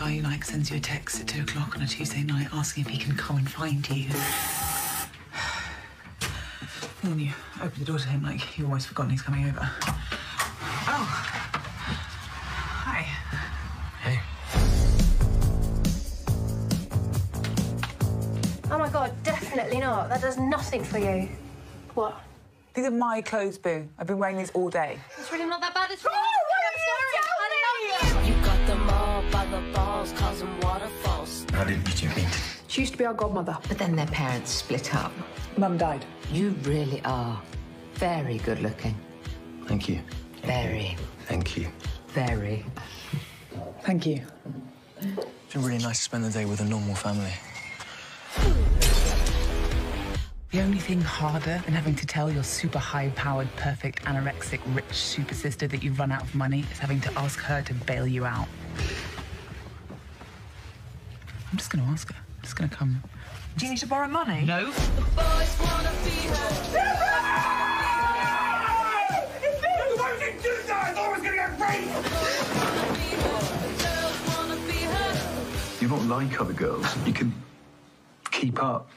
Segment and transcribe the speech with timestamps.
[0.00, 2.48] when a guy like sends you a text at two o'clock on a Tuesday night
[2.52, 4.08] asking if he can come and find you.
[7.02, 9.60] And then you open the door to him like you've almost forgotten he's coming over.
[9.60, 11.06] Oh.
[12.82, 13.02] Hi.
[14.02, 14.20] Hey.
[18.72, 20.08] Oh my god, definitely not.
[20.08, 21.28] That does nothing for you.
[21.94, 22.20] What?
[22.74, 23.88] These are my clothes, Boo.
[23.98, 24.98] I've been wearing these all day.
[25.16, 26.55] It's really not that bad at all.
[30.06, 31.46] The balls, causing waterfalls.
[31.52, 32.28] How did you meet?
[32.68, 33.56] She used to be our godmother.
[33.68, 35.12] But then their parents split up.
[35.56, 36.04] Mum died.
[36.30, 37.40] You really are
[37.94, 38.94] very good looking.
[39.66, 40.00] Thank you.
[40.42, 41.68] Very, Thank you.
[42.08, 42.64] very.
[43.82, 44.22] Thank you.
[45.00, 47.32] It's been really nice to spend the day with a normal family.
[50.52, 54.92] The only thing harder than having to tell your super high powered, perfect, anorexic, rich
[54.92, 58.06] super sister that you've run out of money is having to ask her to bail
[58.06, 58.48] you out.
[61.50, 62.18] I'm just going to ask her.
[62.18, 63.02] I'm just going to come.
[63.56, 64.44] Do you need to borrow money?
[64.44, 64.72] No.
[75.80, 77.06] You're not like other girls.
[77.06, 77.32] You can
[78.30, 78.88] keep up.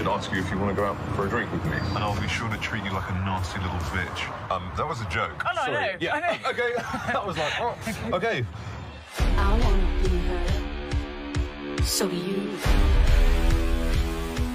[0.00, 1.76] Should ask you if you want to go out for a drink with me.
[1.76, 4.50] And I'll be sure to treat you like a nasty little bitch.
[4.50, 5.44] Um, that was a joke.
[5.46, 5.74] Oh, no, I Sorry.
[5.74, 6.14] know, Yeah.
[6.14, 6.38] I know.
[6.48, 6.72] Okay.
[7.12, 7.76] that was like, oh,
[8.14, 8.46] okay.
[9.36, 10.08] I wanna be
[11.76, 11.82] her.
[11.84, 12.56] So do you.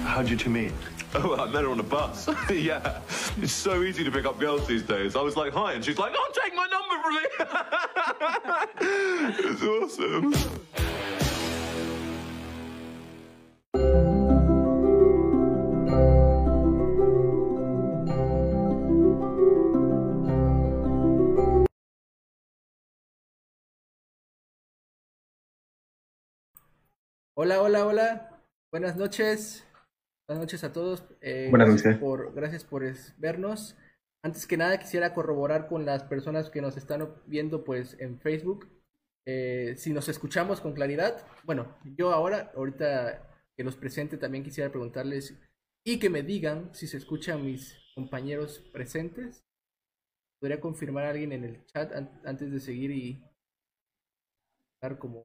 [0.02, 0.72] How'd you two meet?
[1.14, 2.28] Oh, I met her on a bus.
[2.50, 2.98] yeah.
[3.40, 5.14] It's so easy to pick up girls these days.
[5.14, 7.20] I was like, hi, and she's like, oh, take my number from me.
[9.52, 10.34] it's awesome.
[27.38, 28.42] Hola, hola, hola.
[28.70, 29.66] Buenas noches.
[30.26, 31.04] Buenas noches a todos.
[31.20, 32.00] Eh, Buenas gracias noches.
[32.00, 32.82] Por, gracias por
[33.18, 33.76] vernos.
[34.24, 38.68] Antes que nada, quisiera corroborar con las personas que nos están viendo pues en Facebook.
[39.28, 41.26] eh, si nos escuchamos con claridad.
[41.44, 45.36] Bueno, yo ahora, ahorita que los presente, también quisiera preguntarles
[45.84, 49.44] y que me digan si se escuchan mis compañeros presentes.
[50.40, 53.24] ¿Podría confirmar a alguien en el chat an- antes de seguir y
[54.76, 55.24] estar como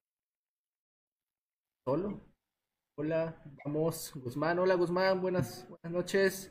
[1.93, 3.35] Hola,
[3.65, 4.59] vamos, Guzmán.
[4.59, 5.19] Hola, Guzmán.
[5.19, 6.49] Buenas, noches.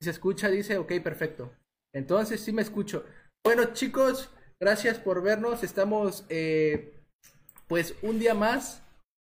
[0.00, 1.52] Se escucha, dice, ok, perfecto.
[1.92, 3.04] Entonces, sí me escucho.
[3.42, 4.30] Bueno, chicos,
[4.60, 5.64] gracias por vernos.
[5.64, 7.02] Estamos, eh,
[7.66, 8.84] pues, un día más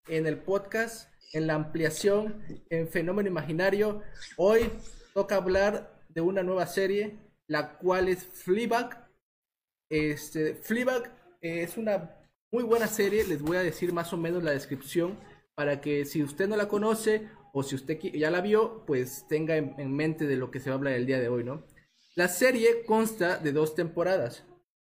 [0.08, 4.04] en el podcast, en la ampliación, en Fenómeno Imaginario.
[4.38, 4.72] Hoy
[5.16, 7.18] toca hablar de una nueva serie,
[7.48, 9.10] la cual es Fleabag.
[9.90, 11.12] Este, Fleabag
[11.42, 12.16] es una
[12.52, 13.26] muy buena serie.
[13.26, 15.31] Les voy a decir más o menos la descripción
[15.62, 19.58] para que si usted no la conoce o si usted ya la vio, pues tenga
[19.58, 21.64] en, en mente de lo que se va a hablar el día de hoy, ¿no?
[22.16, 24.44] La serie consta de dos temporadas,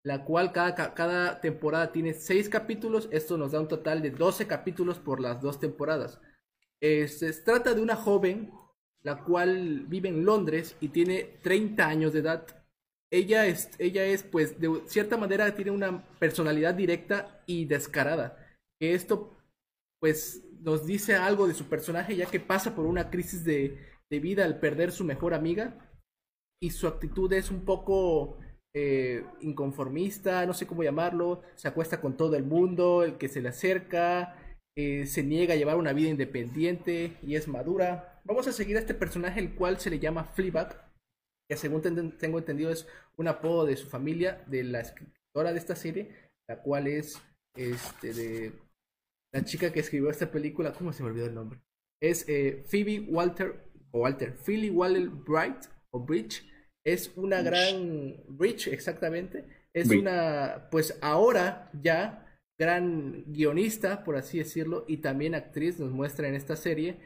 [0.02, 3.08] la cual cada, ca- cada temporada tiene seis capítulos.
[3.12, 6.20] Esto nos da un total de 12 capítulos por las dos temporadas.
[6.80, 8.52] Eh, se trata de una joven
[9.02, 12.46] la cual vive en Londres y tiene 30 años de edad.
[13.10, 18.36] Ella es, ella es, pues, de cierta manera tiene una personalidad directa y descarada.
[18.78, 19.36] Que esto,
[20.00, 23.78] pues, nos dice algo de su personaje, ya que pasa por una crisis de,
[24.10, 25.90] de vida al perder su mejor amiga.
[26.60, 28.38] Y su actitud es un poco
[28.74, 31.42] eh, inconformista, no sé cómo llamarlo.
[31.54, 34.36] Se acuesta con todo el mundo, el que se le acerca,
[34.76, 38.20] eh, se niega a llevar una vida independiente y es madura.
[38.24, 40.88] Vamos a seguir a este personaje, el cual se le llama Fleabag
[41.50, 45.58] que según ten- tengo entendido es un apodo de su familia, de la escritora de
[45.58, 47.22] esta serie, la cual es
[47.56, 48.52] este de
[49.32, 51.60] la chica que escribió esta película, ¿cómo se me olvidó el nombre?
[52.00, 56.44] Es eh, Phoebe Walter, o Walter, Philly Waller Bright, o Bridge,
[56.84, 59.44] es una gran, Bridge exactamente,
[59.74, 60.02] es Bridge.
[60.02, 62.24] una, pues ahora ya
[62.58, 66.98] gran guionista, por así decirlo, y también actriz, nos muestra en esta serie,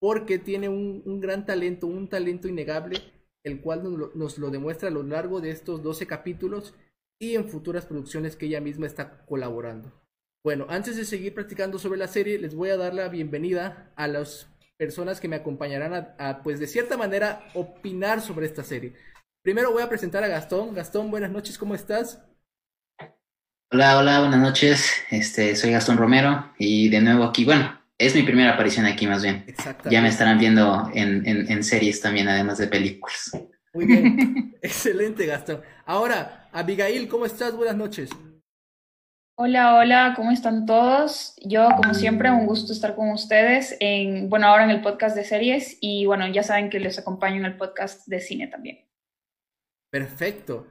[0.00, 2.98] porque tiene un, un gran talento, un talento innegable,
[3.44, 6.74] el cual nos lo, nos lo demuestra a lo largo de estos 12 capítulos
[7.20, 9.92] y en futuras producciones que ella misma está colaborando.
[10.46, 14.06] Bueno, antes de seguir practicando sobre la serie, les voy a dar la bienvenida a
[14.06, 18.92] las personas que me acompañarán a, a, pues de cierta manera, opinar sobre esta serie.
[19.42, 20.72] Primero voy a presentar a Gastón.
[20.72, 22.22] Gastón, buenas noches, ¿cómo estás?
[23.72, 24.92] Hola, hola, buenas noches.
[25.10, 29.24] Este, soy Gastón Romero y de nuevo aquí, bueno, es mi primera aparición aquí más
[29.24, 29.42] bien.
[29.48, 29.90] Exactamente.
[29.90, 33.32] Ya me estarán viendo en, en, en series también, además de películas.
[33.74, 34.56] Muy bien.
[34.62, 35.62] Excelente, Gastón.
[35.84, 37.56] Ahora, Abigail, ¿cómo estás?
[37.56, 38.10] Buenas noches.
[39.38, 41.34] Hola, hola, ¿cómo están todos?
[41.44, 45.24] Yo, como siempre, un gusto estar con ustedes en, bueno, ahora en el podcast de
[45.24, 48.86] series y bueno, ya saben que les acompaño en el podcast de cine también.
[49.90, 50.66] Perfecto.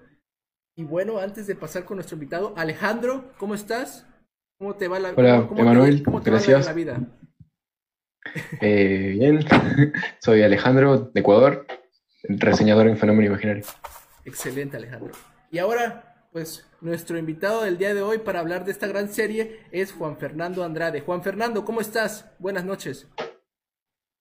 [0.75, 4.07] Y bueno, antes de pasar con nuestro invitado, Alejandro, ¿cómo estás?
[4.57, 6.65] ¿Cómo te va la, Hola, cómo te- Emanuel, cómo te va gracias.
[6.65, 6.99] la vida?
[8.59, 9.39] Eh, bien,
[10.19, 11.67] soy Alejandro de Ecuador,
[12.23, 13.63] reseñador en Fenómeno Imaginario.
[14.25, 15.13] Excelente, Alejandro.
[15.51, 19.61] Y ahora, pues, nuestro invitado del día de hoy para hablar de esta gran serie
[19.71, 20.99] es Juan Fernando Andrade.
[20.99, 22.29] Juan Fernando, ¿cómo estás?
[22.39, 23.07] Buenas noches.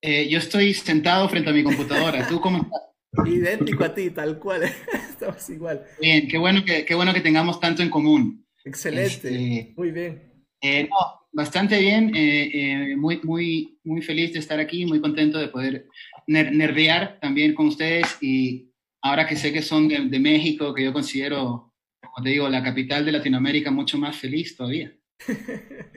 [0.01, 2.25] Eh, yo estoy sentado frente a mi computadora.
[2.29, 3.27] ¿Tú cómo estás?
[3.27, 4.63] Idéntico a ti, tal cual.
[5.11, 5.85] Estamos igual.
[6.01, 8.47] Bien, qué bueno que, qué bueno que tengamos tanto en común.
[8.65, 9.07] Excelente.
[9.07, 10.47] Este, Muy bien.
[10.61, 10.97] eh, no,
[11.33, 12.13] bastante bien.
[12.15, 15.89] eh, muy, muy, muy feliz de estar aquí, muy contento de poder
[16.29, 18.07] ner- nerdear también con ustedes.
[18.21, 18.71] Y
[19.03, 21.74] ahora que sé que son de, de México, que yo considero,
[22.15, 24.93] como te digo, la capital de Latinoamérica, mucho más feliz todavía.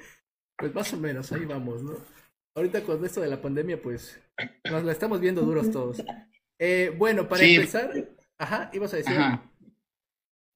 [0.59, 1.91] Pues más o menos, ahí vamos, ¿no?
[2.55, 4.19] Ahorita con esto de la pandemia, pues
[4.67, 6.03] nos la estamos viendo duros todos.
[6.57, 7.55] Eh, bueno, para Sí.
[7.57, 7.91] empezar,
[8.39, 9.15] ajá, ibas a decir.
[9.15, 9.51] Ajá.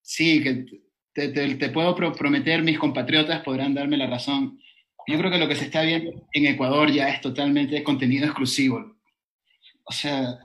[0.01, 0.65] Sí, que
[1.13, 4.60] te, te- te puedo pro- prometer, mis compatriotas podrán darme la razón.
[5.06, 8.98] Yo creo que lo que se está viendo en Ecuador ya es totalmente contenido exclusivo.
[9.84, 10.39] O sea,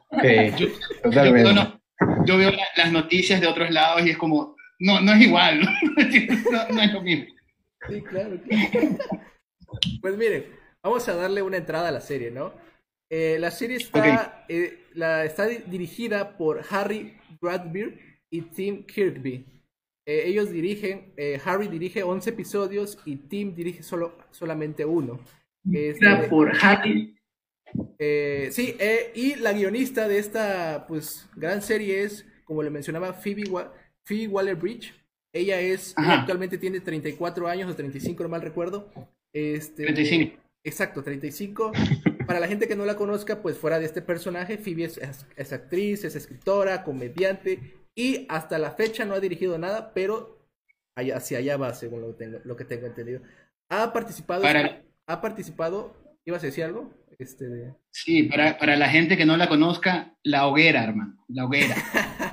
[0.58, 0.66] yo,
[1.02, 1.48] totalmente.
[1.48, 1.80] yo no-
[2.26, 5.60] yo veo la- las noticias de otros lados y es como, no, no es igual,
[6.52, 7.26] no, no es lo mismo.
[7.88, 8.38] Sí, claro.
[8.42, 8.98] claro.
[10.00, 10.46] Pues miren,
[10.82, 12.52] vamos a darle una entrada a la serie, ¿no?
[13.10, 17.98] Eh, la serie está, eh, la, está di- dirigida por Harry Bradbeer
[18.30, 19.44] y Tim Kirkby.
[20.08, 25.20] Eh, ellos dirigen, eh, Harry dirige 11 episodios y Tim dirige solo, solamente uno.
[25.72, 27.16] Este, por Harry.
[27.98, 33.12] eh, sí, eh, y la guionista de esta pues gran serie es, como le mencionaba,
[33.12, 33.72] Phoebe, Wa-
[34.06, 34.94] Phoebe Waller-Bridge.
[35.34, 36.20] Ella es, ella Ajá.
[36.20, 38.90] actualmente tiene 34 años o 35, no mal recuerdo.
[39.34, 40.36] Este, 35.
[40.64, 41.72] Exacto, 35.
[42.26, 45.26] Para la gente que no la conozca, pues fuera de este personaje, Phoebe es, es-
[45.36, 50.38] es actriz, es escritora, comediante y hasta la fecha no ha dirigido nada, pero
[50.96, 53.20] allá- hacia allá va, según lo, tengo, lo que tengo entendido.
[53.70, 55.94] Ha participado, Para- ha participado,
[56.24, 56.92] ¿ibas a decir algo?
[57.18, 61.74] Este, Sí, para, para la gente que no la conozca, la hoguera, hermano, la hoguera.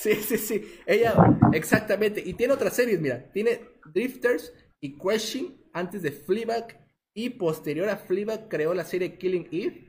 [0.02, 0.64] Sí, sí, sí.
[0.86, 1.14] Ella,
[1.52, 2.22] exactamente.
[2.24, 3.30] Y tiene otras series, mira.
[3.32, 3.60] Tiene
[3.92, 6.80] Drifters y Question antes de Fleabag.
[7.12, 9.88] Y posterior a Fleabag creó la serie Killing Eve.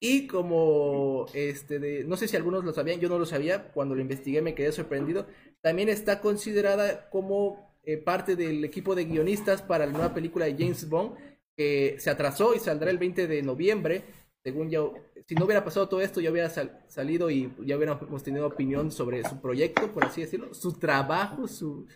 [0.00, 3.70] Y como, este, de, no sé si algunos lo sabían, yo no lo sabía.
[3.72, 5.28] Cuando lo investigué me quedé sorprendido.
[5.60, 10.56] También está considerada como eh, parte del equipo de guionistas para la nueva película de
[10.58, 11.16] James Bond.
[11.56, 14.02] Que se atrasó y saldrá el 20 de noviembre
[14.44, 14.94] según yo,
[15.26, 18.92] si no hubiera pasado todo esto, ya hubiera sal- salido y ya hubiéramos tenido opinión
[18.92, 21.86] sobre su proyecto, por así decirlo, su trabajo, su,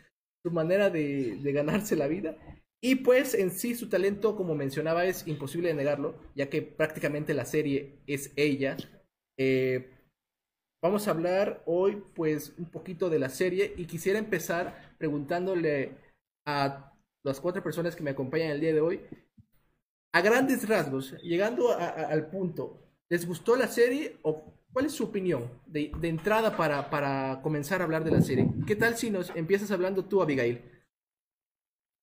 [0.50, 2.36] manera de, de ganarse la vida.
[2.80, 7.34] Y pues en sí su talento, como mencionaba, es imposible de negarlo, ya que prácticamente
[7.34, 8.76] la serie es ella.
[9.38, 9.90] Eh,
[10.82, 15.96] vamos a hablar hoy pues un poquito de la serie y quisiera empezar preguntándole
[16.46, 19.00] a las cuatro personas que me acompañan el día de hoy,
[20.12, 25.60] a grandes rasgos, llegando al punto, ¿les gustó la serie o cuál es su opinión
[25.66, 28.48] de, entrada para, para comenzar a hablar de la serie?
[28.66, 30.62] ¿Qué tal si nos empiezas hablando tú, Abigail?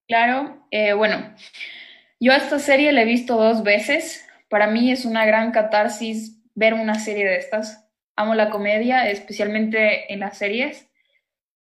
[0.07, 1.33] Claro, eh, bueno,
[2.19, 4.25] yo esta serie la he visto dos veces.
[4.49, 7.89] Para mí es una gran catarsis ver una serie de estas.
[8.15, 10.87] Amo la comedia, especialmente en las series.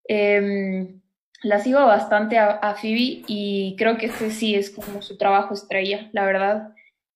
[0.05, 1.02] Em,
[1.43, 5.55] la sigo bastante a, a Phoebe y creo que este sí es como su trabajo
[5.55, 6.75] estrella, la verdad.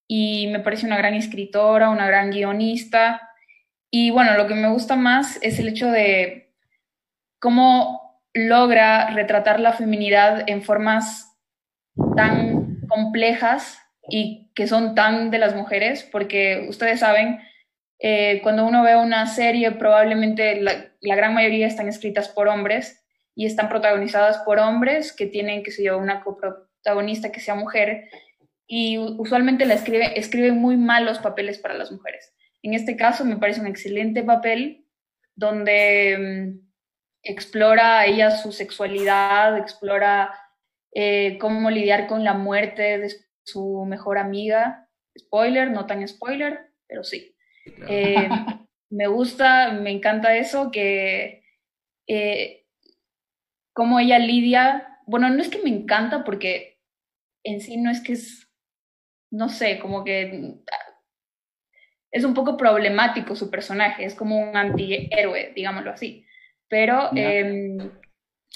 [0.08, 3.30] Y me parece una gran escritora, una gran guionista.
[3.90, 6.52] Y bueno, lo que me gusta más es el hecho de
[7.40, 11.36] cómo logra retratar la feminidad en formas
[12.16, 13.78] tan complejas
[14.08, 17.40] y que son tan de las mujeres, porque ustedes saben,
[17.98, 23.05] eh, cuando uno ve una serie, probablemente la, la gran mayoría están escritas por hombres
[23.36, 28.08] y están protagonizadas por hombres que tienen, que sé yo, una coprotagonista que sea mujer,
[28.66, 32.34] y usualmente la escribe, escriben muy mal los papeles para las mujeres.
[32.62, 34.86] En este caso me parece un excelente papel
[35.36, 36.66] donde mm,
[37.22, 40.34] explora ella su sexualidad, explora
[40.92, 43.12] eh, cómo lidiar con la muerte de
[43.44, 44.88] su mejor amiga.
[45.16, 47.36] Spoiler, no tan spoiler, pero sí.
[47.88, 48.28] Eh,
[48.90, 51.44] me gusta, me encanta eso, que
[52.06, 52.65] eh,
[53.76, 56.80] cómo ella lidia, bueno, no es que me encanta porque
[57.44, 58.50] en sí no es que es,
[59.30, 60.54] no sé, como que
[62.10, 66.24] es un poco problemático su personaje, es como un antihéroe, digámoslo así.
[66.68, 67.76] Pero eh,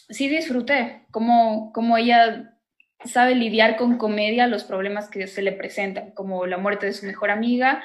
[0.08, 2.58] sí disfruté cómo, cómo ella
[3.04, 7.04] sabe lidiar con comedia los problemas que se le presentan, como la muerte de su
[7.04, 7.84] mejor amiga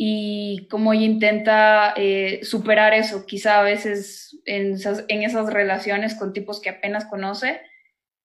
[0.00, 6.14] y cómo ella intenta eh, superar eso, quizá a veces en esas, en esas, relaciones
[6.14, 7.60] con tipos que apenas conoce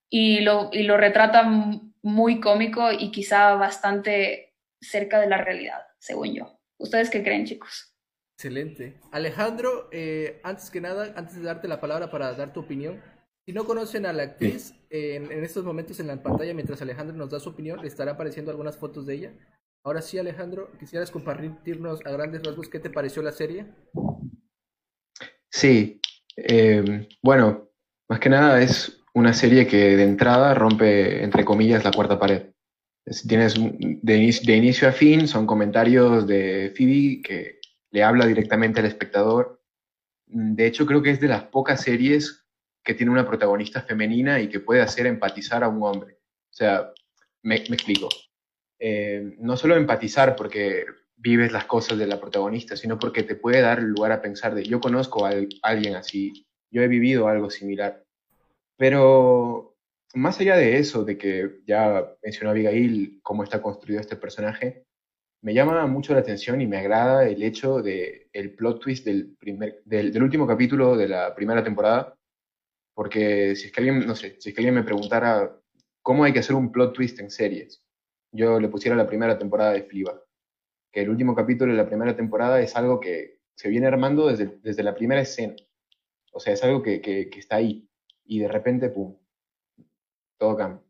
[0.08, 1.44] y lo, y lo retrata
[2.04, 6.60] muy cómico y quizá bastante cerca de la realidad, según yo.
[6.78, 7.96] ¿Ustedes qué creen, chicos?
[8.38, 9.00] Excelente.
[9.12, 13.02] Alejandro, eh, antes que nada, antes de darte la palabra para dar tu opinión,
[13.48, 17.18] si no conocen a la actriz, en, en, estos momentos en la pantalla, mientras Alejandro
[17.18, 19.34] nos da su opinión, le estará apareciendo algunas fotos de ella.
[19.86, 23.66] Ahora sí, Alejandro, ¿quisieras compartirnos a grandes rasgos qué te pareció la serie?
[25.50, 26.00] Sí,
[26.38, 27.70] eh, bueno,
[28.08, 32.54] más que nada es una serie que de entrada rompe, entre comillas, la cuarta pared.
[33.06, 37.60] Es, tienes de inicio, a fin, son comentarios de Phoebe que
[37.92, 39.62] le habla directamente al espectador.
[40.26, 42.46] De hecho, creo que es de las pocas series
[42.86, 46.20] que tiene una protagonista femenina y que puede hacer empatizar a un hombre.
[46.50, 46.90] O sea,
[47.42, 48.08] me explico.
[48.86, 50.84] Eh, no solo empatizar porque
[51.16, 54.66] vives las cosas de la protagonista, sino porque te puede dar lugar a pensar de
[54.66, 58.04] yo conozco a alguien así, yo he vivido algo similar.
[58.76, 59.78] Pero
[60.16, 64.84] más allá de eso, de que ya mencionó Abigail cómo está construido este personaje,
[65.42, 69.38] me llama mucho la atención y me agrada el hecho de el plot twist del,
[69.38, 72.18] primer, del, último capítulo de la primera temporada,
[72.94, 75.58] porque si es que alguien, no sé, si es que alguien me preguntara
[76.02, 77.83] cómo hay que hacer un plot twist en series,
[78.34, 80.22] yo le pusiera la primera temporada de Fleabag,
[80.92, 84.60] que el último capítulo de la primera temporada es algo que se viene armando desde,
[84.62, 85.56] desde la primera escena,
[86.34, 87.88] o sea, es algo que, que, está ahí,
[88.26, 89.16] y de repente, ¡pum!,
[90.38, 90.84] todo cambia.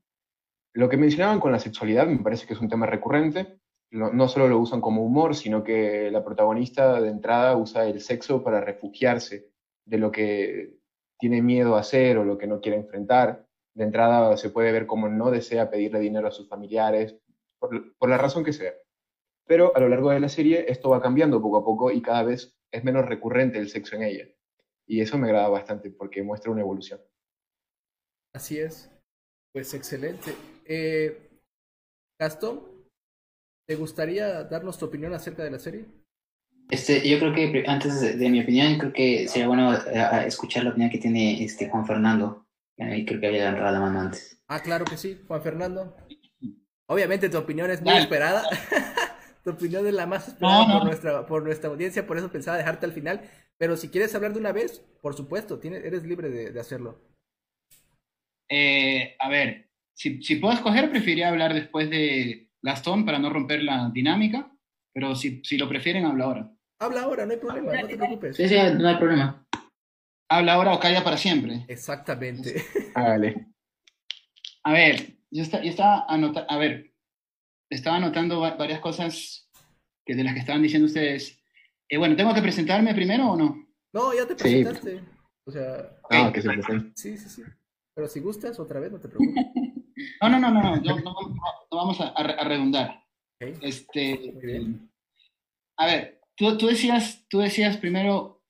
[0.74, 3.60] Lo que mencionaban con la sexualidad me parece que es un tema recurrente,
[3.94, 8.44] no, solo lo usan como humor, sino que la protagonista de entrada usa el sexo
[8.44, 9.52] para refugiarse
[9.86, 10.80] de lo que
[11.20, 13.46] tiene miedo a hacer o lo que no quiere enfrentar.
[13.76, 17.18] De entrada se puede ver como no desea pedirle dinero a sus familiares,
[17.70, 18.74] por, por la razón que sea.
[19.46, 22.24] Pero a lo largo de la serie esto va cambiando poco a poco y cada
[22.24, 24.28] vez es menos recurrente el sexo en ella.
[24.86, 27.00] Y eso me agrada bastante porque muestra una evolución.
[28.34, 28.92] Así es.
[29.54, 30.34] Pues excelente.
[30.66, 31.30] Eh,
[32.20, 32.64] Gastón,
[33.68, 35.86] ¿te gustaría darnos tu opinión acerca de la serie?
[36.70, 40.64] Este, yo creo que antes de, de mi opinión, creo que sería bueno uh, escuchar
[40.64, 42.46] la opinión que tiene este Juan Fernando.
[42.78, 44.42] Y creo que había agarrado la mano antes.
[44.48, 45.96] Ah, claro que sí, Juan Fernando.
[46.94, 48.04] Obviamente tu opinión es muy Dale.
[48.04, 48.44] esperada.
[49.44, 50.80] tu opinión es la más esperada no, no.
[50.80, 53.22] Por, nuestra, por nuestra audiencia, por eso pensaba dejarte al final.
[53.58, 57.02] Pero si quieres hablar de una vez, por supuesto, tienes, eres libre de, de hacerlo.
[58.50, 63.64] Eh, a ver, si, si, puedo escoger, preferiría hablar después de Gastón para no romper
[63.64, 64.52] la dinámica,
[64.94, 66.52] pero si, si lo prefieren, habla ahora.
[66.80, 68.36] Habla ahora, no hay problema, no te preocupes.
[68.36, 69.48] Sí, sí, no hay problema.
[70.30, 71.66] Habla ahora o calla para siempre.
[71.68, 72.64] Exactamente.
[72.96, 73.48] Hágale.
[74.64, 76.94] A ver, yo, está, yo estaba anotando, a ver,
[77.70, 79.50] estaba anotando varias cosas
[80.06, 81.42] que de las que estaban diciendo ustedes.
[81.90, 83.68] Eh, bueno, ¿tengo que presentarme primero o no?
[83.94, 85.00] No, ya te presentaste.
[85.00, 85.06] Sí.
[85.46, 85.98] O sea.
[86.10, 86.92] Ah, que se presente.
[86.96, 87.42] Sí, sí, sí.
[87.96, 89.46] Pero si gustas, otra vez, no te preocupes.
[90.22, 91.36] No, no, no, no, no, no, no,
[91.72, 93.04] no vamos a, a redundar.
[93.36, 93.54] Okay.
[93.62, 94.34] Este,
[95.78, 98.42] a ver, tú, tú, decías, tú decías primero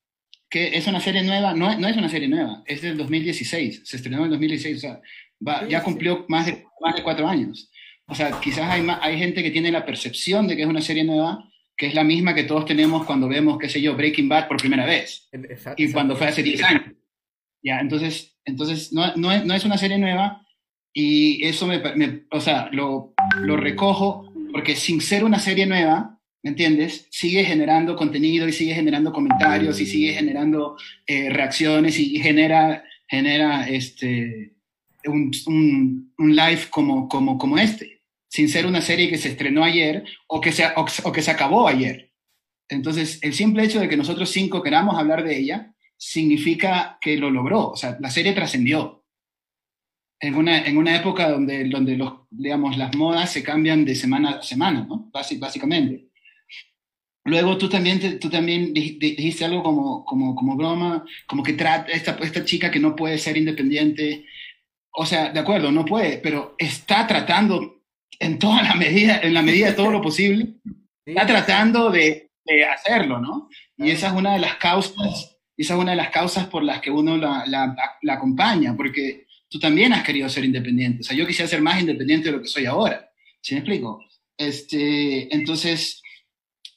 [0.49, 1.53] que es una serie nueva.
[1.53, 3.81] No, no es una serie nueva, es del 2016.
[3.83, 5.01] Se estrenó en el 2016, o sea,
[5.47, 7.69] va, ya cumplió más de, más de cuatro años.
[8.07, 11.03] O sea, quizás hay, hay gente que tiene la percepción de que es una serie
[11.03, 14.47] nueva, que es la misma que todos tenemos cuando vemos, qué sé yo, Breaking Bad
[14.47, 15.27] por primera vez.
[15.31, 16.83] Exacto, y cuando fue hace 10 años.
[17.63, 20.45] Ya, entonces, entonces no, no, es, no es una serie nueva
[20.93, 26.19] y eso me, me o sea, lo, lo recojo porque sin ser una serie nueva,
[26.43, 27.07] ¿me entiendes?
[27.09, 30.77] Sigue generando contenido y sigue generando comentarios y sigue generando
[31.07, 34.53] eh, reacciones y genera, genera este,
[35.05, 35.31] un,
[36.17, 40.41] un, live como, como, como este, sin ser una serie que se estrenó ayer o
[40.41, 42.11] que se, o, que se acabó ayer.
[42.69, 47.29] Entonces, el simple hecho de que nosotros cinco queramos hablar de ella significa que lo
[47.29, 49.05] logró, o sea, la serie trascendió.
[50.19, 54.31] En una, en una época donde, donde los, digamos, las modas se cambian de semana
[54.31, 55.11] a semana, ¿no?
[55.11, 56.07] básicamente.
[57.25, 61.91] Luego tú también, te, tú también dijiste algo como, como, como broma, como que trata
[61.91, 64.25] esta, esta chica que no puede ser independiente.
[64.93, 67.81] O sea, de acuerdo, no puede, pero está tratando
[68.19, 70.55] en toda la medida, en la medida de todo lo posible,
[71.05, 73.49] está tratando de, de hacerlo, ¿no?
[73.77, 76.81] Y esa es una de las causas esa es una de las causas por las
[76.81, 81.01] que uno la, la, la, acompaña, porque tú también has querido ser independiente.
[81.01, 83.09] O sea, yo quisiera ser más independiente de lo que soy ahora.
[83.41, 84.03] ¿Sí me explico?
[84.37, 86.01] Este, entonces,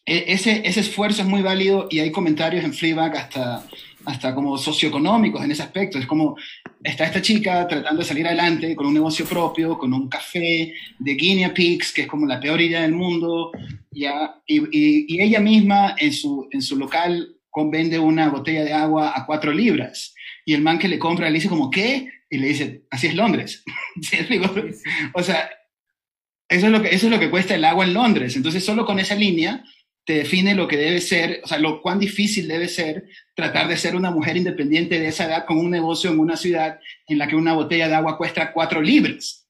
[0.04, 3.66] e- ese, ese esfuerzo es muy válido y hay comentarios en Fleabag hasta,
[4.06, 5.98] hasta como socioeconómicos en ese aspecto.
[5.98, 6.36] Es como,
[6.82, 11.14] está esta chica tratando de salir adelante con un negocio propio, con un café de
[11.14, 13.50] guinea pigs, que es como la peor idea del mundo,
[13.90, 17.32] ya, y, y- y ella misma en su, en su local
[17.70, 20.14] vende una botella de agua a cuatro libras.
[20.44, 22.06] Y el man que le compra le dice como, ¿qué?
[22.30, 23.64] Y le dice, así es Londres.
[25.14, 25.48] O sea,
[26.48, 28.36] eso es, lo que, eso es lo que cuesta el agua en Londres.
[28.36, 29.64] Entonces, solo con esa línea
[30.06, 33.76] te define lo que debe ser, o sea, lo cuán difícil debe ser tratar de
[33.76, 37.26] ser una mujer independiente de esa edad con un negocio en una ciudad en la
[37.26, 39.48] que una botella de agua cuesta cuatro libras.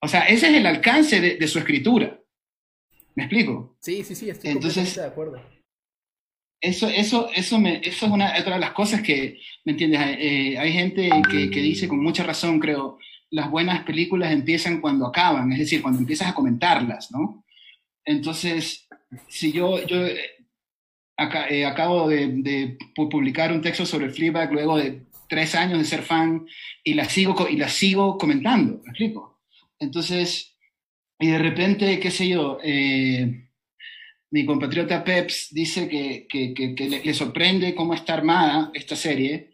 [0.00, 2.20] O sea, ese es el alcance de, de su escritura.
[3.16, 3.76] ¿Me explico?
[3.80, 5.42] Sí, sí, sí, estoy Entonces- de acuerdo.
[6.58, 10.00] Eso, eso, eso, me, eso es una, otra de las cosas que, ¿me entiendes?
[10.18, 12.98] Eh, hay gente que, que dice con mucha razón, creo,
[13.30, 17.44] las buenas películas empiezan cuando acaban, es decir, cuando empiezas a comentarlas, ¿no?
[18.06, 18.88] Entonces,
[19.28, 20.20] si yo, yo eh,
[21.16, 25.78] aca- eh, acabo de, de pu- publicar un texto sobre Fleabag luego de tres años
[25.78, 26.46] de ser fan
[26.84, 29.40] y la sigo, y la sigo comentando, ¿me explico?
[29.78, 30.56] Entonces,
[31.18, 33.48] y de repente, qué sé yo, eh,
[34.30, 38.96] mi compatriota Peps dice que, que- que- que le, le sorprende cómo está armada esta
[38.96, 39.52] serie,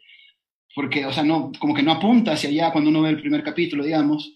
[0.75, 3.43] porque, o sea, no, como que no apunta hacia allá cuando uno ve el primer
[3.43, 4.35] capítulo, digamos,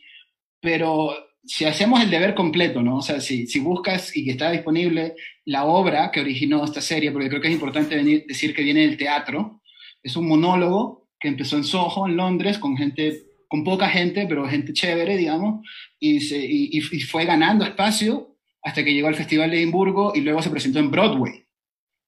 [0.62, 1.12] pero
[1.48, 2.98] si hacemos el deber completo, ¿no?
[2.98, 7.12] O sea, si, si buscas y que está disponible la obra que originó esta serie,
[7.12, 9.62] porque creo que es importante venir- decir que viene del teatro,
[10.04, 14.48] es un monólogo que empezó en Soho, en Londres, con gente, con poca gente, pero
[14.48, 15.66] gente chévere, digamos,
[16.00, 20.22] y, se, y, y- fue ganando espacio hasta que llegó al Festival de Edimburgo y
[20.22, 21.46] luego se presentó en Broadway.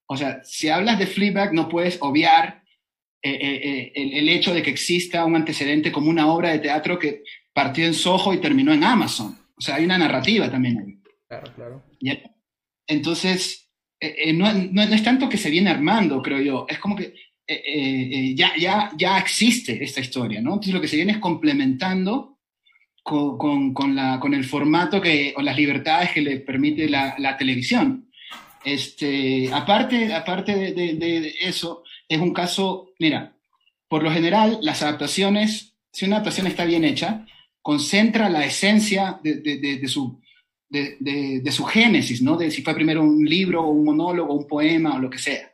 [0.07, 2.63] O sea, si hablas de Fleabag no puedes obviar
[3.21, 6.59] eh, eh, eh, el, el hecho de que exista un antecedente como una obra de
[6.59, 7.23] teatro que
[7.53, 9.37] partió en Soho y terminó en Amazon.
[9.57, 10.97] O sea, hay una narrativa también ahí.
[11.27, 11.83] Claro, claro.
[11.99, 12.17] ¿ya?
[12.87, 16.79] Entonces, eh, eh, no, no- no es tanto que se viene armando, creo yo, es
[16.79, 17.13] como que
[17.51, 20.51] eh, ya, ya, ya existe esta historia, ¿no?
[20.53, 22.37] Entonces lo que se viene es complementando
[23.03, 27.15] con, con- con la, con el formato que, o las libertades que le permite la,
[27.17, 28.09] la televisión.
[28.63, 33.35] Este, aparte, aparte de, de- de eso, es un caso, mira,
[33.87, 37.25] por lo general, las adaptaciones, si una adaptación está bien hecha,
[37.69, 40.19] concentra la esencia de, su,
[40.67, 42.35] de, su génesis, ¿no?
[42.35, 45.53] De si fue primero un libro, o un monólogo, un poema o lo que sea.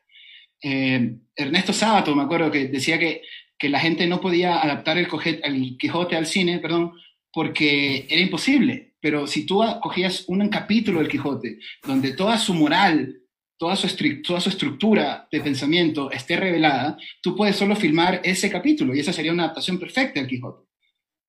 [0.64, 3.22] Eh, Ernesto Sábato, me acuerdo que decía que,
[3.60, 5.10] que la gente no podía adaptar el,
[5.44, 6.94] el Quijote al cine, perdón,
[7.34, 8.94] porque era imposible.
[9.02, 13.24] Pero si tú cogías un capítulo del Quijote, donde toda su moral,
[13.58, 19.12] toda su estructura de pensamiento esté revelada, tú puedes solo filmar ese capítulo y esa
[19.12, 20.66] sería una adaptación perfecta del Quijote.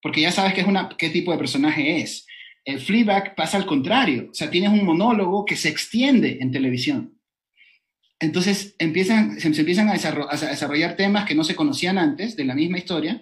[0.06, 2.28] Porque ya sabes qué, es una, qué tipo de personaje es.
[2.64, 7.18] El Fleabag pasa al contrario, o sea, tienes un monólogo que se extiende en televisión.
[8.20, 12.44] Entonces empiezan, se, empiezan a, desarro- a desarrollar temas que no se conocían antes de
[12.44, 13.20] la misma historia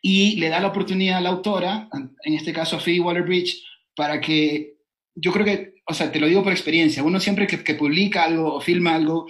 [0.00, 1.88] y le da la oportunidad a la autora,
[2.22, 3.60] en este caso a Phoebe Waller-Bridge,
[3.96, 4.74] para que,
[5.16, 8.54] yo creo que, o sea, te lo digo por experiencia, uno siempre que, publica algo
[8.54, 9.26] o filma algo,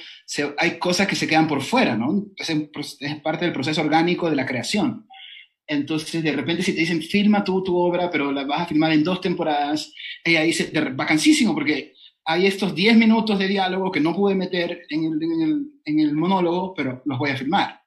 [0.59, 2.27] hay cosas que se quedan por fuera, ¿no?
[2.37, 5.07] Es, un proce- es parte del proceso orgánico de la creación.
[5.67, 8.93] Entonces, de repente, si te dicen, filma tú tu obra, pero la vas a filmar
[8.93, 9.93] en dos temporadas,
[10.25, 11.95] ella dice, de, vacancísimo, porque
[12.27, 16.01] hay estos 10 minutos de diálogo que no pude meter en el, en el- en
[16.01, 17.81] el monólogo, pero los voy a filmar.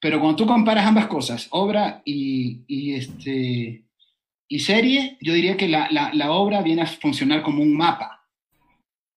[0.00, 3.84] Pero cuando tú comparas ambas cosas, obra y, y, este,
[4.48, 8.26] y serie, yo diría que la, la- la obra viene a funcionar como un mapa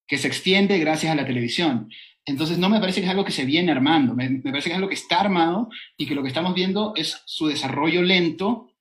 [0.08, 1.90] que se extiende gracias a la televisión.
[2.26, 4.72] Entonces no me parece que es algo que se viene armando, me, me parece que
[4.72, 8.72] es algo que está armado y que lo que estamos viendo es su desarrollo lento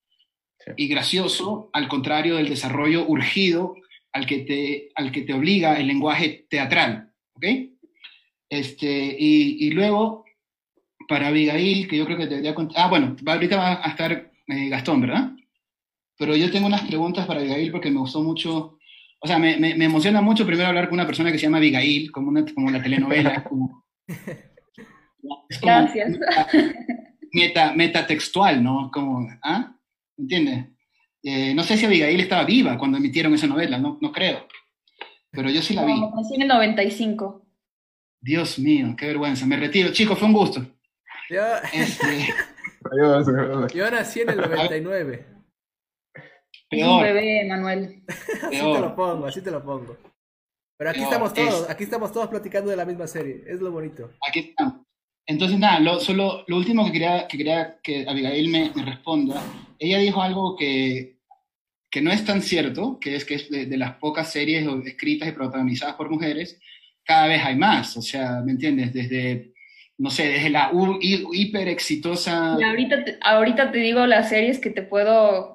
[0.77, 3.77] y gracioso, al contrario del desarrollo urgido
[4.13, 7.13] al que te, al que te obliga el lenguaje teatral.
[7.35, 7.45] ¿Ok?
[8.49, 10.25] Este, y, y luego,
[11.09, 12.85] para Abigail, que yo creo que debería contar.
[12.85, 15.33] Ah, bueno, ahorita va a estar eh, Gastón, ¿verdad?
[16.17, 18.74] Pero yo tengo unas preguntas para Abigail porque me gustó mucho.
[19.25, 21.57] O sea, me, me- me emociona mucho primero hablar con una persona que se llama
[21.57, 23.43] Abigail, como, una, como la telenovela.
[23.49, 23.85] como-
[25.49, 26.19] es como Gracias.
[27.33, 28.91] meta, metatextual, ¿no?
[28.93, 29.75] Como, ¿ah?
[30.19, 30.67] ¿Entiendes?
[31.23, 34.47] Eh, no sé si Abigail estaba viva cuando emitieron esa novela, no, no creo.
[35.31, 35.99] Pero yo sí la vi.
[35.99, 37.47] No, nací en el 95.
[38.21, 39.47] Dios mío, qué vergüenza.
[39.47, 39.91] Me retiro.
[39.91, 40.67] Chicos, fue un gusto.
[41.31, 42.27] Yo, Este,
[43.75, 45.27] yo nací en el 99.
[46.81, 48.03] Es un bebé, Manuel.
[48.43, 49.97] Así te lo pongo, así te lo pongo.
[50.77, 53.43] Pero aquí Peor, estamos todos, es- aquí estamos todos platicando de la misma serie.
[53.47, 54.11] Es lo bonito.
[54.29, 54.85] Aquí estamos.
[55.27, 59.43] Entonces, nada, lo, solo, lo último que quería que, quería que Abigail me, me responda,
[59.79, 61.17] ella dijo algo que,
[61.91, 65.29] que no es tan cierto, que es que es de, de las pocas series escritas
[65.29, 66.61] y protagonizadas por mujeres,
[67.05, 67.97] cada vez hay más.
[67.97, 68.93] O sea, ¿me entiendes?
[68.93, 69.55] Desde,
[69.97, 72.57] no sé, desde la u- hi- hiper exitosa...
[72.61, 75.54] Y ahorita, te- ahorita te digo las series que te puedo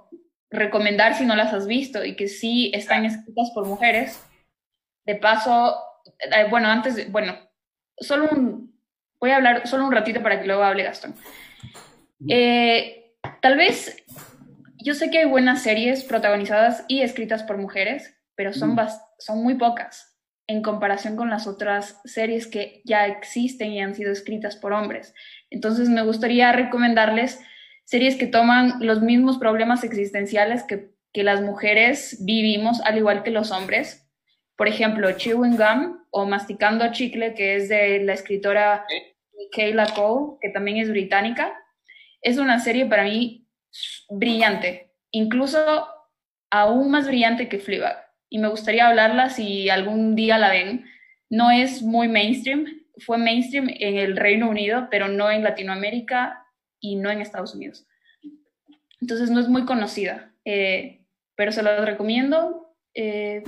[0.52, 4.24] recomendar si no las has visto y que sí están escritas por mujeres.
[5.06, 5.78] De paso,
[6.20, 7.36] eh, bueno, antes, de- bueno,
[7.98, 8.80] solo un,
[9.20, 11.16] voy a hablar solo un ratito para que luego hable Gastón.
[12.28, 14.04] Eh, tal vez,
[14.78, 18.78] yo sé que hay buenas series protagonizadas y escritas por mujeres, pero son,
[19.18, 24.12] son muy pocas en comparación con las otras series que ya existen y han sido
[24.12, 25.14] escritas por hombres.
[25.52, 27.40] Entonces me gustaría recomendarles
[27.89, 33.32] series que toman los mismos problemas existenciales que, que las mujeres vivimos, al igual que
[33.32, 34.08] los hombres.
[34.56, 38.86] Por ejemplo, Chewing Gum o Masticando Chicle, que es de la escritora
[39.52, 41.52] Kayla Cole, que también es británica.
[42.21, 43.47] Es una serie para mí
[44.08, 45.88] brillante, incluso
[46.52, 48.06] aún más brillante que Fleabag.
[48.30, 50.86] Y me gustaría hablarla si algún día la ven.
[51.32, 52.67] No es muy mainstream,
[52.99, 56.45] fue mainstream en el Reino Unido, pero no en Latinoamérica
[56.80, 57.86] y no en Estados Unidos.
[59.02, 62.76] Entonces no es muy conocida, eh, pero se los recomiendo.
[62.94, 63.44] Eh,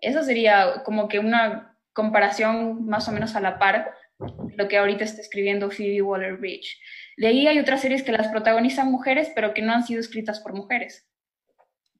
[0.00, 4.78] esa sería como que una comparación más o menos a la par de lo que
[4.78, 6.78] ahorita está escribiendo Phoebe Waller-Bridge.
[7.16, 10.40] De ahí hay otras series que las protagonizan mujeres, pero que no han sido escritas
[10.40, 11.08] por mujeres.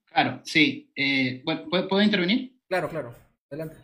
[0.06, 0.90] Claro, sí.
[0.94, 2.54] Eh, ¿puedo, puedo intervenir?
[2.68, 3.14] Claro, claro.
[3.50, 3.76] Adelante.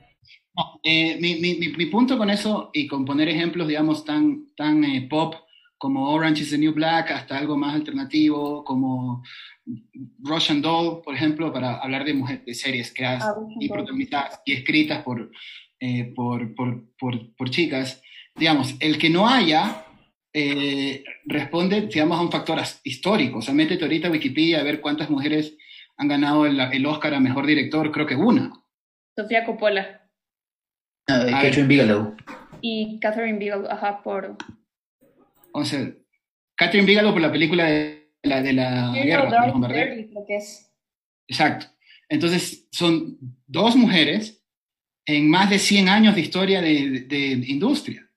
[0.55, 4.55] No, eh, mi, mi, mi, mi punto con eso y con poner ejemplos, digamos, tan,
[4.55, 5.35] tan eh, pop
[5.83, 9.25] como Orange is the New Black, hasta algo más alternativo, como
[10.23, 14.53] Russian Doll, por ejemplo, para hablar de, mujeres, de series creadas Ah, y protagonizadas y
[14.53, 15.29] escritas por,
[15.81, 18.01] eh, por, por, por, por chicas.
[18.37, 19.85] Digamos, el que no haya
[20.33, 23.39] eh, responde, digamos, a un factor histórico.
[23.39, 25.57] O sea, métete ahorita a Wikipedia a ver cuántas mujeres
[25.97, 28.53] han ganado el, el Oscar a Mejor Director, creo que una.
[29.19, 29.99] Sofía Coppola
[31.09, 32.15] Ah, Catherine Bigelow.
[32.61, 34.37] y Catherine Bigelow, ajá, por
[35.53, 35.93] O sea,
[36.57, 39.53] Catherine Bigelow por la película de la, de la Zero guerra, de Dark.
[39.97, 40.73] Thirty, creo que es.
[41.29, 41.67] Exacto.
[42.09, 44.45] Entonces, son dos mujeres
[45.07, 48.09] en más de 100 años de historia de, de industria.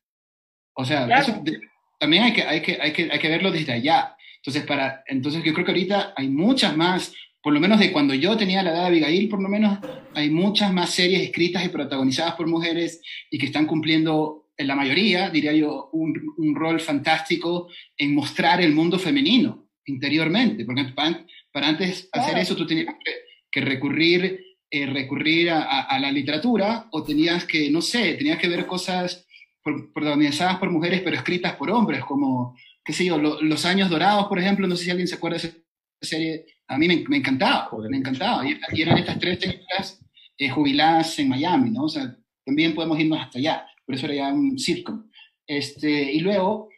[0.76, 1.22] O sea, Claro.
[1.24, 1.60] eso de-
[2.00, 4.16] también hay que, hay, que, hay, que, hay que verlo desde allá.
[4.38, 8.14] Entonces, para, entonces, yo creo que ahorita hay muchas más, por lo menos de cuando
[8.14, 9.80] yo tenía la edad de Abigail, por lo menos
[10.14, 14.76] hay muchas más series escritas y protagonizadas por mujeres y que están cumpliendo, en la
[14.76, 20.66] mayoría, diría yo, un, un rol fantástico en mostrar el mundo femenino interiormente.
[20.66, 22.40] Porque para, para antes hacer Claro.
[22.42, 23.12] eso tú tenías que,
[23.52, 24.40] que recurrir,
[24.70, 28.66] eh, recurrir a, a- a la literatura o tenías que, no sé, tenías que ver
[28.66, 29.28] cosas
[29.64, 33.90] por- protagonizadas por mujeres pero escritas por hombres, como, qué sé yo, Lo- Los Años
[33.90, 35.58] Dorados, por ejemplo, no sé si alguien se acuerda de esa
[36.02, 40.00] serie, a mí me, me encantaba, me encantaba, y, y eran estas tres señoras
[40.38, 41.84] eh, jubiladas en Miami, ¿no?
[41.84, 42.16] O sea,
[42.46, 45.10] también podemos irnos hasta allá, por eso era ya un sitcom.
[45.48, 46.70] Este, y luego,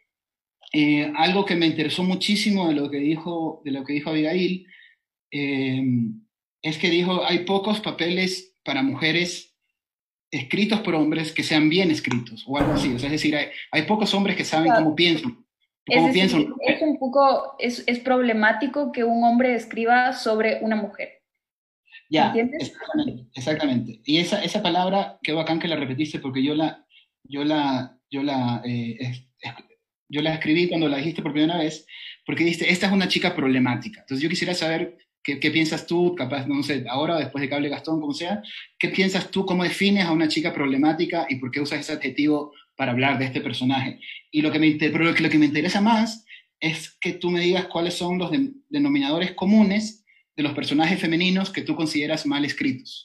[0.72, 4.66] eh, algo que me interesó muchísimo de lo que dijo, de lo que dijo Abigail,
[5.30, 5.82] eh,
[6.62, 9.54] es que dijo, hay pocos papeles para mujeres
[10.30, 12.92] escritos por hombres que sean bien escritos, o algo así.
[12.92, 14.84] O sea, es decir, hay, hay pocos hombres que saben Claro.
[14.84, 15.44] cómo piensan.
[15.86, 16.54] Es Cómo decir, piensan.
[16.66, 21.22] es un poco, es, es problemático que un hombre escriba sobre una mujer.
[22.10, 22.68] Ya, ¿Entiendes?
[22.68, 24.00] exactamente, exactamente.
[24.04, 26.84] Y esa, esa palabra, qué bacán que la repetiste, porque yo la,
[27.28, 29.24] yo la, yo la, eh, es-
[30.10, 31.86] yo la escribí cuando la dijiste por primera vez,
[32.24, 34.00] porque dijiste, esta es una chica problemática.
[34.00, 37.54] Entonces yo quisiera saber qué, qué piensas tú, capaz, no sé, ahora después de que
[37.54, 38.40] hable Gastón, como sea,
[38.78, 42.54] qué piensas tú, cómo defines a una chica problemática y por qué usas ese adjetivo
[42.74, 44.00] para hablar de este personaje.
[44.30, 46.24] Y lo que me, pero lo que, lo que me interesa más
[46.58, 51.50] es que tú me digas cuáles son los de- denominadores comunes de los personajes femeninos
[51.50, 53.04] que tú consideras mal escritos.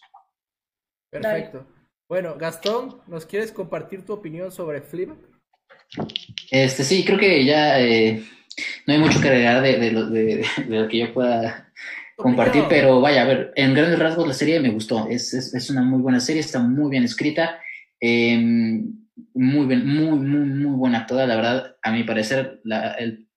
[1.11, 1.67] Perfecto.
[2.13, 5.17] Bueno, Gastón, ¿nos quieres compartir tu opinión sobre Fleabag?
[6.51, 8.23] Este, sí, creo que ya eh,
[8.85, 11.73] no hay mucho que agregar de, de lo, de- de lo que yo pueda
[12.15, 15.07] compartir, pero vaya, a ver, en grandes rasgos la serie me gustó.
[15.09, 17.59] Es, es, es una muy buena serie, está muy bien escrita,
[17.99, 18.37] eh,
[19.33, 23.27] muy, bien, muy, muy, muy buena toda, la verdad, a mi parecer, la, el-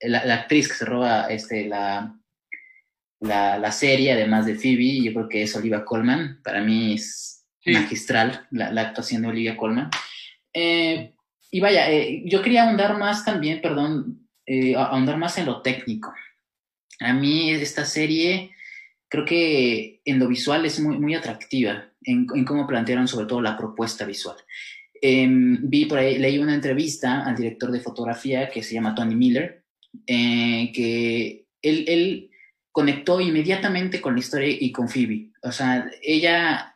[0.00, 2.18] la, la actriz que se roba este, la,
[3.20, 7.31] la, la serie, además de Phoebe, yo creo que es Olivia Colman, para mí es
[7.66, 9.90] magistral la, actuación de Olivia Colman.
[10.52, 11.12] Eh,
[11.50, 16.12] y vaya, eh, yo quería ahondar más también, perdón, eh, ahondar más en lo técnico.
[17.00, 18.52] A mí esta serie
[19.08, 23.58] creo que en lo visual es muy, muy atractiva, en, cómo plantearon sobre todo la
[23.58, 24.36] propuesta visual.
[25.00, 29.14] Eh, vi por ahí, leí una entrevista al director de fotografía que se llama Tony
[29.14, 29.64] Miller,
[30.06, 32.30] eh, que él, él
[32.70, 35.30] conectó inmediatamente con la historia y con Phoebe.
[35.42, 36.71] O sea, ella,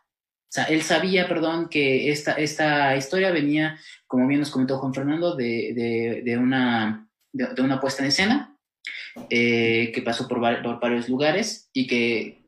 [0.48, 4.94] o sea, él sabía, perdón, que esta, esta historia venía, como bien nos comentó Juan
[4.94, 8.56] Fernando, de, de, de una, de, de una puesta en escena
[9.28, 12.46] eh, que pasó por, por varios lugares y que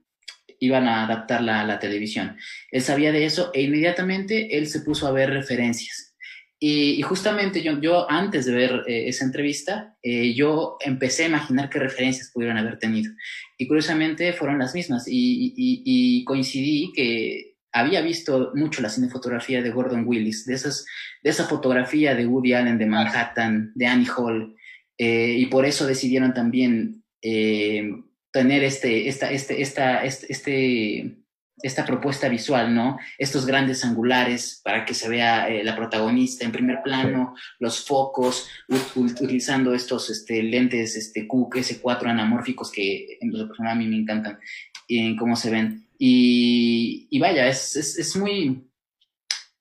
[0.61, 2.37] iban a adaptar la, la televisión.
[2.71, 6.17] Él sabía de eso e inmediatamente él se puso a ver referencias.
[6.61, 11.29] Y, y justamente yo, yo antes de ver eh, esa entrevista, eh, yo empecé a
[11.29, 13.13] imaginar qué referencias pudieran haber tenido.
[13.57, 15.07] Y curiosamente fueron las mismas.
[15.07, 20.85] Y, y- y coincidí que había visto mucho la cinefotografía de Gordon Willis, de, esas,
[21.23, 24.55] de esa fotografía de Woody Allen de Manhattan, de Annie Hall.
[24.99, 27.91] eh, y por eso decidieron también eh,
[28.33, 31.15] tener este, esta, este, esta, este, este-
[31.61, 32.99] esta propuesta visual, ¿no?
[33.19, 38.49] Estos grandes angulares para que se vea eh, la protagonista en primer plano, los focos,
[38.95, 43.97] utilizando estos este, lentes este, Cook S4 anamórficos que en lo personal a mí me
[43.97, 44.39] encantan
[44.87, 45.88] y en cómo se ven.
[45.99, 48.71] Y, y vaya, es, es, es muy,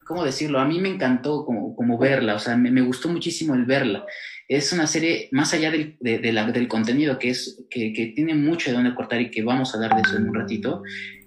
[0.06, 0.60] ¿cómo decirlo?
[0.60, 4.06] A mí me encantó como, como verla, o sea, me, me gustó muchísimo el verla.
[4.47, 8.76] Es una serie, más allá del, del contenido, que, es, que, que tiene mucho de
[8.78, 10.84] dónde cortar y que vamos a hablar de eso en un ratito,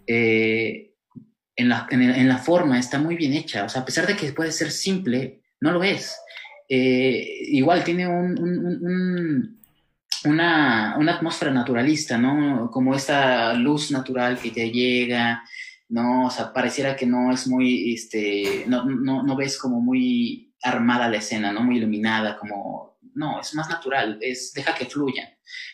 [0.06, 0.94] eh,
[1.56, 4.32] en, la, en, la forma está muy bien hecha, o sea, a pesar de que
[4.32, 6.16] puede ser simple, no lo es.
[6.68, 9.59] Eh, igual tiene un- un- un-
[10.24, 12.70] una, una atmósfera naturalista, ¿no?
[12.70, 15.42] Como esta luz natural que te llega,
[15.88, 16.26] ¿no?
[16.26, 21.08] O sea, pareciera que no es muy, este, no, no, no ves como muy armada
[21.08, 21.62] la escena, ¿no?
[21.62, 25.28] Muy iluminada, como, no, es más natural, es, deja que fluyan,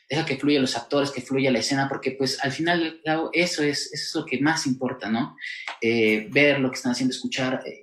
[0.08, 3.00] deja que fluyan los actores, que fluya la escena, porque pues al final
[3.32, 5.36] eso es, eso es lo que más importa, ¿no?
[5.80, 7.82] Eh, ver lo que están haciendo, escuchar eh,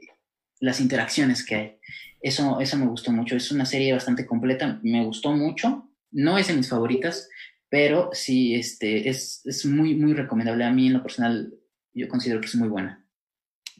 [0.59, 1.77] las interacciones que hay.
[2.21, 6.47] Eso, eso me gustó mucho, es una serie bastante completa, me gustó mucho, no es
[6.47, 7.29] de mis favoritas,
[7.69, 10.63] pero sí, este, es, es muy, muy recomendable.
[10.63, 11.53] A mí en lo personal,
[11.93, 13.05] yo considero que es muy buena.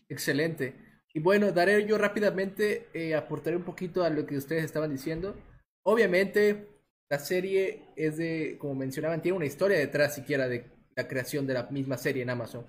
[0.09, 0.75] Excelente.
[1.13, 5.35] Y bueno, daré yo rápidamente, eh, aportaré un poquito a lo que ustedes estaban diciendo.
[5.83, 6.67] Obviamente,
[7.09, 10.65] la serie es de, como mencionaban, tiene una historia detrás siquiera de
[10.95, 12.65] la creación de la misma serie en Amazon.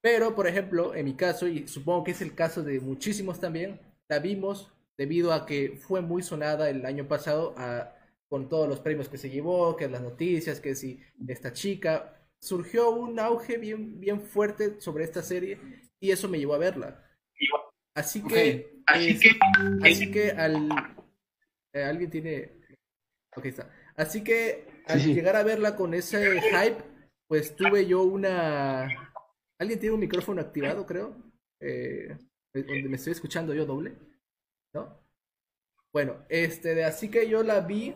[0.00, 3.80] Pero, por ejemplo, en mi caso, y supongo que es el caso de muchísimos también,
[4.08, 7.54] la vimos debido a que fue muy sonada el año pasado
[8.34, 12.90] con todos los premios que se llevó, que las noticias, que si esta chica, surgió
[12.90, 15.56] un auge bien, bien fuerte sobre esta serie
[16.00, 17.08] y eso me llevó a verla.
[17.94, 19.38] Así que, Así es- que-
[19.88, 20.68] así que al
[21.72, 22.56] eh, alguien tiene,
[23.36, 25.14] ok está, así que al Sí, sí.
[25.14, 26.82] llegar a verla con ese hype,
[27.28, 29.12] pues tuve yo una,
[29.60, 31.16] alguien tiene un micrófono activado creo,
[31.60, 32.18] eh,
[32.52, 33.94] donde me estoy escuchando yo doble,
[34.74, 34.98] ¿no?
[35.92, 37.94] Bueno, este, de- así que yo la vi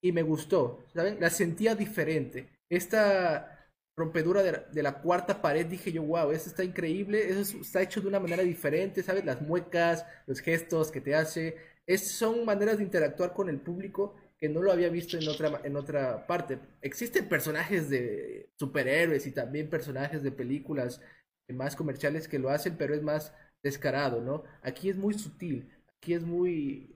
[0.00, 1.18] y me gustó, ¿saben?
[1.20, 2.48] La sentía diferente.
[2.68, 3.54] Esta
[3.96, 7.54] rompedura de la, de la cuarta pared, dije yo, wow, eso está increíble, eso es-
[7.54, 9.24] está hecho de una manera diferente, ¿sabes?
[9.24, 11.56] Las muecas, los gestos que te hace,
[11.86, 15.60] es, son maneras de interactuar con el público que no lo había visto en otra,
[15.64, 16.60] en otra parte.
[16.80, 21.00] Existen personajes de superhéroes y también personajes de películas
[21.48, 23.32] más comerciales que lo hacen, pero es más
[23.62, 24.44] descarado, ¿no?
[24.62, 26.94] Aquí es muy sutil, aquí es muy...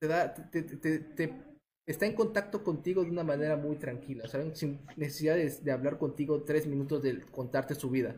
[0.00, 1.53] Te da, te-
[1.86, 4.54] está en contacto contigo de una manera muy tranquila, ¿saben?
[4.56, 8.16] Sin necesidad de, de hablar contigo tres minutos de contarte su vida.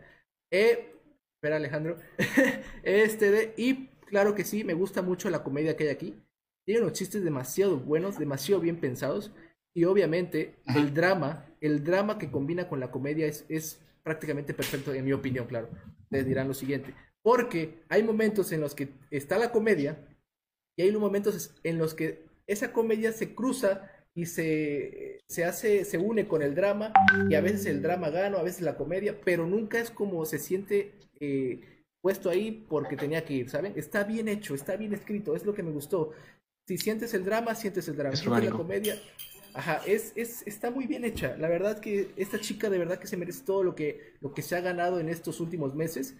[0.53, 0.95] Eh,
[1.37, 1.97] espera Alejandro.
[2.83, 6.15] este de, y claro que sí, me gusta mucho la comedia que hay aquí.
[6.65, 9.33] Tiene unos chistes demasiado buenos, demasiado bien pensados.
[9.75, 14.95] Y obviamente el drama, el drama que combina con la comedia es, es prácticamente perfecto,
[14.95, 15.69] en mi opinión, claro.
[16.05, 16.95] Ustedes dirán lo siguiente.
[17.23, 20.09] Porque hay momentos en los que está la comedia
[20.77, 25.99] y hay momentos en los que esa comedia se cruza y se, se hace, se
[25.99, 26.93] une con el drama
[27.29, 30.39] y a veces el drama gana, a veces la comedia, pero nunca es como se
[30.39, 31.61] siente eh,
[32.01, 33.75] puesto ahí porque tenía que ir, ¿saben?
[33.77, 36.13] Está bien hecho, está bien escrito, es lo que me gustó.
[36.67, 38.15] Si sientes el drama, sientes el drama.
[38.15, 38.97] Es sientes la comedia,
[39.53, 41.37] ajá, es, es, está muy bien hecha.
[41.37, 44.43] La verdad que esta chica de verdad que se merece todo lo que, lo que
[44.43, 46.17] se ha ganado en estos últimos meses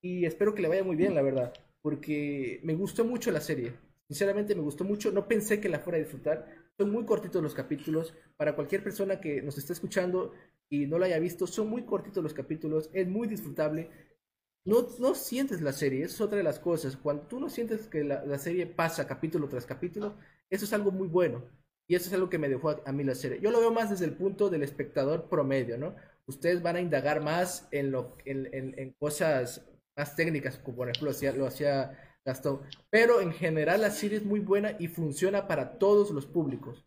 [0.00, 3.72] y espero que le vaya muy bien, la verdad, porque me gustó mucho la serie.
[4.12, 6.46] Sinceramente me gustó mucho, no pensé que la fuera a disfrutar.
[6.78, 8.14] Son muy cortitos los capítulos.
[8.36, 10.32] Para cualquier persona que nos esté escuchando
[10.68, 12.90] y no la haya visto, son muy cortitos los capítulos.
[12.92, 13.90] Es muy disfrutable.
[14.64, 16.96] No, no sientes la serie, eso es otra de las cosas.
[16.96, 20.16] Cuando tú no sientes que la, la serie pasa capítulo tras capítulo,
[20.50, 21.44] eso es algo muy bueno.
[21.88, 23.40] Y eso es algo que me dejó a, a mí la serie.
[23.40, 25.96] Yo lo veo más desde el punto del espectador promedio, ¿no?
[26.26, 30.88] Ustedes van a indagar más en, lo, en, en- en cosas más técnicas, como por
[30.88, 32.60] ejemplo lo hacía, Gastón.
[32.90, 36.84] Pero en general la serie es muy buena y funciona para todos los públicos.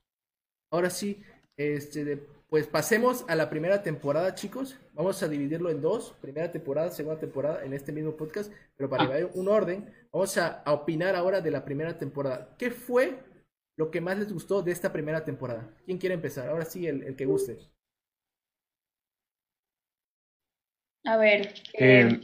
[0.71, 1.21] Ahora sí,
[1.57, 2.17] este,
[2.49, 4.77] pues pasemos a la primera temporada, chicos.
[4.93, 9.03] Vamos a dividirlo en dos, primera temporada, segunda temporada, en este mismo podcast, pero para
[9.03, 9.07] Ah.
[9.07, 12.55] llevar un orden, vamos a, a opinar ahora de la primera temporada.
[12.57, 13.19] ¿Qué fue
[13.77, 15.69] lo que más les gustó de esta primera temporada?
[15.85, 16.47] ¿Quién quiere empezar?
[16.49, 17.57] Ahora sí, el, el que guste.
[21.05, 22.19] A ver, Eh,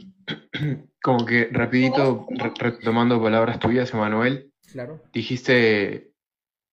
[1.02, 5.02] como que rapidito, re- retomando palabras tuyas, Emanuel, Claro.
[5.12, 6.12] dijiste,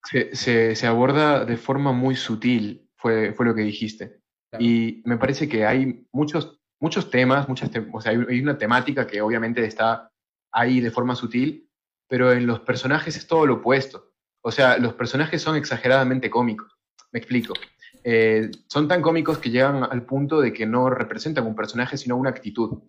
[0.03, 4.20] se, se, se aborda de forma muy sutil, fue, fue lo que dijiste.
[4.57, 8.57] Y me parece que hay muchos, muchos temas, muchas tem- o sea, hay, hay una
[8.57, 10.12] temática que obviamente está
[10.51, 11.70] ahí de forma sutil,
[12.07, 14.12] pero en los personajes es todo lo opuesto.
[14.41, 16.76] O sea, los personajes son exageradamente cómicos.
[17.12, 17.53] Me explico.
[18.03, 22.16] Eh, son tan cómicos que llegan al punto de que no representan un personaje, sino
[22.16, 22.82] una actitud.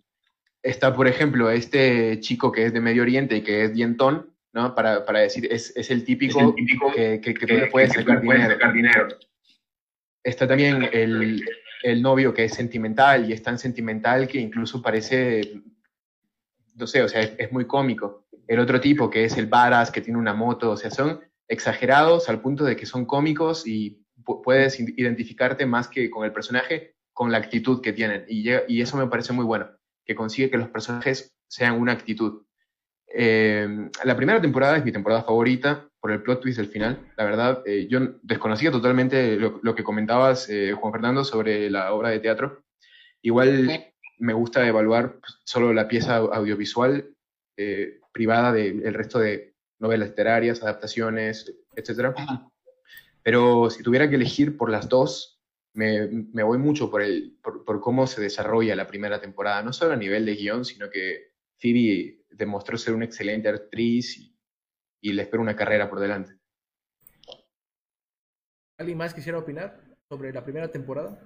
[0.63, 4.75] Está, por ejemplo, este chico que es de Medio Oriente y que es dientón, ¿no?
[4.75, 6.53] Para, para decir, es, es el típico,
[6.93, 8.57] que, que, que le puedes sacar dinero.
[10.23, 11.43] Está también el,
[11.83, 15.61] el novio que es sentimental y es tan sentimental que incluso parece,
[16.75, 18.27] no sé, o sea, es, es muy cómico.
[18.47, 22.29] El otro tipo que es el varas, que tiene una moto, o sea, son exagerados
[22.29, 26.95] al punto de que son cómicos y pu- puedes identificarte más que con el personaje,
[27.13, 28.25] con la actitud que tienen.
[28.27, 29.69] Y, y eso me parece muy bueno,
[30.05, 32.43] que consigue que los personajes sean una actitud.
[33.13, 37.11] Eh, la primera temporada es mi temporada favorita por el plot twist del final.
[37.17, 41.93] La verdad, eh, yo desconocía totalmente lo, lo que comentabas, eh, Juan Fernando, sobre la
[41.93, 42.63] obra de teatro.
[43.21, 43.69] Igual
[44.17, 47.13] me gusta evaluar solo la pieza au- audiovisual
[47.57, 52.13] eh, privada del resto de novelas literarias, adaptaciones, etc.
[53.23, 55.40] Pero si tuviera que elegir por las dos,
[55.73, 59.73] me, me voy mucho por, el, por, por cómo se desarrolla la primera temporada, no
[59.73, 64.35] solo a nivel de guion, sino que Phoebe demostró ser una excelente actriz y,
[65.01, 66.33] y le espero una carrera por delante.
[68.77, 71.19] ¿Alguien más quisiera opinar sobre la primera temporada?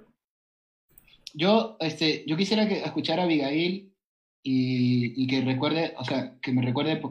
[1.33, 3.93] Yo, este, yo quisiera que escuchar a Abigail
[4.43, 7.01] y, y que recuerde, o sea, que me recuerde,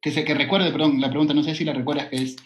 [0.00, 2.36] que se que recuerde, perdón, la pregunta, no sé si la recuerdas, que es,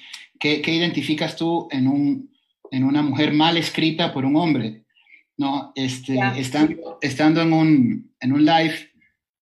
[0.41, 2.32] ¿qué, qué identificas tú en, un,
[2.73, 4.83] en una mujer mal escrita por un hombre?
[5.37, 5.73] ¿No?
[5.75, 8.91] Este, estando, estando en, un, en un live,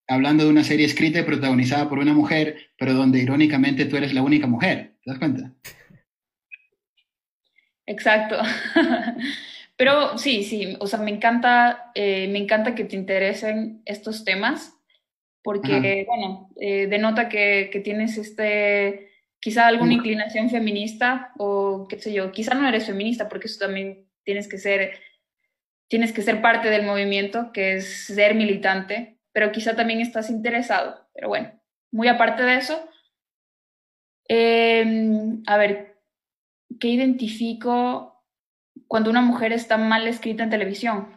[0.07, 4.13] hablando de una serie escrita y protagonizada por una mujer, pero donde irónicamente tú eres
[4.13, 5.53] la única mujer, ¿te das cuenta?
[7.87, 8.37] Exacto.
[9.77, 14.75] Pero sí, sí, o sea, me encanta, eh, me encanta que te interesen estos temas,
[15.43, 16.07] porque, Ajá.
[16.07, 19.10] bueno, eh, denota que, que tienes este,
[19.41, 24.07] quizá alguna inclinación feminista, o qué sé yo, quizá no eres feminista, porque eso también
[24.23, 24.93] tienes que ser,
[25.89, 31.09] tienes que ser parte del movimiento, que es ser militante, pero quizá también estás interesado.
[31.15, 31.51] Pero bueno,
[31.91, 32.79] muy aparte de eso,
[34.29, 35.97] em, a ver,
[36.79, 38.23] ¿qué identifico
[38.87, 41.09] cuando una mujer está mal escrita en televisión?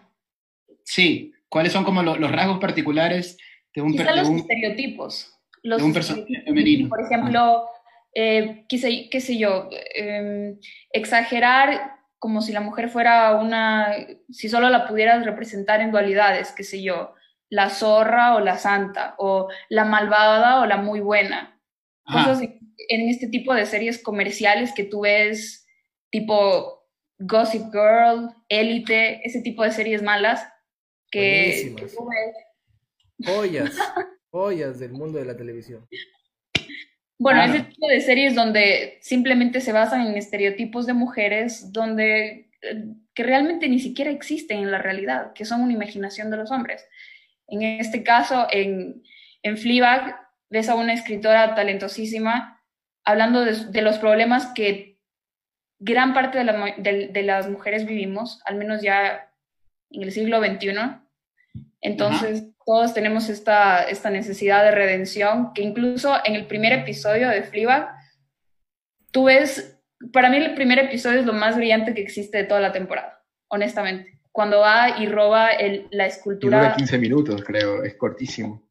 [0.84, 3.38] Sí, ¿cuáles son como lo- los rasgos particulares
[3.76, 5.30] de un, Quizá de los un- estereotipos.
[5.62, 6.90] Los de un personaje femenino?
[6.90, 7.66] Por ejemplo,
[8.14, 10.60] eh, qué, sé, qué sé yo, em,
[10.92, 13.94] exagerar como si la mujer fuera una,
[14.30, 17.14] si solo la pudieras representar en dualidades, qué sé yo,
[17.50, 21.60] la zorra o la santa, o la malvada o la muy buena.
[22.06, 22.30] Ajá.
[22.30, 22.50] Cosas
[22.88, 25.68] en este tipo de series comerciales que tú ves,
[26.10, 26.88] tipo
[27.20, 30.48] Gossip Girl, Élite, ese tipo de series malas
[31.12, 32.36] que, que tú ves.
[33.20, 33.76] Joyas,
[34.32, 35.88] joyas del mundo de la televisión.
[37.24, 37.54] Bueno, Claro.
[37.54, 43.24] ese tipo de series donde simplemente se basan en estereotipos de mujeres, donde eh, que
[43.24, 46.86] realmente ni siquiera existen en la realidad, que son una imaginación de los hombres.
[47.48, 49.04] En este caso, en,
[49.44, 50.16] en Fleabag,
[50.50, 52.62] ves a una escritora talentosísima
[53.06, 55.00] hablando de, de los problemas que
[55.80, 59.30] gran parte de, la mu- de- de las mujeres vivimos, al menos ya
[59.92, 60.72] en el siglo XXI.
[61.82, 67.44] Entonces, todos tenemos esta, esta necesidad de redención, que incluso en el primer episodio de
[67.44, 67.94] Fleabag,
[69.12, 69.80] tú ves,
[70.12, 73.24] para mí el primer episodio es lo más brillante que existe de toda la temporada,
[73.50, 74.20] honestamente.
[74.32, 76.58] Cuando va y roba el- la Y escultura...
[76.60, 78.68] dura 15 minutos, creo, es cortísimo.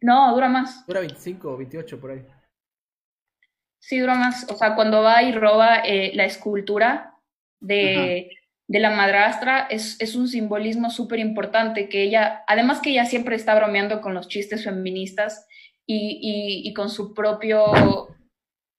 [0.00, 0.86] No, dura más.
[0.86, 2.24] Dura 25 o 28 por ahí.
[3.82, 4.46] Sí, dura más.
[4.50, 7.14] O sea, cuando va y roba eh, la escultura
[7.60, 8.30] de,
[8.70, 13.34] de la madrastra, es, es un simbolismo súper importante que ella, además que ella siempre
[13.34, 15.44] está bromeando con los chistes feministas
[15.84, 18.16] y, y- con su propio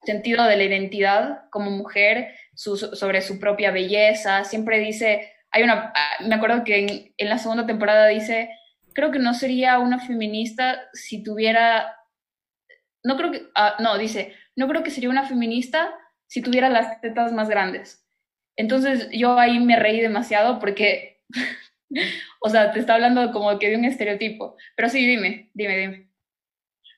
[0.04, 5.92] sentido de la identidad como mujer, sobre su propia belleza, siempre dice, hay una,
[6.26, 8.50] me acuerdo que en, en la segunda temporada dice,
[8.94, 11.98] creo que no sería una feminista si tuviera
[13.04, 15.94] no creo que, ah, no, dice, no creo que sería una feminista
[16.28, 18.01] si tuviera las tetas más grandes.
[18.62, 21.24] Entonces yo ahí me reí demasiado porque,
[22.42, 24.56] o sea, te está hablando como que de un estereotipo.
[24.76, 26.12] Pero sí, dime, dime, dime.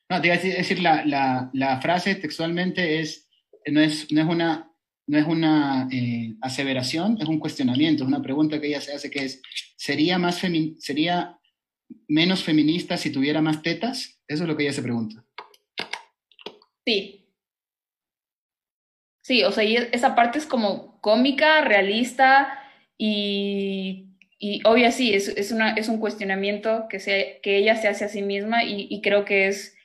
[0.09, 3.29] No, te iba a decir, decir la, la, la, frase textualmente es,
[3.71, 4.73] no es, no es una,
[5.07, 9.09] no es una eh, aseveración, es un cuestionamiento, es una pregunta que ella se hace
[9.09, 9.41] que es,
[9.77, 11.39] ¿sería, más femi ¿sería
[12.09, 14.21] menos feminista si tuviera más tetas?
[14.27, 15.23] Eso es lo que ella se pregunta.
[16.85, 17.25] Sí.
[19.21, 22.57] Sí, o sea, esa parte es como cómica, realista
[22.97, 24.07] y,
[24.39, 28.05] y obvio sí, es, es, una, es un cuestionamiento que, se, que ella se hace
[28.05, 29.75] a sí misma y, y creo que es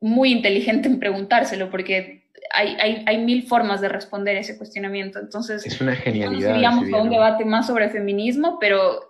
[0.00, 5.20] muy inteligente en preguntárselo porque hay, hay, hay, mil formas de responder ese cuestionamiento.
[5.20, 6.56] Entonces, es una genialidad.
[6.56, 9.08] Iríamos a un debate más sobre feminismo, pero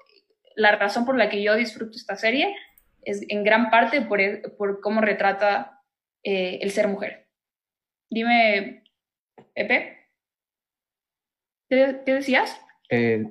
[0.57, 2.55] la razón por la que yo disfruto esta serie
[3.03, 4.21] es en gran parte por,
[4.59, 5.81] por cómo retrata
[6.23, 7.29] eh, el ser mujer.
[8.11, 8.85] Dime,
[9.55, 10.04] Pepe,
[12.05, 12.61] ¿qué, decías?
[12.91, 13.27] Eh,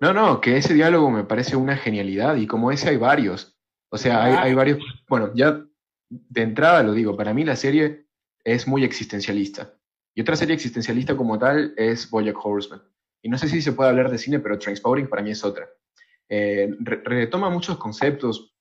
[0.00, 3.56] no, no, que ese diálogo me parece una genialidad y como ese hay varios.
[3.90, 4.78] O sea, hay, varios,
[5.08, 5.64] bueno, ya
[6.08, 8.06] de entrada lo digo, para mí la serie
[8.44, 9.74] es muy existencialista.
[10.14, 12.82] Y otra serie existencialista como tal es Bojack Horseman.
[13.22, 15.68] Y no sé si se puede hablar de cine, pero Transporting para mí es otra.
[16.28, 18.54] Eh, retoma muchos conceptos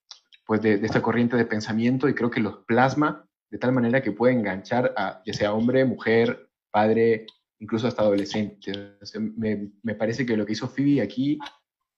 [0.45, 4.01] pues, de, de, esta corriente de pensamiento y creo que los plasma de tal manera
[4.01, 7.27] que puede enganchar a ya sea hombre, mujer, padre,
[7.59, 8.71] incluso hasta adolescente.
[9.01, 11.39] O sea, me, me, parece que lo que hizo Phoebe aquí,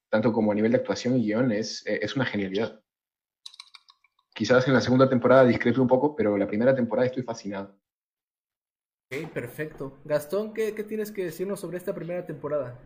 [0.09, 2.81] tanto como a nivel de actuación y guion, es, es una genialidad.
[4.33, 7.77] Quizás en la segunda temporada discrepe un poco, pero la primera temporada estoy fascinado.
[9.11, 9.99] Ok, perfecto.
[10.05, 12.79] Gastón, ¿qué, ¿qué, tienes que decirnos sobre esta primera temporada?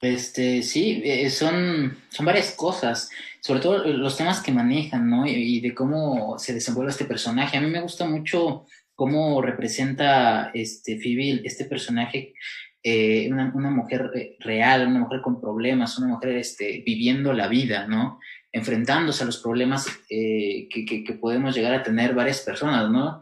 [0.00, 5.26] Este, sí, eh, son, son varias cosas, sobre todo los temas que manejan, ¿no?
[5.26, 7.56] Y, y, de cómo se desenvuelve este personaje.
[7.56, 12.34] A mí me gusta mucho cómo representa este Phoebe, este personaje,
[12.82, 17.86] eh, una, una, mujer real, una mujer con problemas, una mujer este, viviendo la vida,
[17.86, 18.20] ¿no?
[18.52, 23.20] Enfrentándose a los problemas eh, que, que, que, podemos llegar a tener varias personas, ¿no?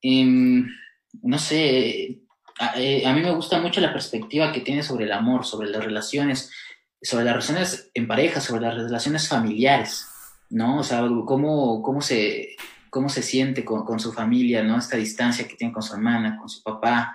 [0.00, 0.64] Y,
[1.22, 2.20] no sé,
[2.60, 5.84] a, a, mí me gusta mucho la perspectiva que tiene sobre el amor, sobre las
[5.84, 6.52] relaciones,
[7.00, 10.06] sobre las relaciones en pareja, sobre las relaciones familiares,
[10.50, 10.78] ¿no?
[10.80, 12.56] O sea, cómo, cómo se
[12.90, 14.78] cómo se siente con, su familia, ¿no?
[14.78, 17.14] Esta distancia que tiene con su hermana, con su papá,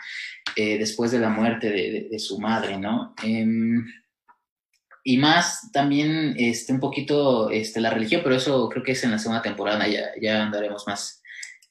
[0.55, 3.13] eh, después de la muerte de, su madre, ¿no?
[3.23, 3.45] Eh,
[5.03, 9.11] y más también este, un poquito este, la religión, pero eso creo que es en
[9.11, 11.21] la segunda temporada, ya, andaremos más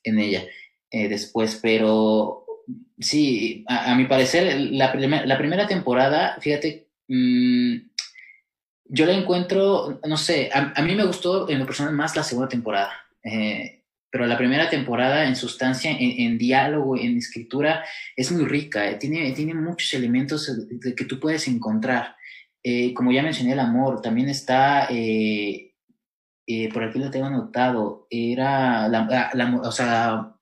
[0.02, 0.44] en ella
[0.90, 2.44] eh, después, pero
[2.98, 7.76] sí, a, mi parecer, la, primer, la, primera temporada, fíjate, mmm,
[8.84, 12.22] yo la encuentro, no sé, a, a, mí me gustó en lo personal más la
[12.22, 12.92] segunda temporada.
[13.24, 13.81] Eh,
[14.12, 17.82] pero la primera temporada en sustancia, en, en, diálogo, en escritura,
[18.14, 22.14] es muy rica, eh, tiene, tiene muchos elementos de que tú puedes encontrar.
[22.62, 25.72] Eh, como ya mencioné, el amor, también está, eh,
[26.46, 30.36] eh por aquí lo tengo anotado, era la, la, la, o sea,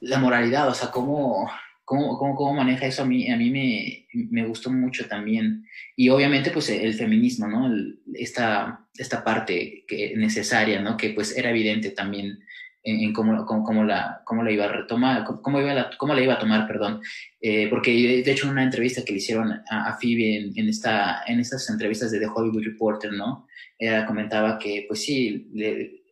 [0.00, 1.50] la moralidad, o sea, cómo,
[1.86, 5.64] cómo, cómo, cómo maneja eso a mí, a mí me, me, gustó mucho también.
[5.96, 7.66] Y obviamente, pues el feminismo, ¿no?
[7.66, 10.98] El, esta, esta parte que necesaria, ¿no?
[10.98, 12.40] Que pues era evidente también
[12.88, 16.14] en, en cómo, cómo, cómo, la, cómo la iba a retomar, cómo, iba la, cómo
[16.14, 17.00] la iba a tomar, perdón.
[17.40, 20.68] Eh, porque de hecho en una entrevista que le hicieron a, a Phoebe en, en,
[20.68, 23.46] esta, en estas entrevistas de The Hollywood Reporter, ¿no?
[23.78, 26.02] Ella comentaba que, pues sí, le,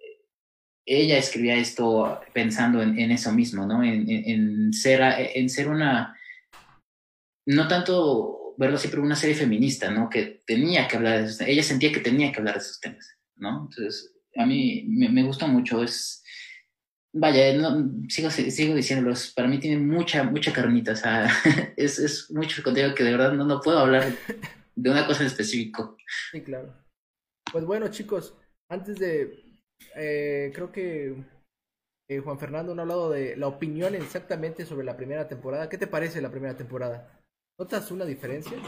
[0.85, 3.83] ella escribía esto pensando en, en eso mismo, ¿no?
[3.83, 5.01] En, en, ser,
[5.35, 6.17] en ser una,
[7.47, 10.09] no tanto verlo siempre una serie feminista, ¿no?
[10.09, 11.53] Que tenía que hablar de esos temas.
[11.53, 13.69] Ella sentía que tenía que hablar de esos temas, ¿no?
[13.69, 16.23] Entonces, a mí me, me gusta mucho, es
[17.19, 21.29] vaya, no, sigo, sigo diciéndolo, para mí tiene mucha, mucha carnita, o sea,
[21.77, 24.05] es, es mucho contenido que de verdad no, no puedo hablar
[24.75, 25.97] de una cosa en específico.
[26.31, 26.75] Sí, claro.
[27.51, 28.35] Pues bueno, chicos,
[28.69, 29.45] antes de,
[29.95, 31.17] eh, creo que
[32.09, 35.69] eh, Juan Fernando no ha hablado de la opinión exactamente sobre la primera temporada.
[35.69, 37.23] ¿Qué te parece la primera temporada?
[37.59, 38.59] ¿Notas una diferencia?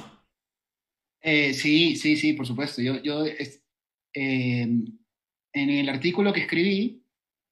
[1.21, 2.81] Eh, sí, sí, sí, por supuesto.
[2.81, 3.43] Yo, yo eh,
[4.15, 7.05] en el artículo que escribí,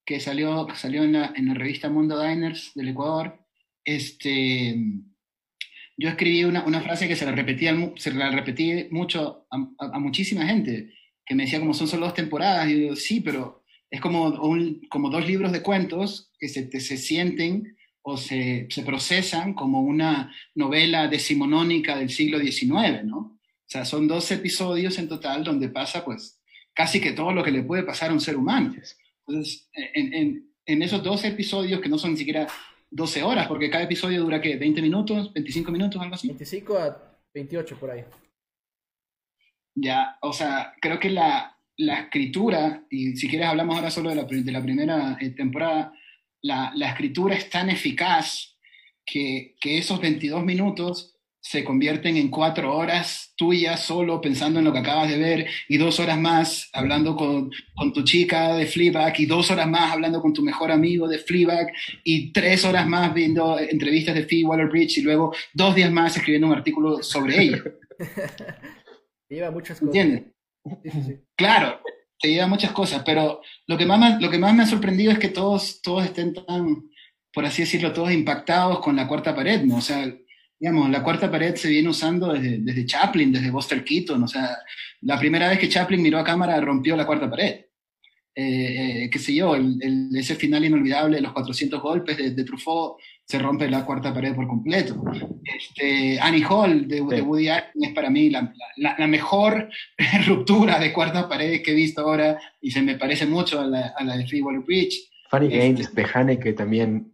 [0.07, 3.45] que salió, salió en, la, en la revista Mundo Diners del Ecuador,
[3.85, 4.77] este,
[5.97, 9.97] yo escribí una, una frase que se la, repetía, se la repetí mucho a, a,
[9.97, 10.95] a, muchísima gente,
[11.25, 14.27] que me decía como son solo dos temporadas, y yo digo, sí, pero es como,
[14.27, 19.81] un, como dos libros de cuentos que se, se sienten o se, se, procesan como
[19.81, 23.19] una novela decimonónica del siglo XIX, ¿no?
[23.19, 26.41] O sea, son dos episodios en total donde pasa, pues,
[26.73, 28.73] casi que todo lo que le puede pasar a un ser humano.
[29.27, 32.47] Entonces, en, en, en, esos dos episodios, que no son ni siquiera
[32.91, 34.59] 12 horas, porque cada episodio dura, ¿qué?
[34.59, 35.33] ¿20 minutos?
[35.35, 36.01] ¿25 minutos?
[36.01, 36.29] Algo así.
[36.29, 38.05] 25 a 28 por ahí.
[39.74, 44.16] Ya, o sea, creo que la, la escritura, y si quieres hablamos ahora solo de
[44.16, 45.93] la, de la primera eh, temporada,
[46.43, 48.57] la, la escritura es tan eficaz
[49.05, 51.16] que, que esos 22 minutos
[51.49, 55.76] se convierten en cuatro horas tuyas solo pensando en lo que acabas de ver y
[55.76, 60.20] dos horas más hablando con, con tu chica de Fleabag y dos horas más hablando
[60.20, 61.68] con tu mejor amigo de Fleabag
[62.03, 66.49] y tres horas más viendo entrevistas de Phoebe Waller-Bridge y luego dos días más escribiendo
[66.49, 67.62] un artículo sobre ella.
[69.28, 69.94] Lleva muchas cosas.
[69.94, 70.32] ¿Entiendes?
[70.82, 71.16] Sí, sí, sí.
[71.36, 71.80] Claro,
[72.18, 75.12] te lleva muchas cosas, pero lo que más, me- lo que más me ha sorprendido
[75.12, 76.88] es que todos, todos estén tan,
[77.32, 79.76] por así decirlo, todos impactados con la cuarta pared, ¿no?
[79.76, 80.12] O sea,
[80.59, 84.57] digamos, la cuarta pared se viene usando desde, desde Chaplin, desde Buster Keaton, o sea,
[85.03, 87.61] la primera vez que Chaplin miró a cámara rompió la cuarta pared.
[88.39, 92.33] Eh, eh, qué sé yo, el, el- ese final inolvidable de los 400 golpes de,
[92.33, 95.03] de Truffaut se rompe la cuarta pared por completo.
[95.43, 99.71] Este, Annie Hall de, de Woody Allen es para mí la, la- la mejor
[100.27, 103.95] ruptura de cuarta pared que he visto ahora y se me parece mucho a la,
[103.97, 105.09] a la de Phoebe Waller-Bridge.
[105.31, 107.13] Funny Este- Games de Haneke también.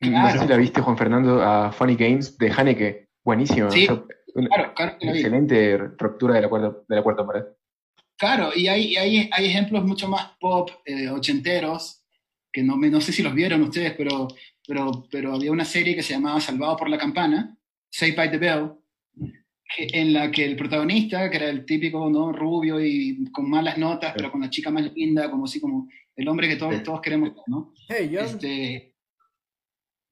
[0.00, 0.42] No sé Claro.
[0.42, 3.08] si la viste, Juan Fernando, a Funny Games de Haneke.
[3.22, 3.70] Buenísima.
[3.70, 7.26] Sí, o sea, una claro, claro que excelente ruptura de la cuarta, de la cuarta
[7.26, 7.42] pared.
[8.16, 12.02] Claro, y hay, hay, hay ejemplos mucho más pop, eh, ochenteros,
[12.52, 14.28] que no, me, no sé si los vieron ustedes, pero,
[14.66, 17.56] pero, pero había una serie que se llamaba Salvado por la Campana,
[17.90, 18.70] Saved by the Bell,
[19.76, 22.32] que- en la que el protagonista, que era el típico ¿no?
[22.32, 26.28] rubio y con malas notas, pero con la chica más linda, como así como el
[26.28, 27.72] hombre que todos, todos queremos, ¿no?
[27.88, 28.24] Hey, John.
[28.26, 28.89] Este,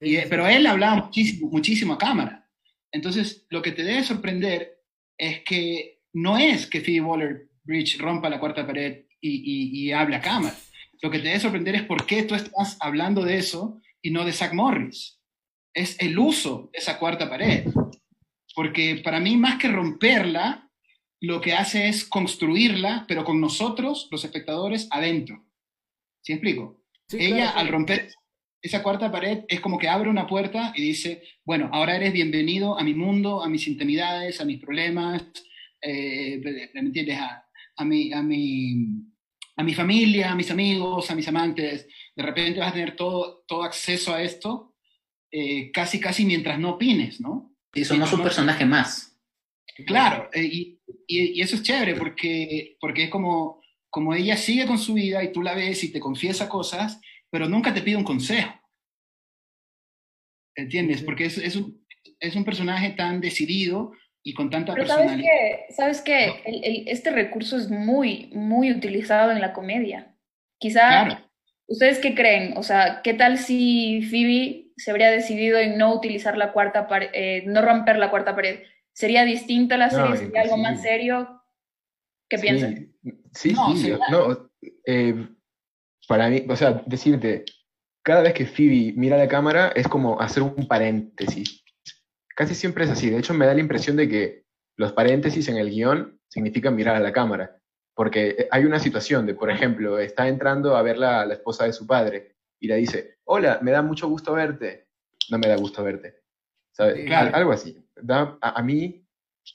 [0.01, 2.49] y, eh, pero él hablaba muchísimo, muchísimo a cámara.
[2.93, 4.83] Entonces, lo que te debe sorprender
[5.17, 10.17] es que no es que Phoebe Waller-Bridge rompa la cuarta pared y, y, y hable
[10.17, 10.57] a cámara.
[11.03, 14.25] Lo que te debe sorprender es por qué tú estás hablando de eso y no
[14.25, 15.21] de Zach Morris.
[15.75, 17.67] Es el uso de esa cuarta pared.
[18.55, 20.69] Porque para mí, más que romperla,
[21.21, 25.45] lo que hace es construirla, pero con nosotros, los espectadores, adentro.
[26.23, 26.83] ¿Sí explico?
[27.09, 27.59] Sí, Ella, claro.
[27.59, 28.09] al romper
[28.63, 32.79] esa cuarta pared, es como que abre una puerta y dice, bueno, ahora eres bienvenido
[32.79, 35.23] a mi mundo, a mis intimidades, a mis problemas,
[35.81, 36.41] eh,
[36.75, 37.19] ¿me entiendes?
[37.19, 37.45] A,
[37.77, 38.75] a, mi, a, mi,
[39.57, 41.87] a mi familia, a mis amigos, a mis amantes.
[42.17, 44.75] De repente vas a tener todo, todo acceso a esto,
[45.31, 47.55] eh, casi, casi mientras no opines, ¿no?
[47.75, 49.17] Y somos un no- personaje más.
[49.87, 54.67] Claro, eh, y, y- y eso es chévere porque, porque es como, como ella sigue
[54.67, 57.01] con su vida y tú la ves y te confiesa cosas,
[57.31, 58.53] pero nunca te pide un consejo.
[60.57, 61.03] ¿Entiendes?
[61.03, 61.85] Porque es, es, un,
[62.21, 63.93] es un personaje tan decidido
[64.25, 65.31] y con tanta Pero sabes personalidad.
[65.69, 70.15] que, sabes que el- el- este recurso es muy, muy utilizado en la comedia.
[70.59, 71.31] Quizá, Claro.
[71.69, 72.57] ¿ustedes qué creen?
[72.57, 77.11] O sea, ¿qué tal si Phoebe se habría decidido en no utilizar la cuarta pared,
[77.13, 78.63] eh, no romper la cuarta pared?
[78.93, 80.17] ¿Sería distinta la No, serie?
[80.17, 81.41] ¿Sería algo más serio?
[82.29, 82.93] ¿Qué Sí, piensan?
[83.33, 84.51] Sí, No, sí, sería- no,
[84.87, 85.29] eh,
[86.09, 87.45] para mí, o sea, decirte,
[88.03, 91.63] cada vez que Phoebe mira la cámara es como hacer un paréntesis.
[92.35, 93.11] Casi siempre es así.
[93.11, 94.45] De hecho, me da la impresión de que
[94.77, 97.61] los paréntesis en el guion significan mirar a la cámara.
[97.95, 101.73] Porque hay una situación de, por ejemplo, está entrando a ver la, la esposa de
[101.73, 104.87] su padre y le dice, hola, me da mucho gusto verte.
[105.31, 106.23] No me da gusto verte.
[106.73, 107.05] ¿Sabes?
[107.07, 107.35] Claro.
[107.35, 107.77] Algo así.
[107.97, 109.05] Da- a, a mí,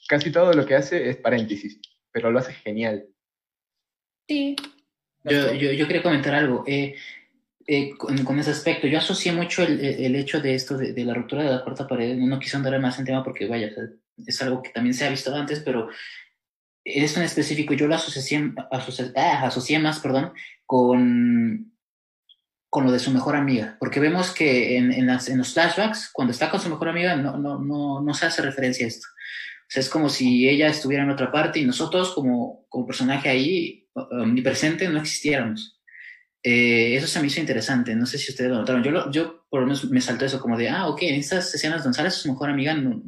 [0.08, 1.80] casi todo lo que hace es paréntesis,
[2.12, 3.08] pero lo hace genial.
[4.28, 4.54] Sí.
[5.24, 6.64] Yo, yo, yo quería comentar algo.
[6.66, 6.94] eh,
[7.66, 11.04] eh, con, con ese aspecto, yo asocié mucho el, el- hecho de esto, de, de
[11.04, 12.16] la ruptura de la cuarta pared.
[12.16, 13.70] No quise andar más en tema porque, vaya,
[14.26, 15.88] es algo que también se ha visto antes, pero
[16.84, 20.32] esto en específico yo lo asocié, asocié, ah, asocié más, perdón,
[20.66, 21.72] con,
[22.70, 23.76] con lo de su mejor amiga.
[23.80, 27.16] Porque vemos que en, en, las, en los flashbacks, cuando está con su mejor amiga,
[27.16, 29.06] no, no, no, no se hace referencia a esto.
[29.10, 33.28] O sea, es como si ella estuviera en otra parte y nosotros como, como personaje
[33.30, 35.80] ahí, omnipresente, no existiéramos.
[36.42, 38.82] Eh, eso se me hizo interesante, no sé si ustedes lo notaron.
[38.82, 41.54] Yo, lo- yo por lo menos me saltó eso como de, ah, ok, en estas
[41.54, 43.02] escenas donde sale su mejor amiga, no-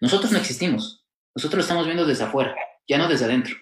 [0.00, 1.06] nosotros no existimos.
[1.34, 2.54] Nosotros lo estamos viendo desde afuera,
[2.86, 3.54] ya no desde adentro.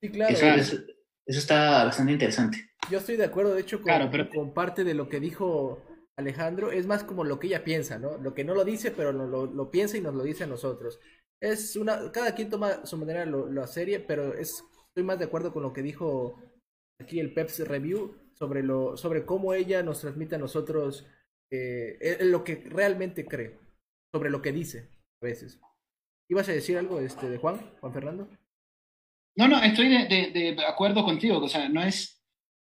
[0.00, 0.32] Sí, claro.
[0.32, 0.82] Eso, eso-
[1.26, 2.70] eso está bastante interesante.
[2.90, 5.82] Yo estoy de acuerdo, de hecho, con, Claro, pero- con parte de lo que dijo
[6.16, 6.70] Alejandro.
[6.70, 8.18] Es más como lo que ella piensa, ¿no?
[8.18, 10.46] Lo que no lo dice, pero lo, lo- lo piensa y nos lo dice a
[10.46, 11.00] nosotros.
[11.40, 14.62] Es una, cada quien toma su manera lo, la serie, pero es,
[14.94, 16.40] estoy más de acuerdo con lo que dijo
[17.00, 21.04] aquí el Peps Review sobre lo, sobre cómo ella nos transmite a nosotros
[21.50, 23.58] eh, eh, lo que realmente cree,
[24.14, 24.88] sobre lo que dice
[25.20, 25.60] a veces.
[26.30, 28.28] ¿Ibas a decir algo este, de Juan, Juan Fernando?
[29.36, 31.38] No, no, estoy de, acuerdo contigo.
[31.38, 32.24] O sea, no es,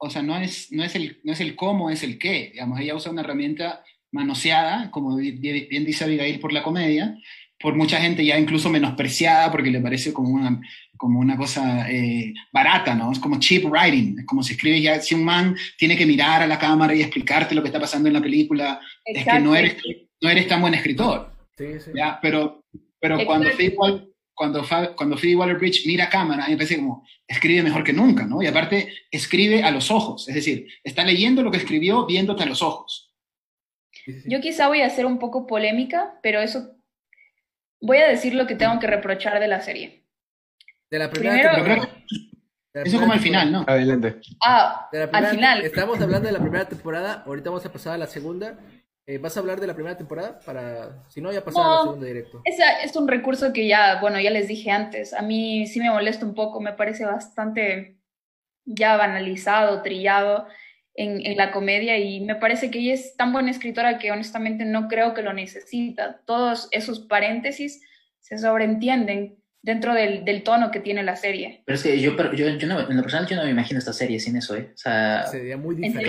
[0.00, 2.50] o sea, no es, no es el, no es el cómo, es el qué.
[2.52, 7.16] Digamos, ella usa una herramienta manoseada, como bi- bi- bien dice Abigail, por la comedia,
[7.60, 10.60] por mucha gente ya incluso menospreciada porque le parece como una,
[10.96, 13.10] como una cosa eh, barata, ¿no?
[13.12, 16.42] Es como cheap writing, es como si escribes ya, si un man tiene que mirar
[16.42, 19.56] a la cámara y explicarte lo que está pasando en la película, es que no
[19.56, 19.76] eres,
[20.20, 21.32] no eres tan buen escritor.
[21.56, 21.90] Sí, sí.
[21.94, 22.18] ¿ya?
[22.22, 22.62] Pero,
[23.00, 27.04] pero cuando Wall- cuando, cuando Phoebe Waller-Bridge mira a cámara, a mí me parece como,
[27.26, 28.40] escribe mejor que nunca, ¿no?
[28.40, 32.46] Y aparte, escribe a los ojos, es decir, está leyendo lo que escribió viéndote a
[32.46, 33.12] los ojos.
[34.26, 36.77] Yo quizá voy a ser un poco polémica, pero eso
[37.80, 40.04] voy a decir lo que tengo que reprochar de la serie.
[40.90, 42.04] De la primera Primero- temporada.
[42.74, 43.64] La Eso como al final, ¿no?
[43.66, 44.20] Adelante.
[44.44, 45.62] Ah, De la al final.
[45.64, 48.58] Estamos hablando de la primera temporada, ahorita vamos a pasar a la segunda.
[49.06, 50.38] Eh, ¿Vas a hablar de la primera temporada?
[50.44, 52.42] Para, si no, ya pasar a la segunda directo.
[52.44, 55.14] Esa es un recurso que ya, bueno, ya les dije antes.
[55.14, 57.96] A mí sí me molesta un poco, me parece bastante
[58.66, 60.46] ya banalizado, trillado
[61.00, 64.64] en, en la comedia y me parece que ella es tan buena escritora que honestamente
[64.64, 66.20] no creo que lo necesita.
[66.26, 67.80] Todos esos paréntesis
[68.20, 71.62] se sobreentienden dentro del, del tono que tiene la serie.
[71.66, 73.78] Pero es que yo, pero yo, yo no, en lo personal yo no me imagino
[73.78, 74.70] esta serie sin eso, ¿eh?
[74.74, 76.08] O sea, Sería muy diferente.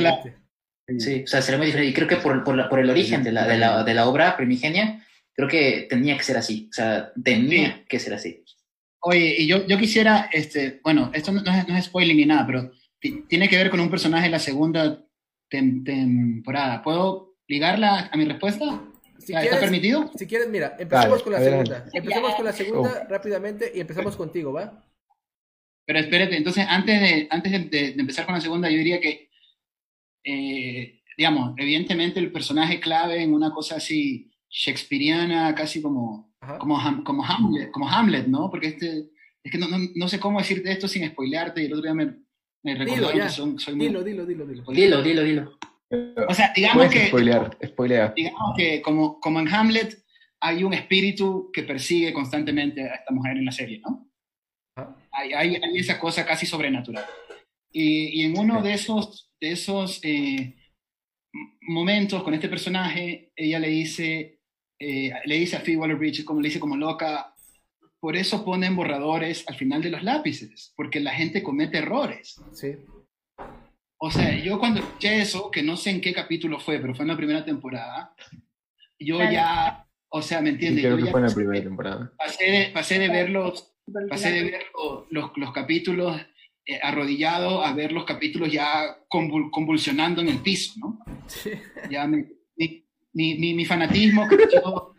[0.88, 1.00] diferente.
[1.00, 1.92] sí, o sea, sería muy diferente.
[1.92, 4.08] Y creo que por, por, la- por el origen de la, de, la, de la
[4.08, 6.68] obra primigenia, creo que tenía que ser así.
[6.72, 8.44] O sea, tenía que ser así.
[9.02, 12.26] Oye, y yo, yo quisiera, este, bueno, esto no, no es, no es spoiling ni
[12.26, 15.06] nada, pero tiene que ver con un personaje de la segunda
[15.50, 16.82] tem- temporada.
[16.84, 18.84] ¿Puedo ligarla a mi respuesta?
[19.18, 20.12] Si ¿Está quieres- permitido?
[20.16, 21.66] Si quieres, mira, empezamos Dale, con la adelante.
[21.72, 21.92] segunda.
[21.98, 24.84] Empezamos con la segunda rápidamente y empezamos contigo, ¿va?
[25.86, 29.00] Pero espérate, entonces antes de, antes de, de- de empezar con la segunda, yo diría
[29.02, 29.30] que,
[30.24, 37.04] eh, digamos, evidentemente el personaje clave en una cosa así shakespeariana, casi como, como, Ham-
[37.04, 38.50] como, Hamlet, como Hamlet, ¿no?
[38.50, 39.10] Porque este,
[39.44, 41.94] es que no, no, no sé cómo decirte esto sin spoilearte y el otro día
[41.94, 42.16] me,
[42.64, 43.24] me Dilo, recordaron ya.
[43.26, 43.88] que son, soy muy...
[43.88, 44.64] Dilo, dilo, dilo, dilo.
[44.72, 45.60] Dilo, dilo, dilo.
[46.28, 48.14] O sea, digamos que, spoilear, spoilea.
[48.16, 50.04] digamos que como, como en Hamlet
[50.40, 54.08] hay un espíritu que persigue constantemente a esta mujer en la serie, ¿no?
[55.12, 57.06] Hay, hay, hay esa cosa casi sobrenatural.
[57.72, 60.56] Y, y en uno de esos, de esos eh,
[61.62, 64.40] momentos con este personaje, ella le dice,
[64.80, 67.34] eh, le dice a Phoebe Waller-Bridge, como le dice como loca,
[68.00, 72.42] por eso ponen borradores al final de los lápices, porque la gente comete errores.
[72.54, 72.76] Sí.
[73.98, 77.04] O sea, yo cuando escuché eso, que no sé en qué capítulo fue, pero fue
[77.04, 78.14] en la primera temporada,
[78.98, 79.32] yo Claro.
[79.34, 80.84] ya, o sea, ¿me Sí, entiendes?
[80.86, 82.14] creo Yo que ya fue en la primera temporada.
[82.18, 83.76] pasé de, pasé de ver los,
[84.10, 86.20] pasé de ver lo- los, los capítulos
[86.66, 91.00] eh, arrodillado a ver los capítulos ya convul- convulsionando en el piso, ¿no?
[91.90, 92.26] Ya me-
[92.56, 94.94] mi, mi, mi, mi fanatismo creció,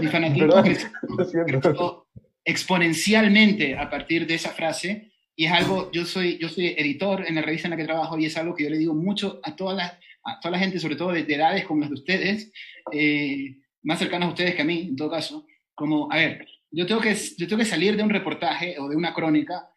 [0.00, 2.07] mi fanatismo Perdón, creció- creció
[2.48, 7.34] exponencialmente a partir de esa frase y es algo, yo soy, yo soy editor en
[7.34, 9.54] la revista en la que trabajo y es algo que yo le digo mucho a
[9.54, 12.50] toda la, a toda la gente, sobre todo de, de edades como las de ustedes,
[12.90, 16.86] eh, más cercanas a ustedes que a mí, en todo caso, como, a ver, yo
[16.86, 19.70] tengo que, yo tengo que salir de un reportaje o de una crónica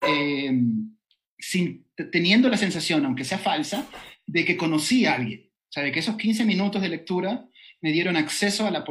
[0.00, 0.50] eh,
[1.38, 3.86] sin, teniendo la sensación, aunque sea falsa,
[4.26, 5.50] de que conocí a alguien.
[5.68, 7.46] O sea, de que esos 15 minutos de lectura
[7.80, 8.84] me dieron acceso a la,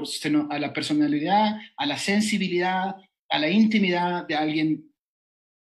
[0.50, 2.96] a la personalidad, a la sensibilidad,
[3.30, 4.92] a la intimidad de alguien,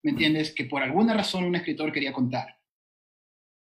[0.02, 0.52] ¿me entiendes?
[0.54, 2.58] Que por alguna razón un escritor quería contar.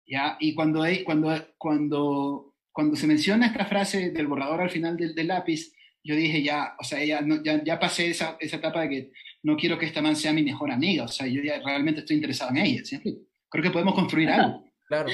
[0.06, 0.36] ¿Ya?
[0.40, 5.14] Y cuando, hay- cuando, cuando, cuando se menciona esta frase del borrador al final del,
[5.14, 5.72] del lápiz,
[6.02, 9.12] yo dije ya, o sea, ya, no- ya, ya pasé esa, esa etapa de que
[9.42, 12.16] no quiero que esta man sea mi mejor amiga, o sea, yo ya realmente estoy
[12.16, 12.98] interesado en ella, ¿sí?
[13.48, 14.64] Creo que podemos construir algo.
[14.88, 15.08] Claro.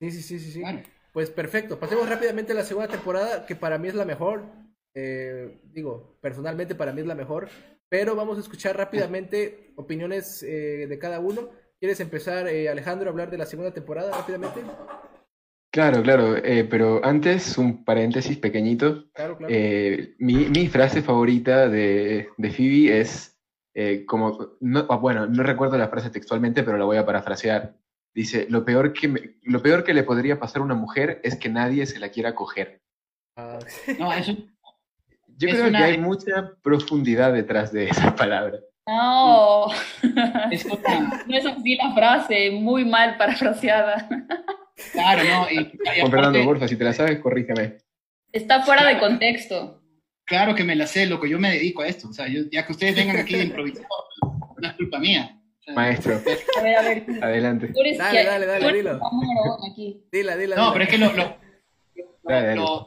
[0.00, 0.62] Sí, sí, sí, sí, sí.
[1.12, 1.78] Pues perfecto.
[1.78, 4.44] Pasemos rápidamente a la segunda temporada, que para mí es la mejor.
[4.94, 7.48] Eh, digo, personalmente para mí es la mejor.
[7.92, 11.50] Pero vamos a escuchar rápidamente opiniones eh, de cada uno.
[11.78, 14.62] ¿Quieres empezar, eh, Alejandro, a hablar de la segunda temporada rápidamente?
[15.70, 19.10] Claro, claro, eh, pero antes un paréntesis pequeñito.
[19.12, 19.52] Claro, claro.
[19.54, 23.38] Eh, mi, mi frase favorita de, de Phoebe es
[23.74, 27.76] eh, como, no, ah, bueno, no recuerdo la frase textualmente, pero la voy a parafrasear.
[28.14, 31.36] Dice, lo peor que, me- lo peor que le podría pasar a una mujer es
[31.36, 32.80] que nadie se la quiera coger.
[33.36, 33.58] Ah,
[33.98, 34.34] No, eso,
[35.42, 38.58] Yo Es creo una- que hay mucha profundidad detrás de esa palabra.
[38.86, 39.66] No,
[40.50, 44.08] es una- no es así la frase, muy mal parafraseada.
[44.92, 45.58] claro, no, y,
[45.96, 47.78] y Juan Fernando, porfa, si te la sabes, corrígeme.
[48.32, 49.80] Está fuera de contexto.
[50.24, 52.08] Claro que me la sé, loco, yo me dedico a esto.
[52.08, 53.88] O sea, yo- ya que ustedes vengan aquí de improvisador,
[54.58, 55.38] no es culpa mía.
[55.74, 56.14] Maestro,
[56.58, 57.04] A ver, a ver.
[57.22, 57.68] adelante.
[57.68, 59.00] Tú eres, Dale, que- dale, dale, dilo.
[59.70, 60.04] aquí.
[60.10, 60.56] Dila, dila.
[60.56, 60.72] No, dila.
[60.72, 61.36] pero es que lo, lo,
[62.24, 62.56] Dale, dale.
[62.56, 62.86] lo,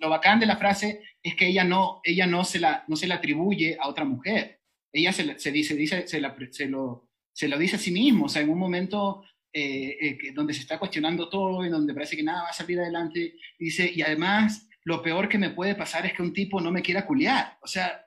[0.00, 3.06] lo- bacán de la frase es que ella no, ella no se la, no se
[3.06, 4.60] la atribuye a otra mujer.
[4.92, 8.26] Ella se, se dice, dice, se, la, se lo, se lo dice a sí mismo.
[8.26, 9.22] O sea, en un momento
[9.52, 12.78] eh, eh, donde se está cuestionando todo y donde parece que nada va a salir
[12.80, 13.34] adelante.
[13.58, 16.82] Dice, y además, lo peor que me puede pasar es que un tipo no me
[16.82, 17.58] quiera culiar.
[17.62, 18.04] O sea,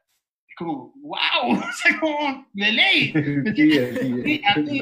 [0.47, 1.17] es como, wow,
[1.51, 3.11] o sea, como, de ley.
[3.13, 3.99] ¿me entiendes?
[4.23, 4.81] Sí, a mí,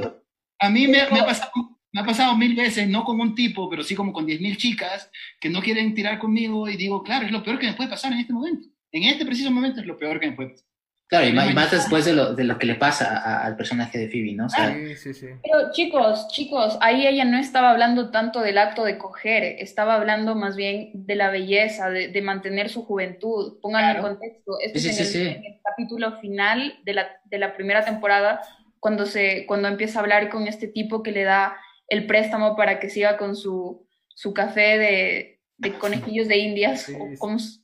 [0.59, 1.51] a mí me, me ha pasado,
[1.93, 4.57] me ha pasado mil veces, no con un tipo, pero sí como con diez mil
[4.57, 7.89] chicas que no quieren tirar conmigo y digo, claro, es lo peor que me puede
[7.89, 8.67] pasar en este momento.
[8.91, 10.65] En este preciso momento es lo peor que me puede pasar.
[11.07, 14.07] Claro, y, más después de lo, de lo que le pasa a- al personaje de
[14.07, 14.45] Phoebe, ¿no?
[14.45, 15.25] O sea, Sí, sí, sí.
[15.43, 20.35] Pero chicos, chicos, ahí ella no estaba hablando tanto del acto de coger, estaba hablando
[20.35, 23.59] más bien de la belleza, de, de mantener su juventud.
[23.61, 24.53] Pónganlo en contexto.
[24.61, 25.37] Esto Sí, es sí, en, el, sí.
[25.39, 28.39] en el capítulo final de la, de la primera temporada,
[28.79, 31.57] cuando, se, cuando empieza a hablar con este tipo que le da
[31.91, 36.87] el préstamo para que siga con su, su café de, de conejillos de indias.
[36.89, 37.59] o como s-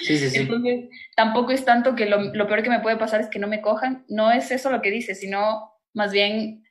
[0.00, 0.38] sí, sí, sí.
[0.38, 3.46] entonces, tampoco es tanto que lo, lo peor que me puede pasar es que no
[3.48, 4.04] me cojan.
[4.08, 6.64] No es eso lo que dice, sino más bien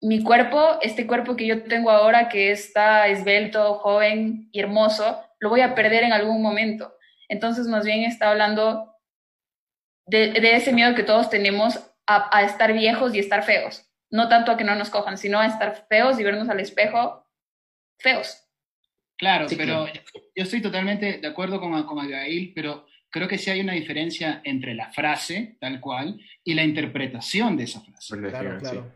[0.00, 5.48] mi cuerpo, este cuerpo que yo tengo ahora, que está esbelto, joven y hermoso, lo
[5.48, 6.92] voy a perder en algún momento.
[7.28, 8.94] Entonces, más bien está hablando
[10.06, 13.87] de, de ese miedo que todos tenemos a, a estar viejos y estar feos.
[14.10, 17.26] No tanto a que no nos cojan, sino a estar feos y vernos al espejo
[17.98, 18.44] feos.
[19.16, 20.00] Claro, Sí, pero claro.
[20.36, 24.40] yo estoy totalmente de acuerdo con, con Abigail, pero creo que sí hay una diferencia
[24.44, 28.16] entre la frase, tal cual, y la interpretación de esa frase.
[28.16, 28.92] Claro, claro.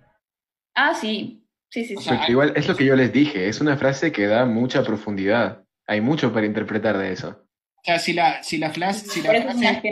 [0.75, 1.97] Ah, sí, sí, sí,
[2.29, 5.65] igual es lo que yo les dije, es una frase que da mucha profundidad.
[5.87, 7.49] Hay mucho para interpretar de eso.
[7.75, 9.83] O sea, si la, si la, frase, si la frase,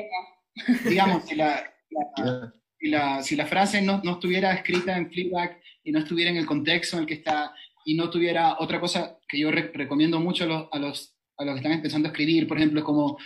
[0.85, 5.61] digamos, si la, la- si la, si la frase no, no estuviera escrita en Fleabag
[5.85, 7.53] y no estuviera en el contexto en el que está
[7.85, 11.45] y no tuviera otra cosa que yo re- recomiendo mucho a los, a, los, a
[11.45, 13.19] los que están empezando a escribir, por ejemplo, es como,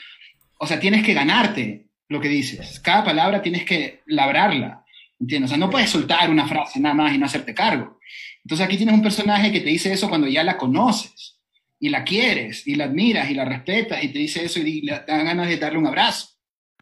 [0.58, 2.80] o sea, tienes que ganarte lo que dices.
[2.80, 4.84] Cada palabra tienes que labrarla,
[5.20, 5.50] ¿entiendes?
[5.50, 7.98] O sea, no puedes soltar una frase nada más y no hacerte cargo.
[8.44, 11.40] Entonces aquí tienes un personaje que te dice eso cuando ya la conoces
[11.80, 14.92] y la quieres y la admiras y la respetas y te dice eso y le
[15.06, 16.28] dan ganas de darle un abrazo.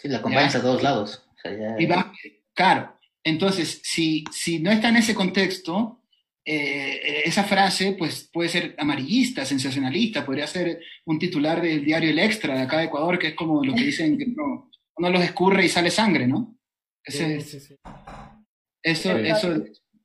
[0.01, 1.25] Sí, la acompañas a todos lados.
[1.33, 2.13] O sea, ya- Y va,
[2.55, 2.99] claro.
[3.25, 6.03] Entonces, si, si no está en ese contexto,
[6.45, 12.19] eh, esa frase pues, puede ser amarillista, sensacionalista, podría ser un titular del diario El
[12.19, 15.23] Extra de acá de Ecuador, que es como lo que dicen que no, uno los
[15.23, 16.57] escurre y sale sangre, ¿no?
[17.05, 17.77] Ese Sí, sí, sí.
[18.83, 19.27] eso, Sí.
[19.27, 19.65] eso,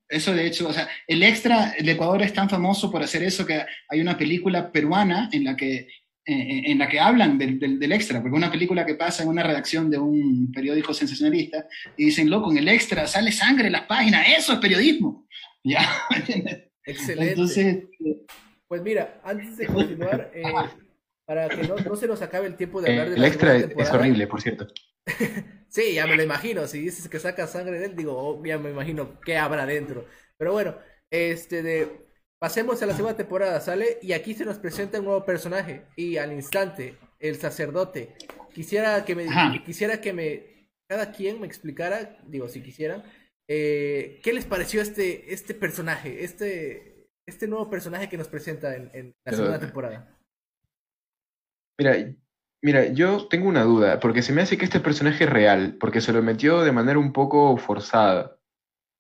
[0.10, 3.46] eso de hecho, o sea, el extra, el Ecuador es tan famoso por hacer eso
[3.46, 5.88] que hay una película peruana en la que,
[6.28, 9.44] en la que hablan del, del, del extra, porque una película que pasa en una
[9.44, 13.84] redacción de un periódico sensacionalista y dicen, loco, en el extra sale sangre en las
[13.84, 15.26] páginas, eso es periodismo.
[15.64, 15.82] Ya.
[16.86, 17.34] Excelente.
[17.34, 17.84] Entonces,
[18.70, 20.44] Pues mira, antes de continuar, eh,
[21.26, 23.28] para que no, no se nos acabe el tiempo de Eh, hablar de el la
[23.28, 24.68] extra es, horrible, por cierto.
[25.70, 26.66] Sí, ya me lo imagino.
[26.66, 30.06] Si dices que saca sangre de él, digo, oh, ya me imagino qué habrá dentro.
[30.38, 30.78] Pero bueno,
[31.12, 32.07] este de
[32.40, 33.98] pasemos a la segunda temporada, ¿sale?
[34.02, 38.16] Y aquí se nos presenta un nuevo personaje y al instante el sacerdote.
[38.54, 39.54] Quisiera que me Ajá.
[39.66, 40.58] quisiera que me
[40.90, 43.04] cada quien me explicara, digo, si quisieran,
[43.50, 48.90] eh, ¿qué les pareció este este personaje, este este nuevo personaje que nos presenta en,
[48.94, 50.14] en la Pero- segunda temporada?
[51.80, 52.16] Mira,
[52.64, 56.02] mira, yo tengo una duda, porque se me hace que este personaje es real, porque
[56.02, 58.40] se lo metió de manera un poco forzada.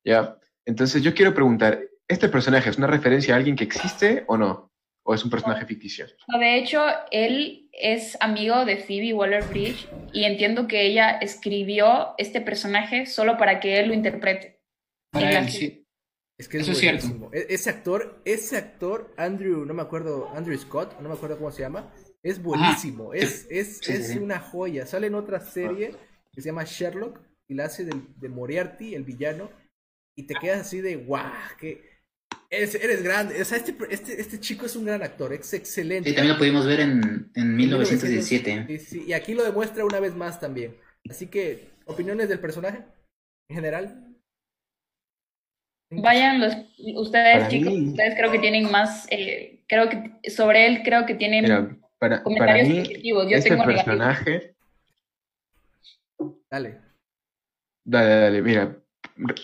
[0.05, 0.37] ¿Ya?
[0.65, 4.71] Entonces yo quiero preguntar, ¿este personaje es una referencia a alguien que existe o no?
[5.03, 6.05] ¿O es un personaje ficticio?
[6.27, 12.41] No, De hecho, él es amigo de Phoebe Waller-Bridge y entiendo que ella escribió este
[12.41, 14.59] personaje solo para que él lo interprete.
[15.11, 15.83] para él, sí.
[16.37, 17.07] Es que Eso es cierto.
[17.07, 17.31] buenísimo.
[17.33, 21.49] E- Ese actor, ese actor, Andrew, no me acuerdo, Andrew Scott, no me acuerdo cómo
[21.51, 21.91] se llama,
[22.21, 24.19] es buenísimo, es, es, Sí, es sí.
[24.19, 24.85] una joya.
[24.85, 25.95] Sale en otra serie
[26.31, 29.49] que se llama Sherlock y la hace del- de, Moriarty, el villano,
[30.15, 31.23] y te quedas así de guau,
[31.59, 31.86] que
[32.49, 33.41] eres, eres grande.
[33.41, 36.09] O sea, este, este, este chico es un gran actor, es excelente.
[36.09, 38.65] Sí, también lo pudimos ver en, en 1917.
[38.67, 40.75] Sí, sí, y aquí lo demuestra una vez más también.
[41.09, 42.83] Así que, ¿opiniones del personaje
[43.49, 44.03] en general?
[45.89, 46.53] Vayan los,
[46.95, 51.05] ustedes Para chicos, mí- ustedes creo que tienen más, eh, creo que sobre él creo
[51.05, 53.29] que tienen Mira, para, para comentarios mí, positivos.
[53.29, 53.85] Yo este tengo negativos.
[53.85, 54.53] personaje...
[56.49, 56.81] Dale.
[57.85, 58.77] Dale, dale, mira,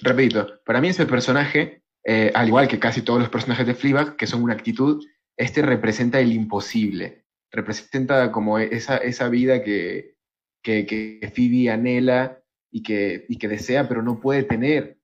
[0.02, 4.16] repito, para mí ese personaje, eh, al igual que casi todos los personajes de Fleabag,
[4.16, 5.04] que son una actitud,
[5.38, 10.16] este representa el imposible, representa como esa, esa vida que,
[10.62, 14.99] que, que Phoebe anhela y que, y que desea, pero no puede tener.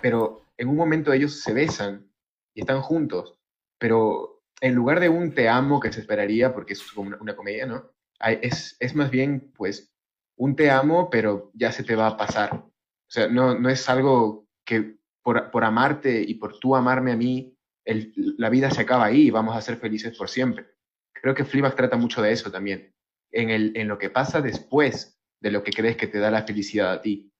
[0.00, 2.10] Pero en un momento ellos se besan
[2.54, 3.38] y están juntos,
[3.78, 7.66] pero en lugar de un te amo que se esperaría, porque es como una, comedia,
[7.66, 7.92] ¿no?
[8.20, 9.92] Es, es más bien, pues,
[10.36, 12.54] un te amo, pero ya se te va a pasar.
[12.54, 17.16] O sea, no, no es algo que por, por amarte y por tú amarme a
[17.16, 17.54] mí,
[17.84, 20.66] el- la vida se acaba ahí y vamos a ser felices por siempre.
[21.12, 22.94] Creo que Fleabag trata mucho de eso también,
[23.32, 26.44] en, el, en lo que pasa después de lo que crees que te da la
[26.44, 27.32] felicidad a ti.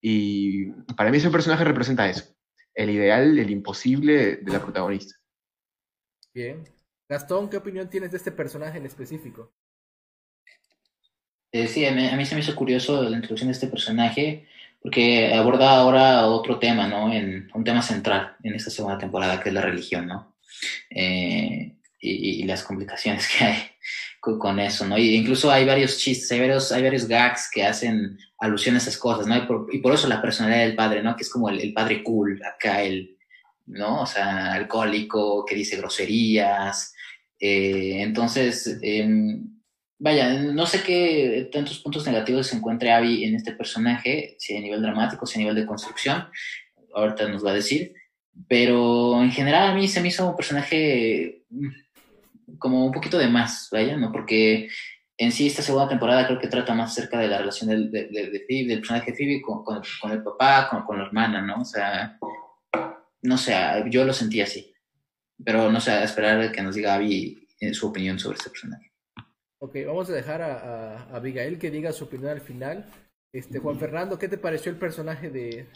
[0.00, 2.24] Y para mí ese personaje representa eso,
[2.74, 5.14] el ideal, el imposible de la protagonista.
[6.32, 6.64] Bien.
[7.08, 9.52] Gastón, ¿qué opinión tienes de este personaje en específico?
[11.52, 14.46] Eh, sí, a mí, a mí se me hizo curioso la introducción de este personaje
[14.82, 17.12] porque aborda ahora otro tema, ¿no?
[17.12, 20.36] En, un tema central en esta segunda temporada, que es la religión, ¿no?
[20.90, 23.56] Eh, y, y las complicaciones que hay
[24.20, 24.98] con, con eso, ¿no?
[24.98, 28.96] Y incluso hay varios chistes, hay varios, hay varios gags que hacen alusión a esas
[28.96, 29.36] cosas, ¿no?
[29.36, 31.16] Y por, y por eso la personalidad del padre, ¿no?
[31.16, 33.16] Que es como el, el padre cool, acá el,
[33.66, 34.02] ¿no?
[34.02, 36.94] O sea, alcohólico, que dice groserías.
[37.38, 39.49] Eh, entonces, em,
[40.02, 44.60] Vaya, no sé qué tantos puntos negativos se encuentre Abby en este personaje, si a
[44.60, 46.24] nivel dramático, si a nivel de construcción,
[46.94, 47.92] ahorita nos va a decir,
[48.48, 53.28] pero en general a mí se me hizo un personaje mm, como un poquito de
[53.28, 54.10] más, vaya, ¿no?
[54.10, 54.70] Porque
[55.18, 58.06] en sí esta segunda temporada creo que trata más acerca de la relación del, de,
[58.06, 59.82] de, Phoebe, del personaje Phoebe con, con,
[60.12, 61.60] el papá, con, con, la hermana, ¿no?
[61.60, 62.18] O sea,
[63.20, 63.54] no sé,
[63.90, 64.72] yo lo sentí así,
[65.44, 68.89] pero no sé, esperar a que nos diga Abby eh, su opinión sobre este personaje.
[69.62, 72.90] Ok, vamos a dejar a, a, a, Abigail que diga su opinión al final.
[73.32, 75.68] Este, Juan Fernando, ¿qué te pareció el personaje de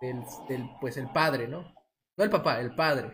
[0.00, 1.74] del, del, pues el padre, ¿no?
[2.16, 3.10] No el papá, el padre.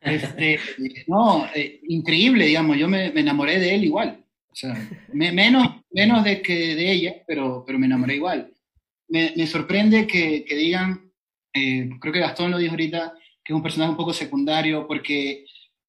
[0.00, 0.58] Este,
[1.06, 4.24] no, eh, increíble, digamos, yo me, me, enamoré de él igual.
[4.50, 4.74] O sea,
[5.12, 8.52] me, menos, menos de que de ella, pero, pero me enamoré igual.
[9.08, 11.12] Me, me sorprende que, que digan,
[11.52, 13.14] eh, creo que Gastón lo dijo ahorita,
[13.44, 15.44] que es un personaje un poco secundario, porque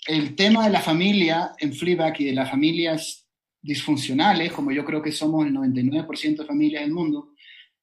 [0.08, 3.28] el tema de la familia en Fleabag y de las familias
[3.62, 7.34] disfuncionales, como yo creo que somos el 99% de familias del mundo,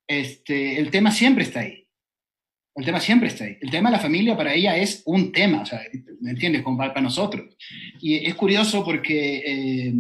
[0.07, 1.87] este, el tema siempre está ahí.
[2.75, 3.57] El tema siempre está ahí.
[3.61, 5.81] El tema de la familia para ella es un tema, o sea,
[6.21, 6.63] ¿me entiendes?
[6.63, 7.57] Como para nosotros.
[8.01, 9.95] Y es curioso porque eh,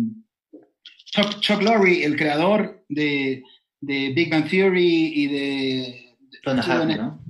[1.06, 3.42] Chuck, Chuck, Lorre, el creador de,
[3.80, 6.04] de, Big Bang Theory y de...
[6.44, 7.20] Happy, ¿no?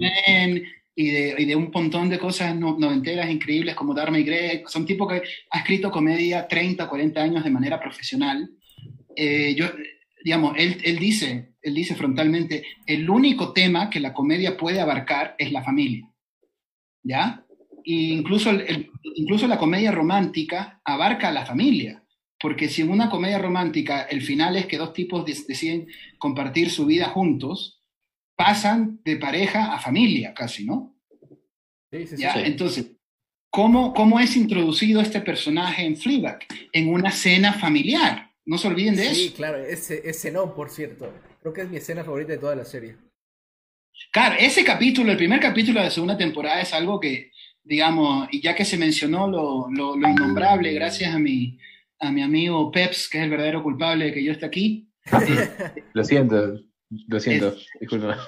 [1.01, 4.69] Y de, y de, un montón de cosas noventeras increíbles como Dharma y Greg.
[4.69, 8.51] Son tipo que ha escrito comedia 30, 40 años de manera profesional.
[9.15, 9.67] Eh, yo,
[10.25, 15.37] digamos, él, él, dice, él dice frontalmente, el único tema que la comedia puede abarcar
[15.39, 16.11] es la familia.
[17.05, 17.45] ¿Ya?
[17.85, 22.03] Y incluso, el, incluso la comedia romántica abarca a la familia.
[22.41, 25.87] Porque si en una comedia romántica el final es que dos tipos deciden
[26.19, 27.78] compartir su vida juntos,
[28.39, 30.97] pasan de pareja a familia casi, ¿no?
[31.91, 32.25] Sí, sí, sí.
[32.37, 32.93] Entonces,
[33.51, 36.47] ¿cómo, ¿cómo es introducido este personaje en Fleabag?
[36.73, 38.31] En una cena familiar.
[38.47, 39.21] No se olviden de sí, eso.
[39.21, 41.13] Sí, claro, ese, ese no, por cierto.
[41.41, 42.97] Creo que es mi escena favorita de toda la serie.
[44.13, 47.33] Claro, ese capítulo, el primer capítulo de la segunda temporada es algo que,
[47.65, 51.59] digamos, y ya que se mencionó lo, lo, lo innombrable, gracias a mi,
[51.99, 54.85] a mi amigo Peps, que es el verdadero culpable de que yo esté aquí.
[55.11, 56.61] Eh, lo siento,
[56.91, 57.67] lo siento, es...
[57.81, 58.19] disculpa.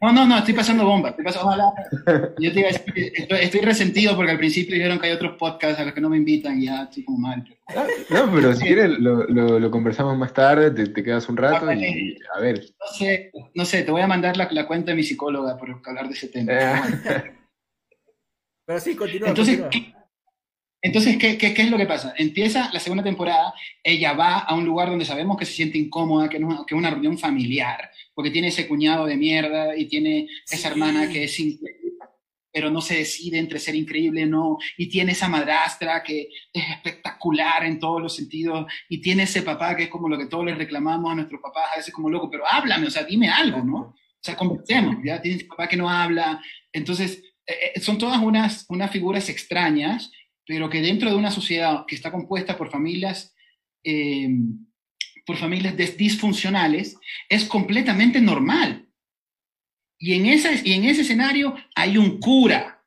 [0.00, 1.10] No, no, no, estoy pasando bomba.
[1.10, 1.72] Estoy pasando, ojalá.
[2.38, 5.36] Yo te iba a decir estoy, estoy, resentido porque al principio dijeron que hay otros
[5.36, 7.44] podcasts a los que no me invitan y ya estoy como mal.
[7.66, 8.26] Pero...
[8.26, 11.66] No, pero si quieres lo, lo, lo, conversamos más tarde, te, te quedas un rato
[11.66, 12.60] ah, y a ver.
[12.78, 15.80] No sé, no sé, te voy a mandar la, la cuenta de mi psicóloga por
[15.84, 16.52] hablar de ese tema.
[16.52, 17.34] Eh.
[18.64, 19.30] pero sí, continúa.
[19.30, 19.97] Entonces, continúa.
[20.80, 22.14] ¿Qué, entonces ¿qué, ¿qué, qué, es lo que pasa?
[22.16, 26.28] Empieza la segunda temporada, ella va a un lugar donde sabemos que se siente incómoda,
[26.28, 30.28] que, no, que es una reunión familiar, porque tiene ese cuñado de mierda y tiene
[30.46, 30.66] esa sí.
[30.66, 31.78] hermana que es increíble,
[32.52, 36.70] pero no se decide entre ser increíble o no, y tiene esa madrastra que es
[36.70, 40.44] espectacular en todos los sentidos, y tiene ese papá que es como lo que todos
[40.44, 43.62] les reclamamos a nuestros papás, a veces como loco, pero háblame, o sea, dime algo,
[43.62, 43.78] ¿no?
[43.78, 48.66] O sea, conversemos, ya tiene ese papá que no habla, entonces eh, son todas unas,
[48.68, 50.10] unas figuras extrañas,
[50.48, 53.34] pero que dentro de una sociedad que está compuesta por familias,
[53.84, 54.30] eh,
[55.26, 56.96] por familias disfuncionales,
[57.28, 58.88] es completamente normal.
[59.98, 62.82] Y en, esa, y en ese escenario hay un cura.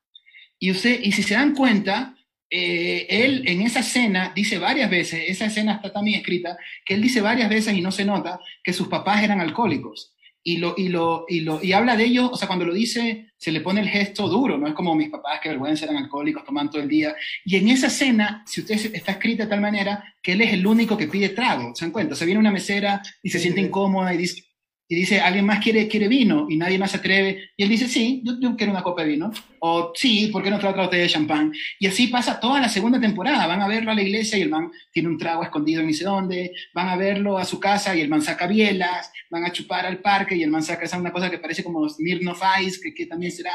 [0.58, 2.16] Y, usted, y si se dan cuenta,
[2.50, 7.02] eh, él en esa escena dice varias veces, esa escena está también escrita, que él
[7.04, 10.11] dice varias veces y no se nota que sus papás eran alcohólicos
[10.44, 13.32] y lo, y lo, y lo, y habla de ello, o sea, cuando lo dice,
[13.38, 16.44] se le pone el gesto duro, no es como mis papás que vergüenza eran alcohólicos,
[16.44, 17.16] toman todo el día.
[17.46, 20.66] Y en esa escena, si usted está escrita de tal manera que él es el
[20.66, 22.16] único que pide trago, ¿se dan cuenta?
[22.16, 24.44] Se viene una mesera y se siente incómoda y dice,
[24.92, 26.48] y dice, ¿alguien más quiere, quiere vino?
[26.50, 27.52] Y nadie más se atreve.
[27.56, 29.32] Y él dice, sí, yo, yo quiero una copa de vino.
[29.60, 31.54] O sí, ¿por qué no trae otra botella de champán?
[31.80, 33.48] Y así pasa toda la segunda temporada.
[33.48, 36.04] Van a verlo a la iglesia y el man tiene un trago escondido ni sé
[36.04, 36.52] dónde.
[36.74, 39.10] Van a verlo a su casa y el man saca bielas.
[39.30, 41.88] Van a chupar al parque y el man saca esa una cosa que parece como
[41.88, 43.54] Smirnoff Ice, que, que también será.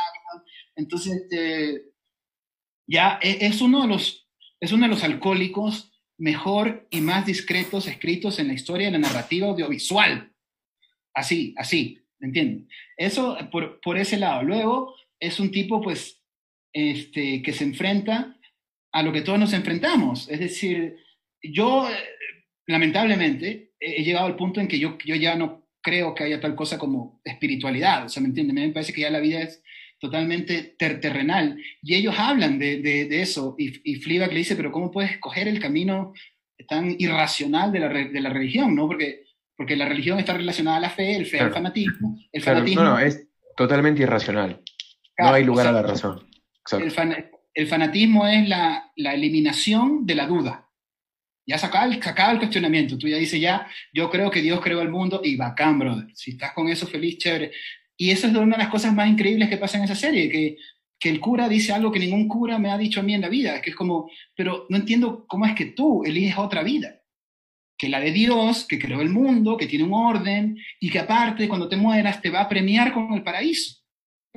[0.74, 1.82] Entonces, eh,
[2.88, 4.26] Ya e- es uno de los,
[4.60, 8.98] es uno de los alcohólicos mejor y más discretos escritos en la historia de la
[9.06, 10.32] narrativa audiovisual.
[11.16, 12.68] Así, así, ¿me entienden?
[12.96, 14.42] Eso por, por ese lado.
[14.42, 16.22] Luego es un tipo, pues,
[16.72, 18.36] este, que se enfrenta
[18.92, 20.28] a lo que todos nos enfrentamos.
[20.28, 20.96] Es decir,
[21.42, 21.94] yo, eh,
[22.66, 26.54] lamentablemente, he llegado al punto en que yo, yo ya no creo que haya tal
[26.54, 28.04] cosa como espiritualidad.
[28.06, 28.54] O sea, ¿me entienden?
[28.56, 29.62] Me parece que ya la vida es
[29.98, 31.58] totalmente ter- terrenal.
[31.82, 33.54] Y ellos hablan de, de- eso.
[33.58, 36.12] Y, y Fleabag le dice, pero ¿cómo puedes escoger el camino
[36.68, 38.74] tan irracional de la, de la religión?
[38.74, 38.86] ¿no?
[38.86, 39.25] Porque,
[39.56, 41.54] porque la religión está relacionada a la fe, el fe al Claro.
[41.54, 42.18] fanatismo.
[42.32, 43.26] El Claro, fanatismo no, no, es
[43.56, 44.62] totalmente irracional.
[45.16, 46.26] Claro, no hay lugar o sea, a la razón.
[46.82, 50.68] El, fan- el fanatismo es la, la eliminación de la duda.
[51.48, 52.98] Ya se acaba, el, se acaba el cuestionamiento.
[52.98, 56.06] Tú ya dices, ya, yo creo que Dios creó el mundo y bacán, brother.
[56.14, 57.52] Si estás con eso feliz, chévere.
[57.96, 60.56] Y eso es una de las cosas más increíbles que pasa en esa serie, que,
[60.98, 63.28] que el cura dice algo que ningún cura me ha dicho a mí en la
[63.28, 67.00] vida, que es como, pero no entiendo cómo es que tú eliges otra vida,
[67.76, 71.48] que la de Dios, que creó el mundo, que tiene un orden, y que aparte
[71.48, 73.82] cuando te mueras te va a premiar con el paraíso,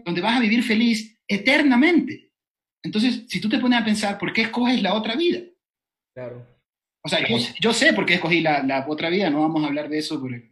[0.05, 2.31] donde vas a vivir feliz eternamente.
[2.83, 5.41] Entonces, si tú te pones a pensar, ¿por qué escoges la otra vida?
[6.13, 6.45] Claro.
[7.01, 9.67] O sea, yo, yo sé por qué escogí la, la otra vida, no vamos a
[9.67, 10.49] hablar de eso porque,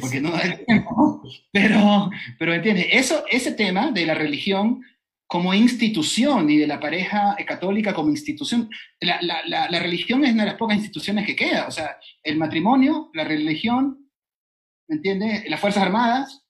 [0.00, 1.22] porque no da tiempo.
[1.52, 4.84] Pero, pero entiendes, eso, ese tema de la religión
[5.28, 10.32] como institución y de la pareja católica como institución, la, la, la, la religión es
[10.32, 11.68] una de las pocas instituciones que queda.
[11.68, 14.10] O sea, el matrimonio, la religión,
[14.88, 15.44] ¿me entiendes?
[15.50, 16.46] Las Fuerzas Armadas,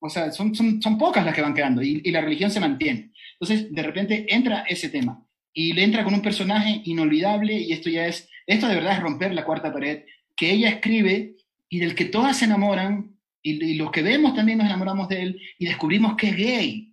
[0.00, 2.60] o sea, son, son, son pocas las que van quedando y, y la religión se
[2.60, 3.10] mantiene.
[3.40, 7.88] Entonces, de repente entra ese tema y le entra con un personaje inolvidable y esto
[7.88, 10.04] ya es, esto de verdad es romper la cuarta pared,
[10.36, 11.36] que ella escribe
[11.70, 15.22] y del que todas se enamoran y, y los que vemos también nos enamoramos de
[15.22, 16.87] él y descubrimos que es gay.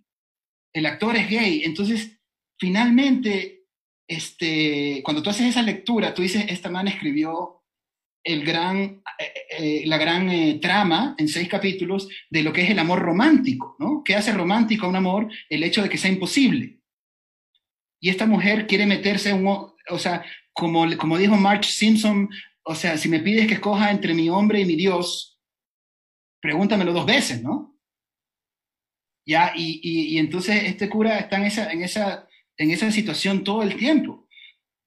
[0.76, 1.62] El actor es gay.
[1.64, 2.20] Entonces,
[2.58, 3.64] finalmente,
[4.06, 7.62] este, cuando tú haces esa lectura, tú dices, esta man escribió
[8.22, 12.68] el gran, eh, eh, la gran eh, trama en seis capítulos de lo que es
[12.68, 14.02] el amor romántico, ¿no?
[14.04, 15.32] ¿Qué hace romántico a un amor?
[15.48, 16.78] El hecho de que sea imposible.
[17.98, 22.28] Y esta mujer quiere meterse en un, o sea, como, como dijo Marge Simpson,
[22.64, 25.40] o sea, si me pides que escoja entre mi hombre y mi Dios,
[26.42, 27.75] pregúntamelo dos veces, ¿no?
[29.26, 33.42] Ya, y, y, y entonces este cura está en esa, en, esa, en esa situación
[33.42, 34.26] todo el tiempo.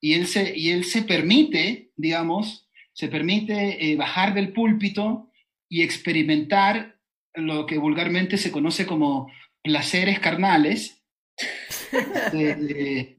[0.01, 5.29] Y él se, y él se permite, digamos, se permite eh, bajar del púlpito
[5.69, 6.97] y experimentar
[7.35, 9.31] lo que vulgarmente se conoce como
[9.61, 11.03] placeres carnales.
[12.31, 13.17] De, de,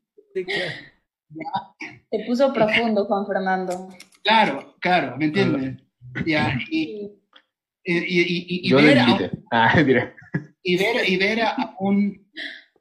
[2.11, 3.89] Se puso profundo, Juan Fernando.
[4.23, 5.83] Claro, claro, ¿me entiendes?
[6.27, 7.11] Ya, y,
[7.85, 9.31] y, y, y, Yo lo ver a, invité.
[9.51, 10.15] Ah, diré.
[10.63, 12.31] Y ver, y ver a un,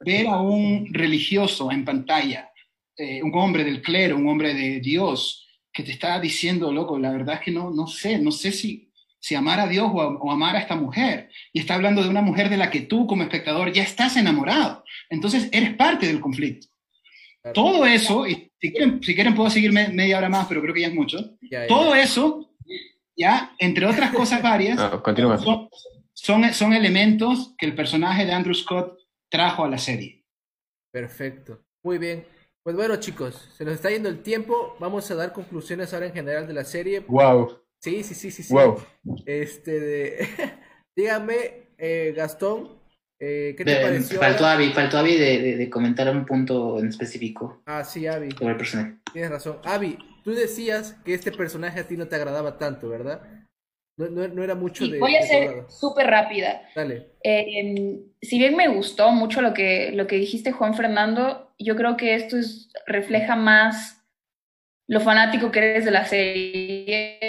[0.00, 2.50] ver a un religioso en pantalla,
[2.96, 7.12] eh, un hombre del clero, un hombre de Dios, que te está diciendo, loco, la
[7.12, 10.08] verdad es que no, no sé, no sé si, si amar a Dios o, a-
[10.16, 11.30] o amar a esta mujer.
[11.52, 14.82] Y está hablando de una mujer de la que tú como espectador ya estás enamorado.
[15.08, 16.66] Entonces eres parte del conflicto.
[17.54, 20.74] Todo eso, y si quieren, si quieren puedo seguir me- media hora más, pero creo
[20.74, 21.18] que ya es mucho.
[21.50, 21.66] Ya, ya.
[21.68, 22.52] Todo eso,
[23.16, 25.38] ya, entre otras cosas varias, No, continúa.
[25.38, 25.68] son,
[26.22, 28.98] son, son elementos que el personaje de Andrew Scott
[29.30, 30.24] trajo a la serie.
[30.92, 31.64] Perfecto.
[31.82, 32.24] Muy bien.
[32.62, 34.76] Pues bueno, chicos, se nos está yendo el tiempo.
[34.80, 37.00] Vamos a dar conclusiones ahora en general de la serie.
[37.08, 37.58] Wow.
[37.80, 38.42] Sí, sí, sí, sí.
[38.42, 38.52] sí.
[38.52, 38.82] Wow.
[39.24, 40.28] Este, de...
[40.96, 42.78] dígame, eh, Gastón,
[43.18, 44.18] eh, ¿qué te De- pareció?
[44.18, 44.56] faltó ahora?
[44.58, 48.30] Abby, faltó Abby de, de- de comentar un punto en específico Ah, sí, Abby.
[48.32, 48.96] sobre el personaje.
[49.12, 49.58] Tienes razón.
[49.64, 53.22] Abby, tú decías que este personaje a ti no te agradaba tanto, ¿verdad?
[54.00, 54.98] No, no- no era mucho Sí, de.
[54.98, 56.62] voy a de ser súper rápida.
[56.74, 57.08] Dale.
[57.22, 61.96] Eh, si bien me gustó mucho lo que, lo que dijiste, Juan Fernando, yo creo
[61.96, 64.02] que esto es- refleja más
[64.86, 67.20] lo fanático que eres de la serie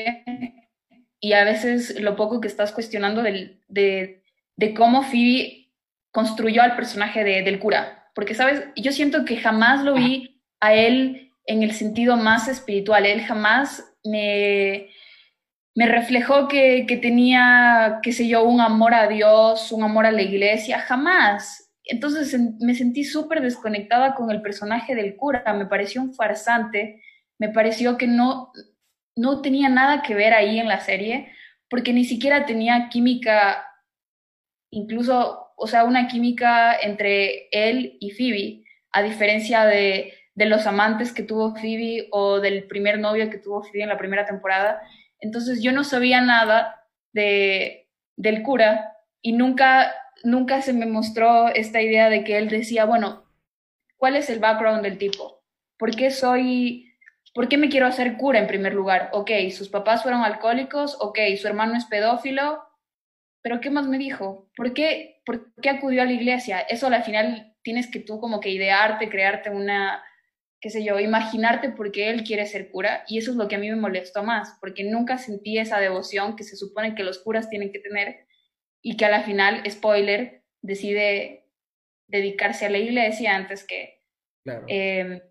[1.20, 4.24] y a veces lo poco que estás cuestionando del- de,
[4.56, 5.68] de cómo Phoebe
[6.12, 8.10] construyó al personaje de- del cura.
[8.16, 8.64] Porque, ¿sabes?
[8.76, 13.06] Yo siento que jamás lo vi a él en el sentido más espiritual.
[13.06, 14.90] Él jamás me,
[15.76, 20.12] me reflejó que, que tenía, qué sé yo, un amor a Dios, un amor a
[20.12, 21.72] la iglesia, jamás.
[21.86, 27.02] Entonces en- me sentí súper desconectada con el personaje del cura, me pareció un farsante,
[27.40, 28.52] me pareció que no,
[29.16, 31.32] no tenía nada que ver ahí en la serie,
[31.70, 33.66] porque ni siquiera tenía química,
[34.72, 41.12] incluso, o sea, una química entre él y Phoebe, a diferencia de, de los amantes
[41.14, 44.82] que tuvo Phoebe o del primer novio que tuvo Phoebe en la primera temporada.
[45.22, 47.88] Entonces yo no sabía nada de,
[48.18, 49.94] del cura y nunca,
[50.24, 53.24] nunca se me mostró esta idea de que él decía, bueno,
[53.98, 55.44] ¿cuál es el background del tipo?
[55.78, 56.92] ¿Por qué soy,
[57.34, 59.10] por qué me quiero hacer cura en primer lugar?
[59.14, 62.64] Ok, sus papás fueron alcohólicos, ok, su hermano es pedófilo,
[63.44, 64.50] pero ¿qué más me dijo?
[64.56, 66.60] ¿Por qué, por qué acudió a la iglesia?
[66.60, 70.04] Eso al final tienes que tú como que idearte, crearte una,
[70.62, 73.56] qué sé yo, imaginarte por qué él quiere ser cura y eso es lo que
[73.56, 77.20] a mí me molestó más, porque nunca sentí esa devoción que se supone que los
[77.20, 78.28] curas tienen que tener
[78.82, 81.48] y que a la final, spoiler, decide
[82.08, 84.00] dedicarse a la iglesia antes que
[84.44, 84.66] Claro.
[84.68, 85.22] eh,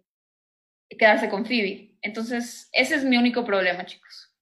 [0.89, 1.97] quedarse con Phoebe.
[2.03, 4.35] Entonces, ese es mi único problema, chicos.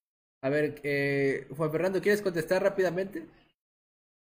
[0.43, 3.24] A ver, eh, Juan Fernando, ¿quieres contestar rápidamente?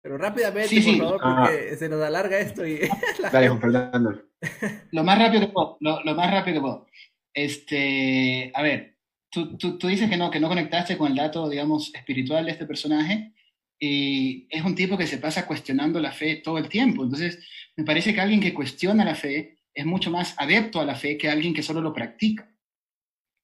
[0.02, 0.98] Pero rápidamente, Sí, por sí.
[0.98, 1.44] favor, Ah.
[1.48, 2.80] porque se nos alarga esto y
[3.32, 4.22] Dale, Juan Fernando.
[4.90, 6.86] Lo más rápido que puedo, lo, lo más rápido que puedo.
[7.34, 8.96] Este, a ver,
[9.30, 12.50] tú, tú, tú dices que no, que no conectaste con el dato, digamos, espiritual de
[12.52, 13.32] este personaje,
[13.80, 17.02] y es un tipo que se pasa cuestionando la fe todo el tiempo.
[17.04, 17.38] Entonces,
[17.76, 21.16] me parece que alguien que cuestiona la fe es mucho más adepto a la fe
[21.16, 22.48] que alguien que solo lo practica.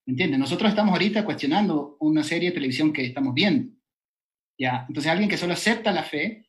[0.06, 0.38] ¿Me entiendes?
[0.38, 3.72] Nosotros estamos ahorita cuestionando una serie de televisión que estamos viendo.
[4.60, 4.84] ¿Ya?
[4.88, 6.47] Entonces, alguien que solo acepta la fe,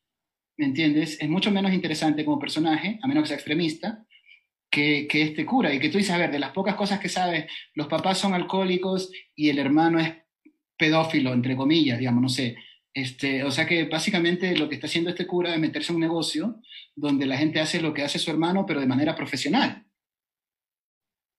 [0.60, 1.18] ¿me entiendes?
[1.22, 4.06] Es mucho menos interesante como personaje, a menos que sea extremista,
[4.70, 5.74] que, que este cura.
[5.74, 7.46] Y que tú dices, a ver, de las pocas cosas que sabes,
[7.76, 10.14] los papás son alcohólicos y el hermano es
[10.78, 12.58] pedófilo, entre comillas, digamos, no sé.
[12.94, 16.02] Este, o sea que básicamente lo que está haciendo este cura es meterse en un
[16.02, 16.60] negocio
[16.94, 19.86] donde la gente hace lo que hace su hermano, pero de manera profesional.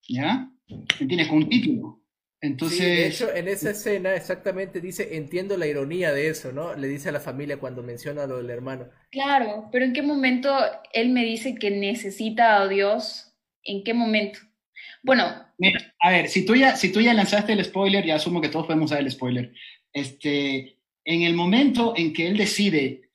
[0.09, 0.51] ¿Ya?
[0.67, 1.29] ¿Me entiendes?
[1.29, 2.00] Con un título.
[2.41, 2.79] Entonces...
[2.79, 6.75] Sí, de hecho, en esa escena exactamente dice, entiendo la ironía de eso, ¿no?
[6.75, 8.89] Le dice a la familia cuando menciona lo del hermano.
[9.11, 10.57] Claro, pero ¿en qué momento
[10.93, 13.35] él me dice que necesita a Dios?
[13.63, 14.41] ¿En qué momento?
[15.03, 15.25] Bueno,
[15.61, 18.49] Mira, a ver, si tú, ya, si tú ya lanzaste el spoiler, ya asumo que
[18.49, 19.53] todos podemos saber el spoiler.
[19.93, 23.11] Este, en el momento en que él decide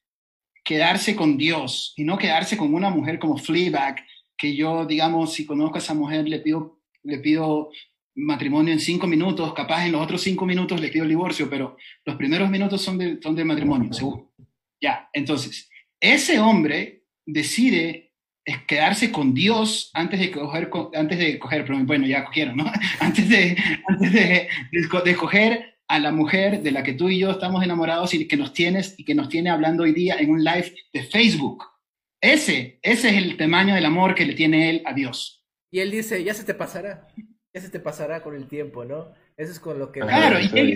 [0.63, 4.05] quedarse con Dios y no quedarse con una mujer como Fleabag,
[4.37, 7.71] que yo, digamos, si conozco a esa mujer, le pido, le pido
[8.15, 11.77] matrimonio en cinco minutos, capaz en los otros cinco minutos le pido el divorcio, pero
[12.05, 13.89] los primeros minutos son de, son de matrimonio.
[14.81, 15.69] Ya, entonces,
[15.99, 18.13] ese hombre decide
[18.67, 22.65] quedarse con Dios antes de coger, co- antes de coger, pero bueno, ya cogieron, ¿no?
[22.99, 27.31] Antes de, antes de, de escoger a la mujer de la que tú y yo
[27.31, 30.43] estamos enamorados y que nos tienes y que nos tiene hablando hoy día en un
[30.43, 31.63] live de Facebook.
[32.21, 35.43] Ese, ese es el tamaño del amor que le tiene él a Dios.
[35.71, 37.07] Y él dice, ya se te pasará,
[37.55, 39.13] ya se te pasará con el tiempo, ¿no?
[39.37, 40.01] Eso es con lo que...
[40.01, 40.75] Claro, y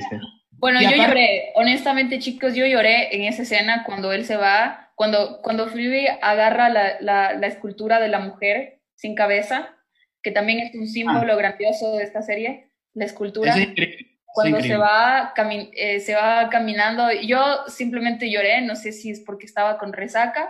[0.52, 4.38] Bueno, Y yo aparte- lloré, honestamente, chicos, yo lloré en esa escena cuando él se
[4.38, 9.76] va, cuando, cuando Phoebe agarra la, la, la escultura de la mujer sin cabeza,
[10.24, 13.52] que también es un símbolo grandioso de esta serie, la escultura.
[13.56, 18.78] Es ese es Cuando se va, cami- eh, se va caminando, yo simplemente lloré, no
[18.78, 20.50] sé si es porque estaba con resaca,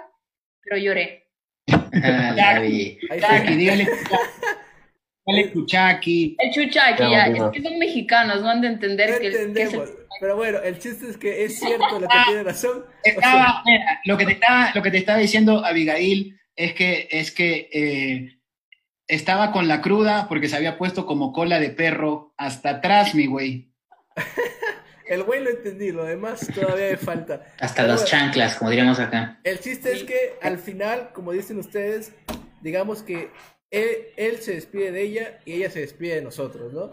[0.61, 1.25] pero lloré.
[1.91, 2.99] Ah, la vi.
[3.01, 3.87] Chuchaki, dígale,
[5.29, 6.35] dígale Chuchaki.
[6.39, 9.41] El chuchaki, Ya, es que son mexicanos, no han de entender que, que es el
[9.47, 9.89] Entendemos.
[10.19, 12.85] Pero bueno, el chiste es que es cierto lo que tiene razón.
[13.03, 17.31] Estaba- mira, lo, que te estaba, lo que te estaba diciendo Abigail es que, es
[17.31, 18.39] que eh,
[19.07, 23.27] estaba con la cruda porque se había puesto como cola de perro hasta atrás, mi
[23.27, 23.71] güey.
[25.07, 27.41] El güey lo entendí, lo demás todavía me falta.
[27.59, 29.39] Hasta bueno, chanclas, como diríamos acá.
[29.43, 32.13] El chiste es que al final, como dicen ustedes,
[32.61, 33.31] digamos que
[33.71, 36.91] él, él se despide de ella y ella se despide de nosotros, ¿no?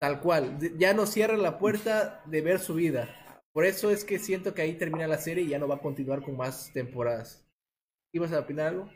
[0.00, 0.58] Tal cual.
[0.78, 3.14] Ya nos cierra la puerta de ver su vida.
[3.52, 5.80] Por eso es que siento que ahí termina la serie y ya no va a
[5.80, 7.44] continuar con más temporadas.
[8.12, 8.90] ¿Ibas a opinar algo?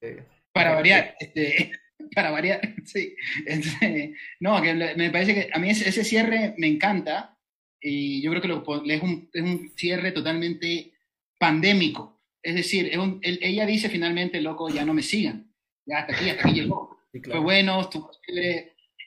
[0.00, 1.72] Eh, Para variar, este,
[2.14, 3.14] para variar, sí.
[3.46, 7.38] Este, no, que me parece que a mí ese, ese cierre me encanta
[7.80, 10.92] y yo creo que lo, es, un, es un cierre totalmente
[11.38, 12.22] pandémico.
[12.42, 15.53] Es decir, es un- él- ella dice finalmente, loco, ya no me sigan.
[15.86, 16.98] Ya hasta aquí, hasta aquí llegó.
[17.32, 18.10] Fue bueno, estuvo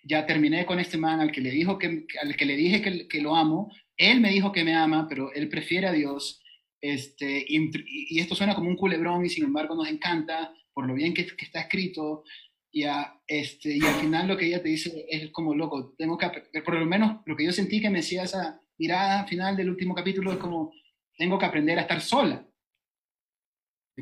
[0.03, 3.07] ya terminé con este man al que le, dijo que, al que le dije que,
[3.07, 3.71] que lo amo.
[3.97, 6.41] Él me dijo que me ama, pero él prefiere a Dios.
[6.79, 7.71] Este, y,
[8.15, 11.25] y esto suena como un culebrón y sin embargo nos encanta por lo bien que,
[11.25, 12.23] que está escrito.
[12.71, 16.17] Y, a- este, y al final lo que ella te dice es como loco, tengo
[16.17, 16.29] que,
[16.61, 19.95] por lo menos lo que yo sentí que me decía esa mirada final del último
[19.95, 20.71] capítulo es como,
[21.17, 22.46] tengo que aprender a estar sola.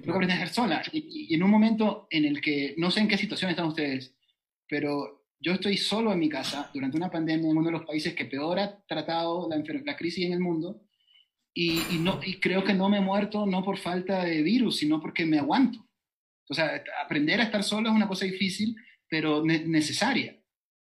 [0.01, 0.83] Tengo que aprender a estar sola.
[0.91, 4.13] Y, y en un momento en el que, no sé en qué situación están ustedes,
[4.67, 8.13] pero yo estoy solo en mi casa durante una pandemia en uno de los países
[8.13, 10.81] que peor ha tratado la, la crisis en el mundo
[11.53, 14.77] y, y no, y creo que no me he muerto no por falta de virus,
[14.77, 15.79] sino porque me aguanto.
[16.49, 18.75] O sea, aprender a estar solo es una cosa difícil,
[19.09, 20.35] pero ne- necesaria.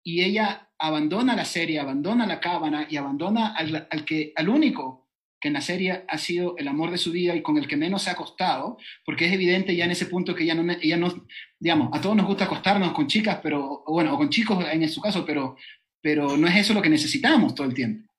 [0.04, 5.03] Y ella abandona la serie, abandona la cábana y abandona al, al que, al único
[5.44, 7.76] que en la serie ha sido el amor de su vida y con el que
[7.76, 10.96] menos se ha acostado, porque es evidente ya en ese punto que ella no, ella
[10.96, 11.28] no
[11.60, 14.88] digamos, a todos nos gusta acostarnos con chicas, pero, o bueno, o con chicos en
[14.88, 15.58] su caso, pero,
[16.02, 18.10] pero no es eso lo que necesitamos todo el tiempo.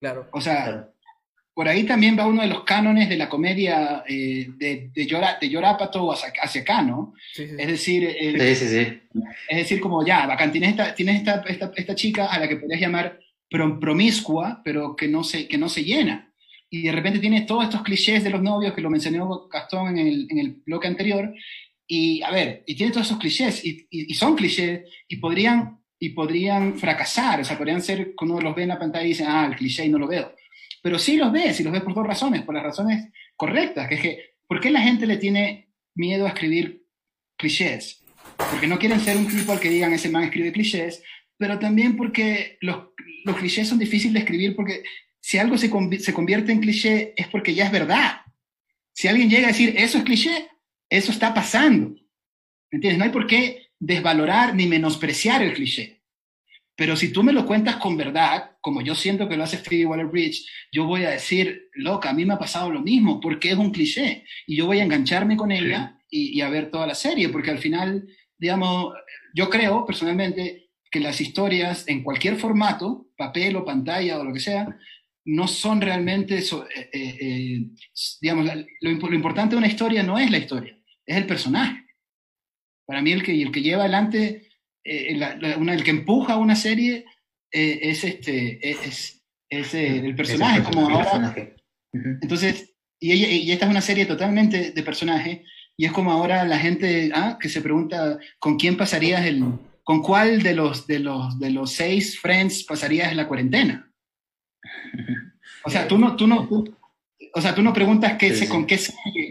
[0.00, 0.28] Claro.
[0.32, 0.88] O sea,
[1.52, 5.38] por ahí también va uno de los cánones de la comedia eh, de, de, Yora,
[5.40, 7.14] de Yorapato hacia, hacia acá, ¿no?
[7.32, 7.56] Sí, sí.
[7.58, 9.00] Es decir, Sí, sí, sí.
[9.48, 12.58] es decir, como ya, bacán, tienes esta, tienes esta, esta, esta chica a la que
[12.58, 13.18] podrías llamar
[13.50, 16.32] promiscua, pero que no, se, que no se llena.
[16.70, 20.06] Y de repente tienes todos estos clichés de los novios que lo mencionó Gastón en
[20.06, 21.34] el, en el bloque anterior.
[21.86, 26.78] Y a ver, y tiene todos esos clichés, y son clichés, y podrían, y podrían
[26.78, 29.46] fracasar, o sea, podrían ser que uno los ve en la pantalla y dice, ah,
[29.50, 30.32] el cliché y no lo veo.
[30.82, 33.94] Pero sí los ves, y los ves por dos razones, por las razones correctas, que
[33.96, 36.86] es que, ¿por qué la gente le tiene miedo a escribir
[37.36, 38.04] clichés?
[38.36, 41.02] Porque no quieren ser un tipo al que digan, ese man escribe clichés,
[41.40, 42.88] pero también porque los,
[43.24, 44.82] los clichés son difíciles de escribir porque
[45.20, 48.20] si algo se, se convierte en cliché es porque ya es verdad.
[48.92, 50.50] Si alguien llega a decir, eso es cliché,
[50.90, 51.94] eso está pasando.
[52.70, 52.98] ¿Me entiendes?
[52.98, 56.02] No hay por qué desvalorar ni menospreciar el cliché.
[56.76, 59.86] Pero si tú me lo cuentas con verdad, como yo siento que lo hace Phoebe
[59.86, 63.56] Waller-Bridge, yo voy a decir, loca, a mí me ha pasado lo mismo, porque es
[63.56, 64.26] un cliché.
[64.46, 67.50] Y yo voy a engancharme con ella y, y a ver toda la serie, porque
[67.50, 68.06] al final,
[68.36, 68.92] digamos,
[69.32, 70.59] yo creo personalmente
[70.90, 74.76] que las historias en cualquier formato, papel o pantalla o lo que sea,
[75.24, 77.60] no son realmente, so- eh, eh, eh,
[78.20, 80.76] digamos, la- lo, impo- lo importante de una historia no es la historia,
[81.06, 81.84] es el personaje.
[82.86, 84.48] Para mí el que, el que lleva adelante,
[84.84, 87.04] eh, la- la- una- el que empuja una serie
[87.52, 91.04] es, este, es, es, eh, el personaje, como El ahora...
[91.04, 91.54] personaje.
[92.22, 95.44] Entonces, y, y esta es una serie totalmente de personaje,
[95.76, 99.42] y es como ahora la gente ah, que se pregunta con quién pasarías el,
[99.90, 103.92] con cuál de los, de los, de los seis friends pasarías la cuarentena.
[105.64, 106.76] O sea, tú no, tú no, tú-
[107.34, 108.50] o sea, tú no preguntas qué, Sí, se- sí.
[108.52, 108.78] con qué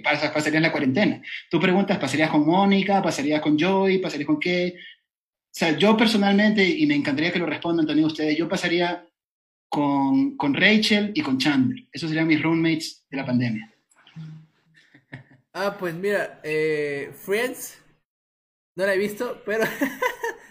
[0.03, 1.21] pasarías la cuarentena.
[1.49, 3.01] Tú preguntas, ¿pasarías con Mónica?
[3.01, 3.99] ¿Pasarías con Joey?
[3.99, 4.75] ¿Pasarías con qué?
[4.77, 9.07] O sea, yo personalmente, y me encantaría que lo respondan también ustedes, yo pasaría
[9.69, 11.85] con, con Rachel y con Chandler.
[11.93, 13.73] Esos serían mis roommates de la pandemia.
[15.53, 17.77] Ah, pues mira, eh, Friends
[18.75, 19.63] no la he visto, pero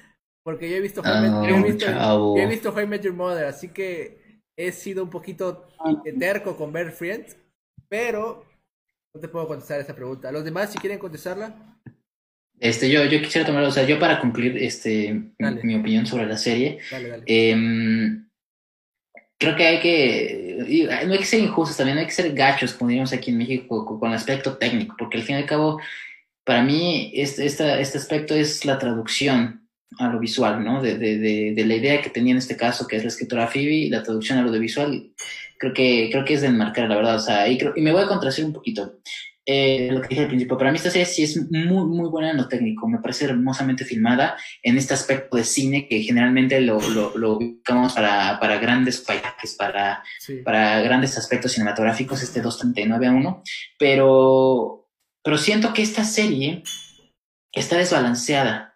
[0.49, 3.13] porque yo he visto Ah, yo he visto, yo he visto How I Met Your
[3.13, 5.69] Mother, así que he sido un poquito
[6.19, 7.37] terco con ver Friends,
[7.87, 8.47] pero
[9.13, 10.33] no te puedo contestar esa pregunta.
[10.33, 11.55] Los demás, si quieren contestarla,
[12.59, 15.63] Este, yo, yo quisiera tomar, o sea, yo para concluir este, mi, Dale.
[15.65, 17.25] mi opinión sobre la serie, dale, dale.
[17.27, 18.27] em,
[19.39, 22.73] creo que hay que, no hay que ser injustos también, no hay que ser gachos,
[22.73, 25.79] como diríamos aquí en México, con, el aspecto técnico, porque al fin y al cabo,
[26.43, 29.68] para mí, este, esta- este aspecto es la traducción
[29.99, 30.83] a lo visual, ¿no?
[30.83, 33.47] De, de, de, de la idea que tenía en este caso, que es la escritora
[33.49, 35.13] Phoebe, y la traducción a lo audiovisual,
[35.59, 37.93] creo que, creo que es de enmarcar, la verdad, o sea, y, creo- y me
[37.93, 38.99] voy a contradecir un poquito.
[39.51, 42.33] Eh, lo que dije al principio, para mí esta serie sí es muy, muy buena
[42.33, 46.79] en lo técnico, me parece hermosamente filmada en este aspecto de cine que generalmente lo,
[46.91, 50.43] lo, lo ubicamos para, para grandes paisajes, para, Sí.
[50.45, 53.43] para grandes aspectos cinematográficos, este 239 a 1,
[53.79, 54.87] pero,
[55.25, 56.63] pero siento que esta serie
[57.51, 58.75] está desbalanceada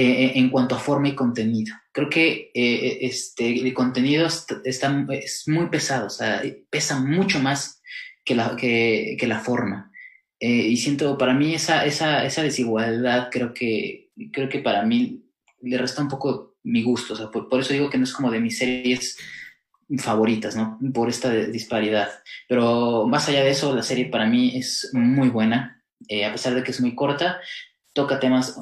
[0.00, 1.74] eh, en cuanto a forma y contenido.
[1.92, 7.40] Creo que eh, este, el contenido est- está, es muy pesado, o sea, pesa mucho
[7.40, 7.80] más
[8.24, 9.90] que la, que, que la forma.
[10.40, 15.24] Eh, y siento, para mí, esa, esa, esa desigualdad, creo que, creo que para mí
[15.62, 17.14] le resta un poco mi gusto.
[17.14, 19.16] O sea, por, por eso digo que no es como de mis series
[19.98, 20.78] favoritas, ¿no?
[20.92, 22.08] Por esta disparidad.
[22.48, 25.82] Pero más allá de eso, la serie para mí es muy buena.
[26.08, 27.40] Eh, a pesar de que es muy corta,
[27.94, 28.56] toca temas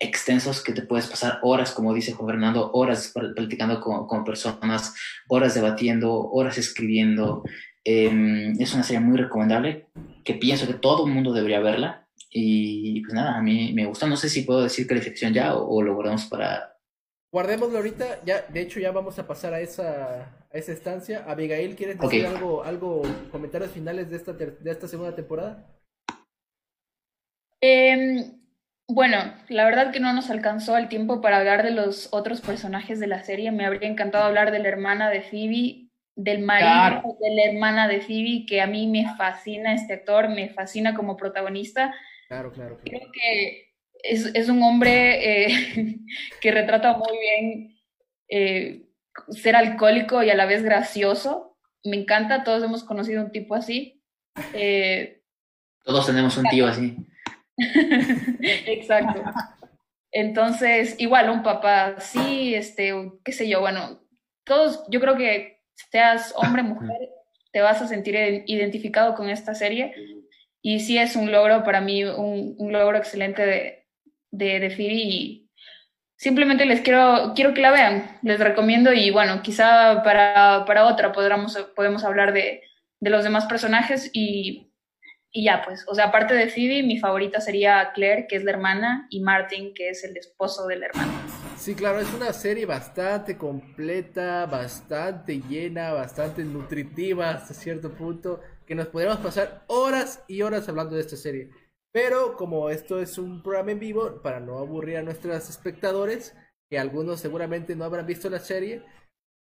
[0.00, 4.24] extensos que te puedes pasar horas, como dice Juan Fernando, horas pl- platicando con, con
[4.24, 4.94] personas,
[5.28, 7.42] horas debatiendo, horas escribiendo.
[7.84, 9.88] Eh, es una serie muy recomendable
[10.24, 12.04] que pienso que todo el mundo debería verla.
[12.30, 14.06] Y pues nada, a mí me gusta.
[14.06, 16.76] No sé si puedo decir calificación ya o, o lo guardamos para.
[17.32, 21.24] Guardémoslo ahorita, ya, de hecho ya vamos a pasar a esa, a esa estancia.
[21.26, 25.66] Abigail, ¿quieres decir algo, algo, comentarios finales de esta, de esta segunda temporada?
[27.60, 28.40] Em,
[28.88, 32.98] bueno, la verdad que no nos alcanzó el tiempo para hablar de los otros personajes
[32.98, 33.50] de la serie.
[33.52, 37.02] Me habría encantado hablar de la hermana de Phoebe, del marido Claro.
[37.20, 41.16] de la hermana de Phoebe, que a mí me fascina este actor, me fascina como
[41.16, 41.94] protagonista.
[42.28, 42.78] Claro, claro.
[42.78, 42.98] claro.
[42.98, 45.96] Creo que es, es un hombre eh,
[46.40, 47.78] que retrata muy bien
[48.30, 48.86] eh,
[49.30, 51.58] ser alcohólico y a la vez gracioso.
[51.84, 54.02] Me encanta, todos hemos conocido un tipo así.
[54.54, 55.22] Eh,
[55.84, 56.96] Todos tenemos un tío así.
[58.66, 59.22] Exacto.
[60.10, 62.94] Entonces, igual un papá así, este,
[63.24, 64.00] qué sé yo, bueno,
[64.44, 65.60] todos, yo creo que
[65.90, 67.10] seas hombre, mujer,
[67.52, 68.14] te vas a sentir
[68.46, 69.94] identificado con esta serie.
[70.62, 73.86] Y sí es un logro para mí, un, un logro excelente de,
[74.30, 75.50] de, de Phoebe y
[76.16, 81.12] simplemente les quiero, quiero que la vean, les recomiendo y bueno, quizá para, para otra
[81.12, 82.62] podamos, podemos hablar de,
[83.00, 84.67] de los demás personajes y,
[85.30, 88.52] y, ya pues, o sea, aparte de Phoebe, mi favorita sería Claire, que es la
[88.52, 91.12] hermana, y Martin, que es el esposo de la hermana.
[91.56, 98.74] Sí, claro, es una serie bastante completa, bastante llena, bastante nutritiva hasta cierto punto, que
[98.74, 101.50] nos podríamos pasar horas y horas hablando de esta serie.
[101.92, 106.34] Pero como esto es un programa en vivo, para no aburrir a nuestros espectadores,
[106.70, 108.82] que algunos seguramente no habrán visto la serie,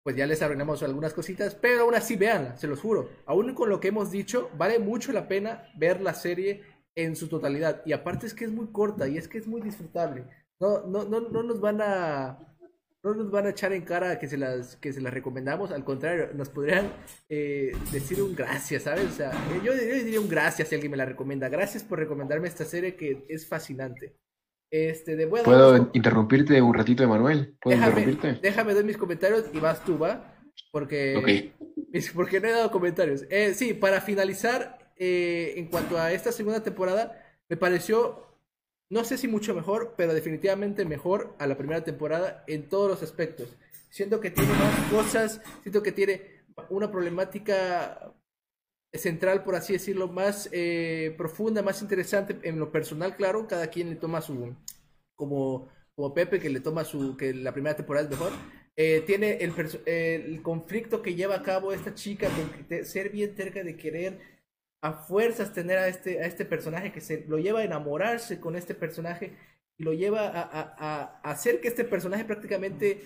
[0.03, 3.09] pues ya les arruinamos algunas cositas, pero aún así veanla, se los juro.
[3.25, 6.61] Aún con lo que hemos dicho, vale mucho la pena ver la serie
[6.95, 7.81] en su totalidad.
[7.85, 10.25] Y aparte es que es muy corta y es que es muy disfrutable.
[10.59, 12.53] No, no, no, no nos van a
[13.03, 15.83] no nos van a echar en cara que se las que se las recomendamos, al
[15.83, 16.89] contrario, nos podrían
[17.27, 19.05] eh, decir un gracias, ¿sabes?
[19.05, 19.31] O sea,
[19.61, 21.49] yo, diría un gracias si alguien me la recomienda.
[21.49, 24.15] Gracias por recomendarme esta serie que es fascinante.
[24.73, 27.55] Este, de, ¿Puedo interrumpirte un ratito, Emanuel?
[27.61, 28.39] ¿Puedo déjame, interrumpirte?
[28.41, 30.35] Déjame dar mis comentarios y vas tú, ¿va?
[30.71, 31.53] Porque,
[32.15, 33.23] porque no he dado comentarios.
[33.29, 38.33] Eh, sí, para finalizar, eh, en cuanto a esta segunda temporada, me pareció
[38.89, 43.03] no sé si mucho mejor, pero definitivamente mejor a la primera temporada en todos los
[43.03, 43.55] aspectos.
[43.91, 48.12] Siento que tiene más cosas, siento que tiene una problemática
[48.93, 53.89] central, por así decirlo, más eh, profunda, más interesante en lo personal, claro, cada quien
[53.89, 54.55] le toma su,
[55.15, 58.31] como, como Pepe, que le toma su, que la primera temporada es mejor.
[58.75, 59.53] Eh, tiene el,
[59.85, 64.19] el, conflicto que lleva a cabo esta chica con ser bien cerca de querer
[64.81, 68.55] a fuerzas tener a este, a este personaje que se lo lleva a enamorarse con
[68.55, 69.31] este personaje
[69.77, 73.01] y lo lleva a, hacer que este personaje prácticamente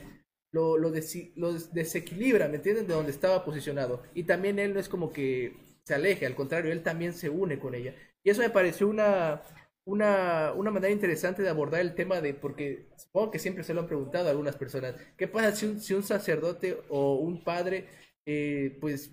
[0.51, 2.88] lo, lo, desequilibra, ¿me entienden?
[2.88, 4.01] De donde estaba posicionado.
[4.14, 7.59] Y también él no es como que se aleje, al contrario, él también se une
[7.59, 7.95] con ella.
[8.23, 9.41] Y eso me pareció una,
[9.85, 13.81] una, una manera interesante de abordar el tema de, porque supongo que siempre se lo
[13.81, 17.88] han preguntado a algunas personas, ¿qué pasa si un, si un sacerdote o un padre,
[18.26, 19.11] eh, pues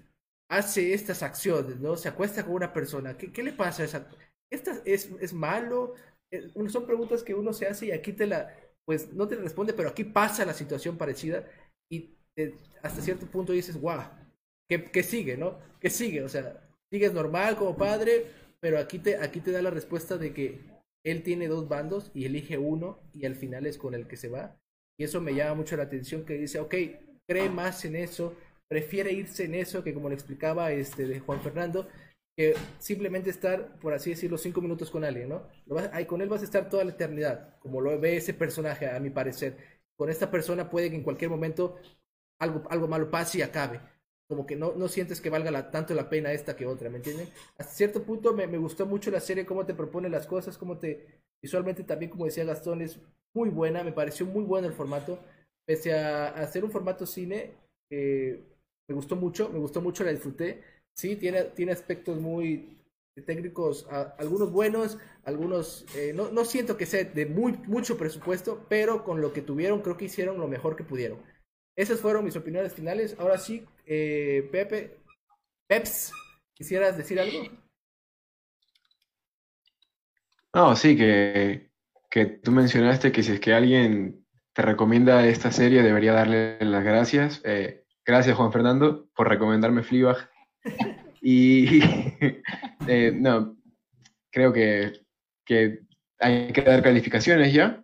[0.49, 1.97] hace estas acciones, ¿no?
[1.97, 3.17] Se acuesta con una persona.
[3.17, 4.09] ¿Qué, qué le pasa a esa?
[4.51, 5.95] ¿Esta es, es malo?
[6.31, 8.53] Eh, son preguntas que uno se hace y aquí te la,
[8.85, 11.45] pues no te responde, pero aquí pasa la situación parecida
[11.91, 12.17] y
[12.83, 14.03] hasta cierto punto dices, guau,
[14.69, 15.59] ¿qué, ¿qué, sigue, no?
[15.81, 16.23] ¿Qué sigue?
[16.23, 16.61] O sea,
[16.91, 18.27] sigues normal como padre,
[18.61, 20.61] pero aquí te, aquí te da la respuesta de que
[21.05, 24.29] él tiene dos bandos y elige uno y al final es con el que se
[24.29, 24.57] va.
[24.99, 26.75] Y eso me llama mucho la atención que dice, ok,
[27.27, 28.35] cree más en eso,
[28.69, 31.89] prefiere irse en eso que como le explicaba este de Juan Fernando,
[32.37, 35.47] que simplemente estar, por así decirlo, cinco minutos con alguien, ¿no?
[35.93, 38.99] ahí con él vas a estar toda la eternidad, como lo ve ese personaje, a
[38.99, 39.57] mi parecer.
[39.97, 41.77] Con esta persona puede que en cualquier momento
[42.41, 43.81] algo, algo malo pase y acabe.
[44.29, 46.97] Como que no, no sientes que valga la, tanto la pena esta que otra, ¿me
[46.97, 47.29] entienden?
[47.59, 50.79] Hasta cierto punto me, me gustó mucho la serie, cómo te propone las cosas, cómo
[50.79, 51.23] te...
[51.43, 52.99] Visualmente también, como decía Gastón, es
[53.35, 55.19] muy buena, me pareció muy bueno el formato.
[55.67, 57.53] Pese a, hacer un formato cine,
[57.91, 58.43] eh,
[58.89, 60.63] me gustó mucho, me gustó mucho, la disfruté.
[60.97, 62.79] Sí, tiene, tiene aspectos muy
[63.23, 63.87] técnicos,
[64.19, 69.21] algunos buenos, algunos, eh, no, no, siento que sea de muy, mucho presupuesto, pero con
[69.21, 71.19] lo que tuvieron creo que hicieron lo mejor que pudieron.
[71.77, 73.17] Esas fueron mis opiniones finales.
[73.19, 74.99] Ahora sí, eh, Pepe,
[75.67, 76.13] Peps,
[76.55, 77.43] ¿quisieras decir algo?
[80.53, 81.71] No, sí, que,
[82.11, 86.85] que tú mencionaste que si es que alguien te recomienda esta serie debería darle las
[86.85, 87.41] gracias.
[87.45, 90.31] Eh, Gracias, Juan Fernando, por recomendarme Fleabag.
[91.27, 91.81] Y
[92.87, 93.57] eh, no,
[94.31, 94.93] creo que,
[95.43, 95.81] que,
[96.19, 97.83] hay que dar calificaciones ya.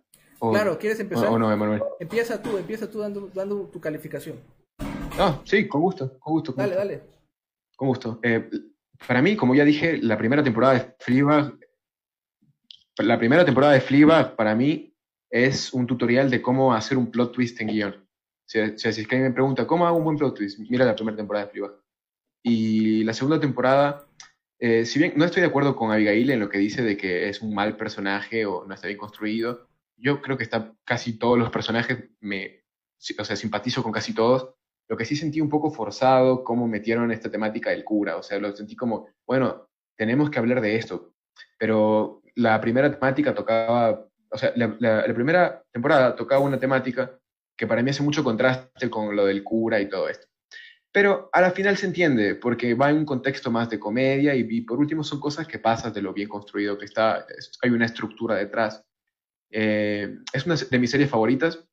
[0.49, 1.27] Claro, ¿quieres empezar?
[1.27, 1.81] O, no, Emanuel.
[1.99, 4.37] Empieza tú, empieza tú dando, dando tu calificación.
[5.19, 6.53] Ah, sí, con gusto, con gusto.
[6.53, 7.01] dale, dale.
[7.75, 8.19] Con gusto.
[8.23, 8.49] Eh,
[9.07, 11.53] para mí, como ya dije, la primera temporada de Fleabag,
[12.97, 14.95] la primera temporada de Fleabag para mí
[15.29, 18.07] es un tutorial de cómo hacer un plot twist en guion.
[18.45, 20.59] Si, si es que alguien me pregunta, ¿cómo hago un buen plot twist?
[20.69, 21.75] Mira la primera temporada de Fleabag.
[22.43, 24.05] Y la segunda temporada,
[24.59, 27.29] eh, si bien no estoy de acuerdo con Abigail en lo que dice de que
[27.29, 29.67] es un mal personaje o no está bien construido,
[30.01, 32.63] yo creo que está casi todos los personajes, me,
[33.17, 34.55] o sea, simpatizo con casi todos.
[34.87, 38.39] Lo que sí sentí un poco forzado, cómo metieron esta temática del cura, o sea,
[38.39, 41.13] lo sentí como, bueno, tenemos que hablar de esto,
[41.57, 47.17] pero la primera temática tocaba, o sea, la, la primera temporada tocaba una temática
[47.55, 50.27] que para mí hace mucho contraste con lo del cura y todo esto.
[50.91, 54.61] Pero a la final se entiende, porque va en un contexto más de comedia y,
[54.61, 57.25] por último son cosas que pasan de lo bien construido que está,
[57.61, 58.83] hay una estructura detrás.
[59.51, 61.67] Eh, es una de mis series favoritas.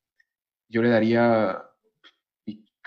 [0.67, 1.63] Yo le daría,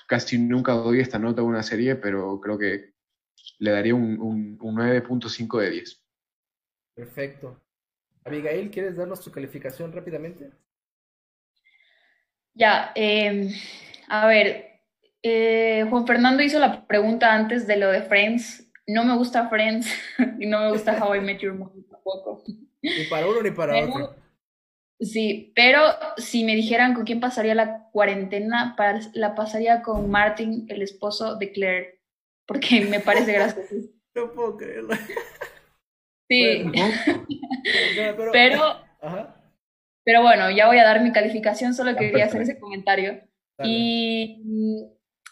[0.06, 2.93] casi nunca doy esta nota a una serie, pero creo que
[3.59, 6.05] le daría un, un, un 9.5 de 10.
[6.94, 7.60] Perfecto.
[8.24, 10.51] Abigail, ¿quieres darnos tu calificación rápidamente?
[12.55, 13.51] Ya, eh,
[14.09, 14.81] a ver,
[15.23, 18.70] eh, Juan Fernando hizo la pregunta antes de lo de Friends.
[18.86, 19.89] No me gusta Friends
[20.39, 22.43] y no me gusta How I Met Your Mother tampoco.
[22.82, 24.22] Ni para uno ni para otro.
[25.03, 25.81] Sí, pero
[26.16, 28.77] si me dijeran con quién pasaría la cuarentena,
[29.15, 32.01] la pasaría con Martin, el esposo de Claire,
[32.47, 33.74] porque me parece gracioso.
[34.15, 34.95] No puedo creerlo.
[36.31, 36.73] Sí, No,
[38.16, 38.62] pero, pero,
[39.03, 39.37] Ajá.
[40.03, 43.20] pero bueno, ya voy a dar mi calificación, solo quería hacer ese comentario.
[43.59, 43.70] Dale.
[43.70, 44.43] Y,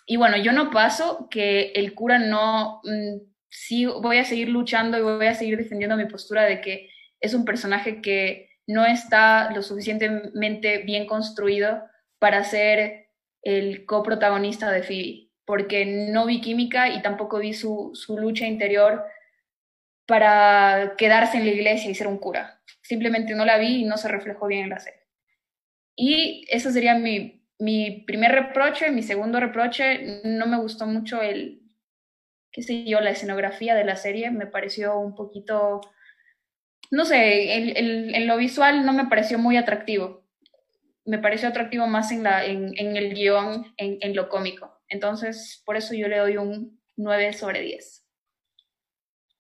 [0.05, 4.99] y bueno, yo no paso que el cura no, mm, sí, voy a seguir luchando
[4.99, 9.51] y voy a seguir defendiendo mi postura de que es un personaje que no está
[9.53, 11.83] lo suficientemente bien construido
[12.19, 13.09] para ser
[13.43, 19.05] el coprotagonista de Phoebe, porque no vi química y tampoco vi su, su lucha interior
[20.07, 22.61] para quedarse en la iglesia y ser un cura.
[22.83, 25.01] Simplemente no la vi y no se reflejó bien en la serie.
[25.97, 28.91] Y ese sería mi, mi primer reproche.
[28.91, 31.63] Mi segundo reproche, no me gustó mucho el,
[32.51, 34.31] qué sé la escenografía de la serie.
[34.31, 35.81] Me pareció un poquito,
[36.91, 40.27] no sé, el- el- en lo visual no me pareció muy atractivo.
[41.05, 44.81] Me pareció atractivo más en, la, en, en el guion, en, en lo cómico.
[44.89, 48.05] Entonces, por eso yo le doy un 9 sobre 10.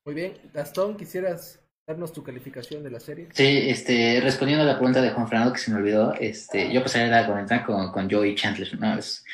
[0.04, 0.34] Muy bien.
[0.54, 3.28] Gastón, ¿quisieras darnos tu calificación de la serie?
[3.32, 6.82] Sí, este, respondiendo a la pregunta de Juan Fernando que se me olvidó, este, yo
[6.82, 8.96] pasaría la cuarentena con, con Joey Chandler, ¿no?
[8.98, 9.24] Es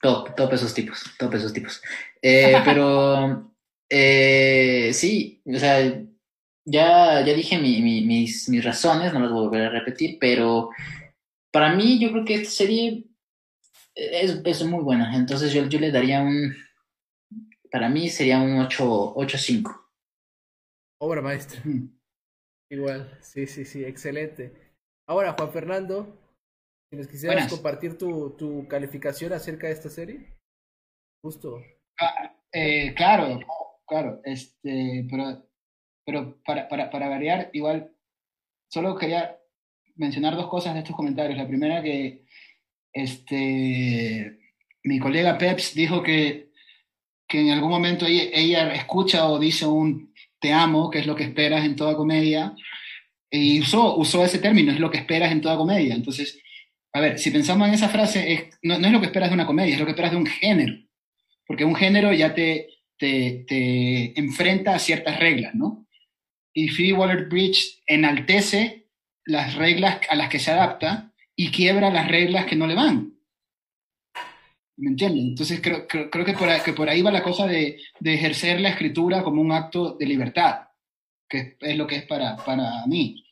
[0.00, 1.82] top, top esos tipos, top esos tipos.
[2.22, 3.52] Eh, pero,
[3.88, 6.00] eh, sí, o sea,
[6.64, 10.18] ya, ya dije mi- mi- mis, mis razones, no las voy a volver a repetir,
[10.20, 10.70] pero
[11.52, 13.04] para mí yo creo que esta serie
[13.94, 16.54] es, es muy buena, entonces yo, yo le daría un,
[17.70, 19.90] para mí sería un 8, 8.5.
[21.00, 21.60] Obra maestra.
[22.70, 24.52] Igual, sí, sí, sí, excelente.
[25.06, 26.18] Ahora, Juan Fernando,
[26.90, 27.52] si nos quisieras Buenas.
[27.52, 30.38] compartir tu, tu calificación acerca de esta serie.
[31.22, 31.62] Justo.
[32.00, 33.40] Ah, eh, claro,
[33.86, 35.43] claro, este, pero,
[36.04, 37.90] pero para, para, para variar, igual,
[38.68, 39.36] solo quería
[39.96, 41.38] mencionar dos cosas de estos comentarios.
[41.38, 42.24] La primera que,
[42.92, 44.38] este,
[44.84, 46.50] mi colega Peps dijo que,
[47.28, 51.16] que en algún momento ella, ella escucha o dice un te amo, que es lo
[51.16, 52.54] que esperas en toda comedia,
[53.30, 55.94] y usó, usó ese término, es lo que esperas en toda comedia.
[55.94, 56.40] Entonces,
[56.92, 59.34] a ver, si pensamos en esa frase, es- no, no es lo que esperas de
[59.34, 60.74] una comedia, es lo que esperas de un género
[61.46, 62.68] porque un género ya te,
[62.98, 65.83] te, te enfrenta a ciertas reglas, ¿no?
[66.54, 68.86] Y Phoebe Waller-Bridge enaltece
[69.26, 73.12] las reglas a las que se adapta y quiebra las reglas que no le van.
[74.76, 75.28] ¿Me entienden?
[75.28, 78.14] Entonces creo, creo, creo que, por ahí, que por ahí va la cosa de, de
[78.14, 80.68] ejercer la escritura como un acto de libertad,
[81.28, 83.24] que es lo que es para, para mí.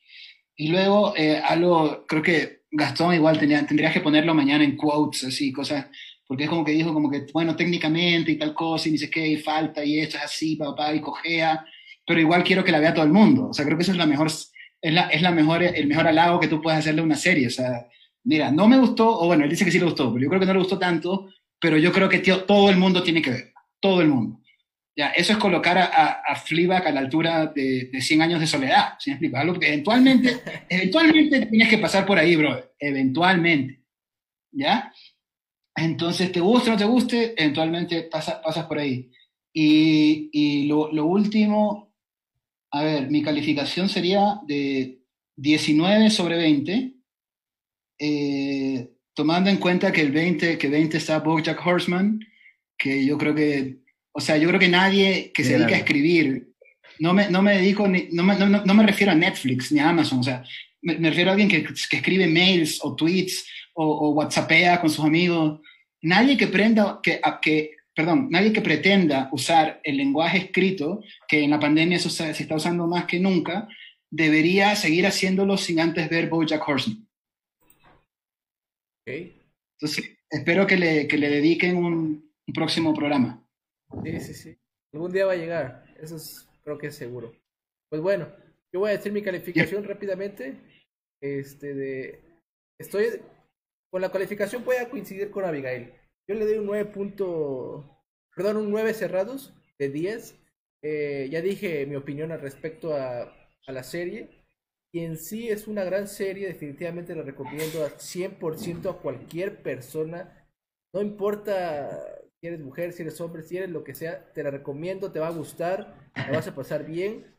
[0.57, 5.25] Y luego, eh, algo, creo que Gastón igual tenía, tendrías que ponerlo mañana en quotes,
[5.25, 5.87] así, cosas,
[6.27, 9.37] porque es como que dijo como que, bueno, técnicamente y tal cosa, y dice que
[9.39, 11.65] falta, y esto es así, papá, y cojea,
[12.13, 13.49] pero igual quiero que la vea todo el mundo.
[13.49, 14.53] O sea, creo que eso es la mejor, es
[14.83, 17.47] la, es la mejor, el mejor halago que tú puedes hacerle a una serie.
[17.47, 17.89] O sea,
[18.23, 20.41] mira, no me gustó, o bueno, él dice que sí le gustó, pero yo creo
[20.41, 23.31] que no le gustó tanto, pero yo creo que tío, todo el mundo tiene que
[23.31, 24.43] verla, todo el mundo.
[24.95, 28.41] Ya, eso es colocar a, a, a Fleabag a la altura de, de 100 años
[28.41, 29.31] de soledad, ¿sí me?
[29.39, 33.81] Algo que eventualmente, eventualmente tienes que pasar por ahí, bro, eventualmente,
[34.51, 34.93] ¿ya?
[35.75, 39.11] Entonces, te guste o no te guste, eventualmente pasa, pasas por ahí.
[39.55, 41.92] Y, y lo, lo último,
[42.73, 44.99] a ver, mi calificación sería de
[45.37, 46.95] 19 sobre 20,
[47.99, 52.21] eh, tomando en cuenta que el 20, que 20 está Bojack Horseman,
[52.79, 53.79] que yo creo que,
[54.13, 56.49] o sea, yo creo que nadie que se dedica a escribir,
[56.99, 59.71] no me, no me dedico, ni, no, me, no, no- no me refiero a Netflix
[59.73, 60.45] ni a Amazon, o sea,
[60.83, 64.91] me, me refiero a alguien que, que escribe mails o tweets o, o whatsappea con
[64.91, 65.61] sus amigos,
[66.03, 71.45] nadie que prenda, que, a- que, perdón, nadie que pretenda usar el lenguaje escrito, que
[71.45, 73.69] en la pandemia se, usa- se está usando más que nunca,
[74.11, 77.07] debería seguir haciéndolo sin antes ver Bojack Horseman.
[79.07, 79.15] Ok.
[79.81, 83.45] Entonces, espero que le, que le dediquen un, un próximo programa.
[84.05, 84.57] Sí, sí, sí.
[84.95, 85.85] Algún día va a llegar.
[86.01, 87.35] Eso es, creo que es seguro.
[87.91, 88.29] Pues bueno,
[88.73, 90.57] yo voy a decir mi calificación rápidamente.
[91.21, 92.21] Este de.
[92.81, 93.07] Estoy.
[93.91, 95.93] Con la calificación voy a coincidir con Abigail.
[96.29, 98.05] Yo le doy un 9 punto.
[98.35, 100.35] Perdón, un 9 cerrados de 10.
[100.83, 103.33] Eh, ya dije mi opinión al respecto a,
[103.67, 104.29] la serie.
[104.93, 106.49] Y en sí es una gran serie.
[106.49, 110.49] Definitivamente la recomiendo al 100% a cualquier persona.
[110.93, 111.91] No importa
[112.41, 115.21] si eres mujer, si eres hombre, si eres lo que sea, te la recomiendo, te
[115.21, 117.33] va a gustar, te vas a pasar bien.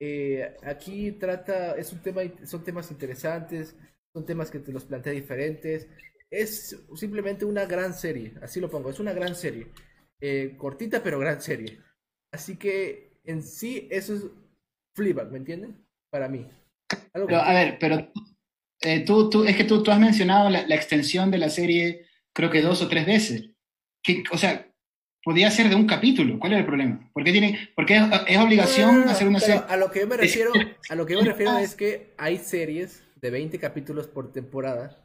[0.00, 3.76] Eh, aquí trata, es un tema, son temas interesantes,
[4.12, 5.88] son temas que te los plantea diferentes.
[6.40, 9.68] Es simplemente una gran serie, así lo pongo, es una gran serie.
[10.20, 11.78] Eh, cortita pero gran serie.
[12.32, 14.22] Así que en sí eso es
[14.96, 15.76] Fleabag, ¿me entienden?
[16.10, 16.46] Para mí.
[17.12, 18.12] Algo Pero, que- a ver, pero
[18.82, 22.06] eh, tú, tú, es que tú, tú has mencionado la, la extensión de la serie,
[22.32, 23.50] creo que dos o tres veces.
[24.02, 24.70] Que, o sea,
[25.22, 26.38] podía ser de un capítulo.
[26.38, 27.10] ¿Cuál es el problema?
[27.12, 29.62] ¿Por qué, tiene, porque es, es obligación No, no, hacer una serie?
[29.68, 30.52] A lo que yo me refiero,
[30.88, 31.62] a lo que yo me refiero Ah.
[31.62, 35.03] es que hay series de 20 capítulos por temporada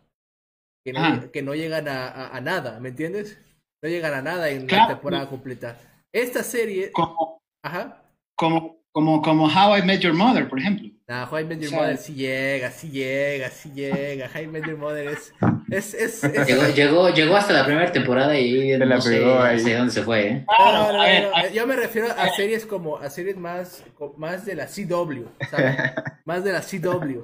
[0.83, 3.37] que no, que no llegan a, a- a nada, ¿me entiendes?
[3.81, 4.87] No llegan a nada en la Claro.
[4.95, 5.77] temporada completa.
[6.11, 8.01] Esta serie, Como, ajá,
[8.35, 10.89] como, como, como How I Met Your Mother, por ejemplo.
[11.07, 14.29] nah, How I Met Your O sea, Mother sí llega, sí llega, sí llega.
[14.33, 15.33] How I Met Your Mother es,
[15.69, 19.09] es, es, es- Llegó, llegó, llegó hasta la primera temporada y Se la no sé
[19.11, 19.57] pegó ahí.
[19.57, 20.45] hacia dónde se fue, ¿eh?
[20.59, 23.83] No, no, no, ver, no, a- yo me refiero a series como a series más,
[24.17, 25.75] más de la CW, ¿sabes?
[26.25, 27.21] más de la CW.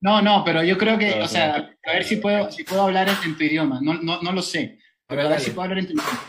[0.00, 3.08] No, no, pero yo creo que, o sea, a ver si puedo, si puedo hablar
[3.08, 3.80] en, tu idioma.
[3.82, 6.20] No, no, no lo sé, pero a ver si puedo hablar en tu idioma.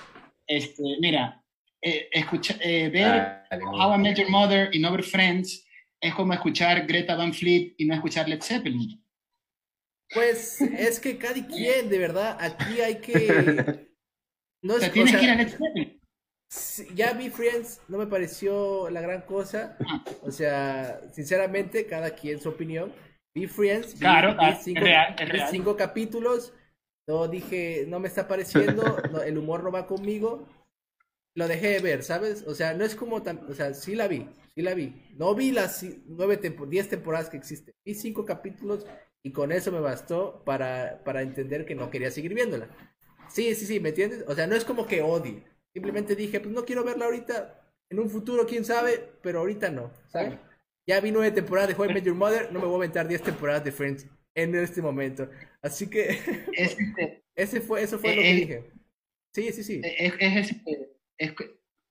[0.47, 1.43] Este, mira,
[1.81, 5.65] eh, escucha, eh, ver Dale, How I Met Your Mother y no ver Friends
[6.01, 9.03] es como escuchar Greta Van Fleet y no escuchar Led Zeppelin.
[10.13, 13.87] Pues es que cada quien, de verdad, aquí hay que.
[14.63, 16.01] No O es, o tienes sea, que ir a Led Zeppelin.
[16.95, 19.77] ya vi Friends, no me pareció la gran cosa.
[20.23, 22.91] O sea, sinceramente, cada quien su opinión.
[23.37, 25.49] Vi Friends, vi, Claro, vi claro, es cinco, real, es vi real.
[25.51, 26.53] cinco capítulos.
[27.07, 30.47] No dije, no me está pareciendo, no, el humor no va conmigo.
[31.35, 32.43] Lo dejé de ver, ¿sabes?
[32.47, 33.45] O sea, no es como tan.
[33.49, 34.93] O sea, sí la vi, sí la vi.
[35.17, 37.75] No vi las nueve tempo- diez temporadas que existen.
[37.85, 38.85] Vi cinco capítulos
[39.23, 42.67] y con eso me bastó para, para entender que no quería seguir viéndola.
[43.29, 44.23] Sí, sí, sí, ¿me entiendes?
[44.27, 45.43] O sea, no es como que odie.
[45.73, 47.61] Simplemente dije, pues no quiero verla ahorita.
[47.89, 50.39] En un futuro, quién sabe, pero ahorita no, ¿sabes?
[50.87, 53.07] Ya vi nueve temporadas de How I Met Your Mother, no me voy a aventar
[53.07, 55.29] diez temporadas de Friends en este momento.
[55.61, 56.07] Así que
[56.53, 58.63] Es, este, ese fue, eso fue lo que Eh, eh, dije.
[59.33, 59.81] Sí, sí, sí.
[59.83, 61.43] es, es, este, es cu-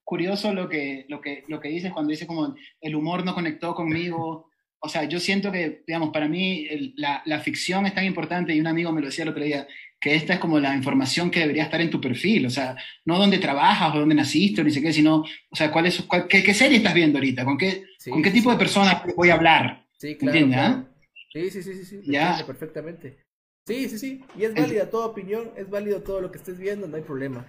[0.02, 3.74] curioso lo que, lo, que, lo que dices cuando dices como el humor no conectó
[3.74, 4.48] conmigo.
[4.78, 8.55] O sea, yo siento que, digamos, para mí el- la, la ficción es tan importante
[8.55, 9.68] y un amigo me lo decía el otro día,
[10.06, 13.18] que esta es como la información que debería estar en tu perfil, o sea, no
[13.18, 15.16] dónde trabajas o dónde naciste o ni sé qué, sino,
[15.50, 18.22] o sea, cuál es, cuál- qué, qué serie estás viendo ahorita, con qué, Sí, con
[18.22, 19.84] qué tipo de personas voy a hablar.
[19.98, 20.38] Sí, claro.
[20.38, 20.74] ¿Entiendes, claro.
[20.88, 20.92] ah?
[21.32, 22.44] Sí, sí, sí, sí, Ya.
[22.46, 23.18] perfectamente.
[23.66, 24.24] Sí, sí, sí.
[24.38, 27.44] Y es válida toda opinión, es válido todo lo que estés viendo, no hay problema.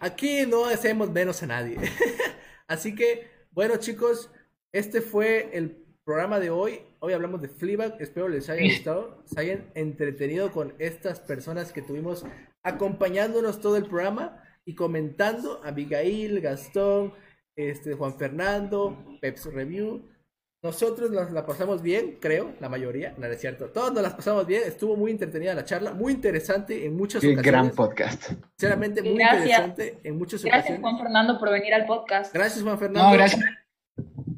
[0.00, 1.76] Aquí no hacemos menos a nadie.
[2.66, 4.30] Así que, bueno, chicos,
[4.72, 6.80] este fue el programa de hoy.
[7.02, 7.96] Hoy hablamos de Fleabag.
[7.98, 12.24] Espero les haya gustado, se hayan entretenido con estas personas que tuvimos
[12.62, 15.62] acompañándonos todo el programa y comentando.
[15.64, 17.14] Abigail, Gastón,
[17.56, 20.02] este, Juan Fernando, Peps Review.
[20.62, 23.70] Nosotros nos la pasamos bien, creo, la mayoría, no, es cierto.
[23.70, 27.28] Todos nos las pasamos bien, estuvo muy entretenida la charla, muy interesante en muchas Qué
[27.32, 27.46] ocasiones.
[27.46, 28.24] gran podcast.
[28.58, 29.42] Sinceramente, muy Gracias.
[29.42, 30.82] interesante en muchas Gracias, ocasiones.
[30.82, 32.34] Juan Fernando, por venir al podcast.
[32.34, 33.08] Gracias, Juan Fernando.
[33.08, 33.42] No, gracias.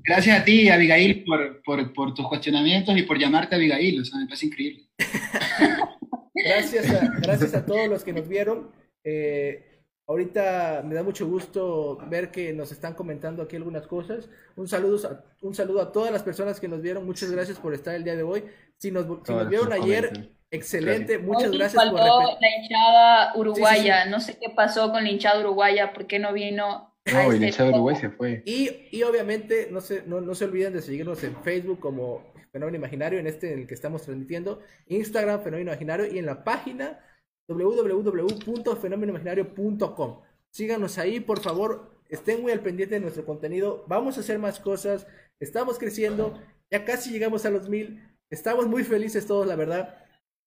[0.05, 4.19] Gracias a ti, Abigail, por, por, por tus cuestionamientos y por llamarte Abigail, o sea,
[4.19, 4.89] me parece increíble.
[6.35, 8.73] Gracias a, gracias a todos los que nos vieron.
[9.05, 14.29] Eh, ahorita me da mucho gusto ver que nos están comentando aquí algunas cosas.
[14.57, 17.07] Un saludo, a, un saludo a todas las personas que nos vieron.
[17.07, 18.45] Muchas gracias por estar el día de hoy.
[18.79, 20.37] Si nos, si nos vieron ayer, comentan.
[20.51, 21.19] excelente.
[21.19, 23.95] Muchas Hoy gracias por la hinchada uruguaya.
[23.95, 24.11] Sí, sí, sí.
[24.11, 26.92] No sé qué pasó con la hinchada uruguaya, por qué no vino.
[27.11, 28.43] No, y el hinchada de Uruguay se fue.
[28.47, 32.77] Y, y obviamente no se, no, no se olviden de seguirnos en Facebook como Fenómeno
[32.77, 37.01] Imaginario, en este en el que estamos transmitiendo, Instagram Fenómeno Imaginario y en la página
[37.49, 40.21] www.fenomenoimaginario.com.
[40.51, 43.85] Síganos ahí, por favor, estén muy al pendiente de nuestro contenido.
[43.89, 45.07] Vamos a hacer más cosas,
[45.41, 46.39] estamos creciendo,
[46.71, 48.01] ya casi llegamos a los mil,
[48.31, 49.99] estamos muy felices todos, la verdad.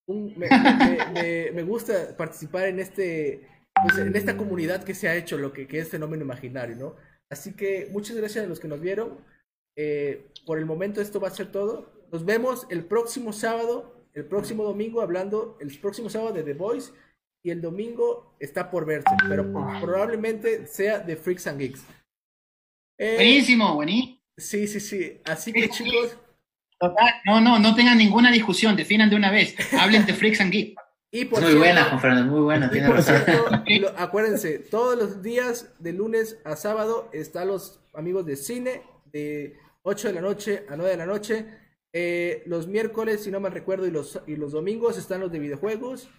[0.08, 3.48] Un- me, me- me- me gusta participar en este
[3.84, 6.96] pues, en esta comunidad que se ha hecho lo que, que es fenómeno imaginario, ¿no?
[7.30, 9.18] Así que muchas gracias a los que nos vieron.
[9.78, 11.92] Eh, por el momento esto va a ser todo.
[12.12, 16.94] Nos vemos el próximo sábado, el próximo domingo, hablando el próximo sábado de The Voice
[17.44, 21.86] y el domingo está por verse, pero probablemente sea de Freaks and Geeks.
[22.98, 24.20] Eh, Buenísimo, buenísimo.
[24.38, 25.22] Sí, sí, sí.
[25.26, 26.18] Así que chicos,
[26.80, 29.56] Total, No, no, no tengan ninguna discusión, definan de una vez.
[29.74, 30.82] Hablen de Freaks and Geeks.
[31.20, 33.16] Y por Muy cierto- buena, Juan Fernando, muy buena, tiene por razón.
[33.26, 33.50] cierto,
[33.82, 38.82] lo- acuérdense, todos los días de lunes a sábado están los amigos de cine
[39.12, 41.46] de 8 de la noche a 9 de la noche.
[41.94, 45.40] Eh, los miércoles, si no mal recuerdo, y los, y los domingos están los de
[45.40, 46.10] videojuegos.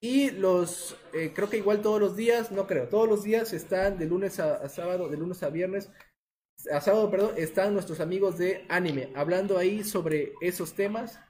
[0.00, 3.96] Y los, eh, creo que igual todos los días, no creo, todos los días están
[3.98, 5.90] de lunes a, a sábado, de lunes a viernes,
[6.72, 11.20] a sábado, perdón, están nuestros amigos de anime, hablando ahí sobre esos temas.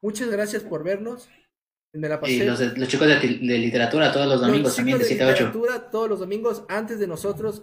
[0.00, 1.28] Muchas gracias por vernos.
[1.96, 2.32] Me la pasé.
[2.34, 5.24] Y los, de- los chicos de, literatura todos los domingos Los también de chicos 7
[5.24, 5.44] a 8.
[5.44, 7.62] literatura todos los domingos antes de nosotros.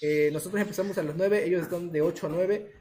[0.00, 2.72] Eh, nosotros empezamos a las 9, ellos están de 8 a 9.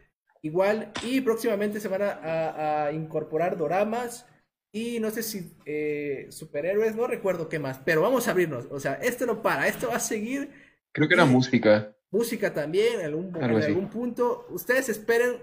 [0.44, 0.92] Igual.
[1.04, 4.26] Y próximamente se van a, a- a incorporar doramas.
[4.74, 7.80] Y no sé si eh, superhéroes, no recuerdo qué más.
[7.84, 8.66] Pero vamos a abrirnos.
[8.72, 9.68] O sea, esto no para.
[9.68, 10.50] Esto va a seguir.
[10.94, 11.96] Creo que era música.
[12.10, 13.68] Música también, en algún, en así.
[13.68, 14.46] algún punto.
[14.50, 15.38] Ustedes esperen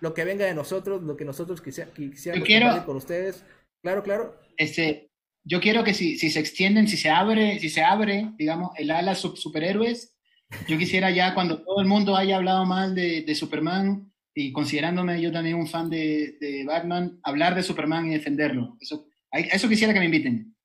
[0.00, 3.44] lo que venga de nosotros, lo que nosotros quisiéramos quiero- compartir con ustedes.
[3.84, 4.40] Claro, claro.
[4.56, 5.10] Este,
[5.44, 8.90] yo quiero que si, si se extienden, si se abre, si se abre, digamos, el
[8.90, 10.16] ala sub superhéroes,
[10.66, 15.20] yo quisiera ya cuando todo el mundo haya hablado mal de, de Superman y considerándome
[15.20, 18.78] yo también un fan de, de Batman, hablar de Superman y defenderlo.
[18.80, 20.56] Eso, a eso quisiera que me inviten.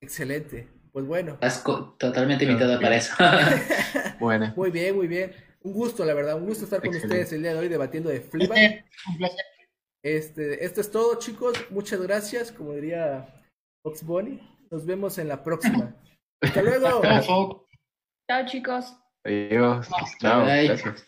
[0.00, 0.68] Excelente.
[0.92, 1.32] Pues bueno.
[1.32, 1.64] Estás
[1.98, 3.12] totalmente invitado para eso.
[4.20, 4.54] Buena.
[4.56, 5.32] Muy bien, muy bien.
[5.62, 7.22] Un gusto, la verdad, un gusto estar con Excelente.
[7.22, 8.84] ustedes el día de hoy debatiendo de Fleabag.
[9.08, 9.44] Un placer.
[10.04, 11.56] Este, esto es todo, chicos.
[11.70, 13.42] Muchas gracias, como diría
[13.82, 14.40] Fox Bunny.
[14.70, 15.94] Nos vemos en la próxima.
[16.42, 17.00] Hasta luego.
[18.30, 18.96] Chao, chicos.
[19.24, 19.88] Adiós.
[20.20, 20.44] Chao.
[20.44, 21.04] Gracias.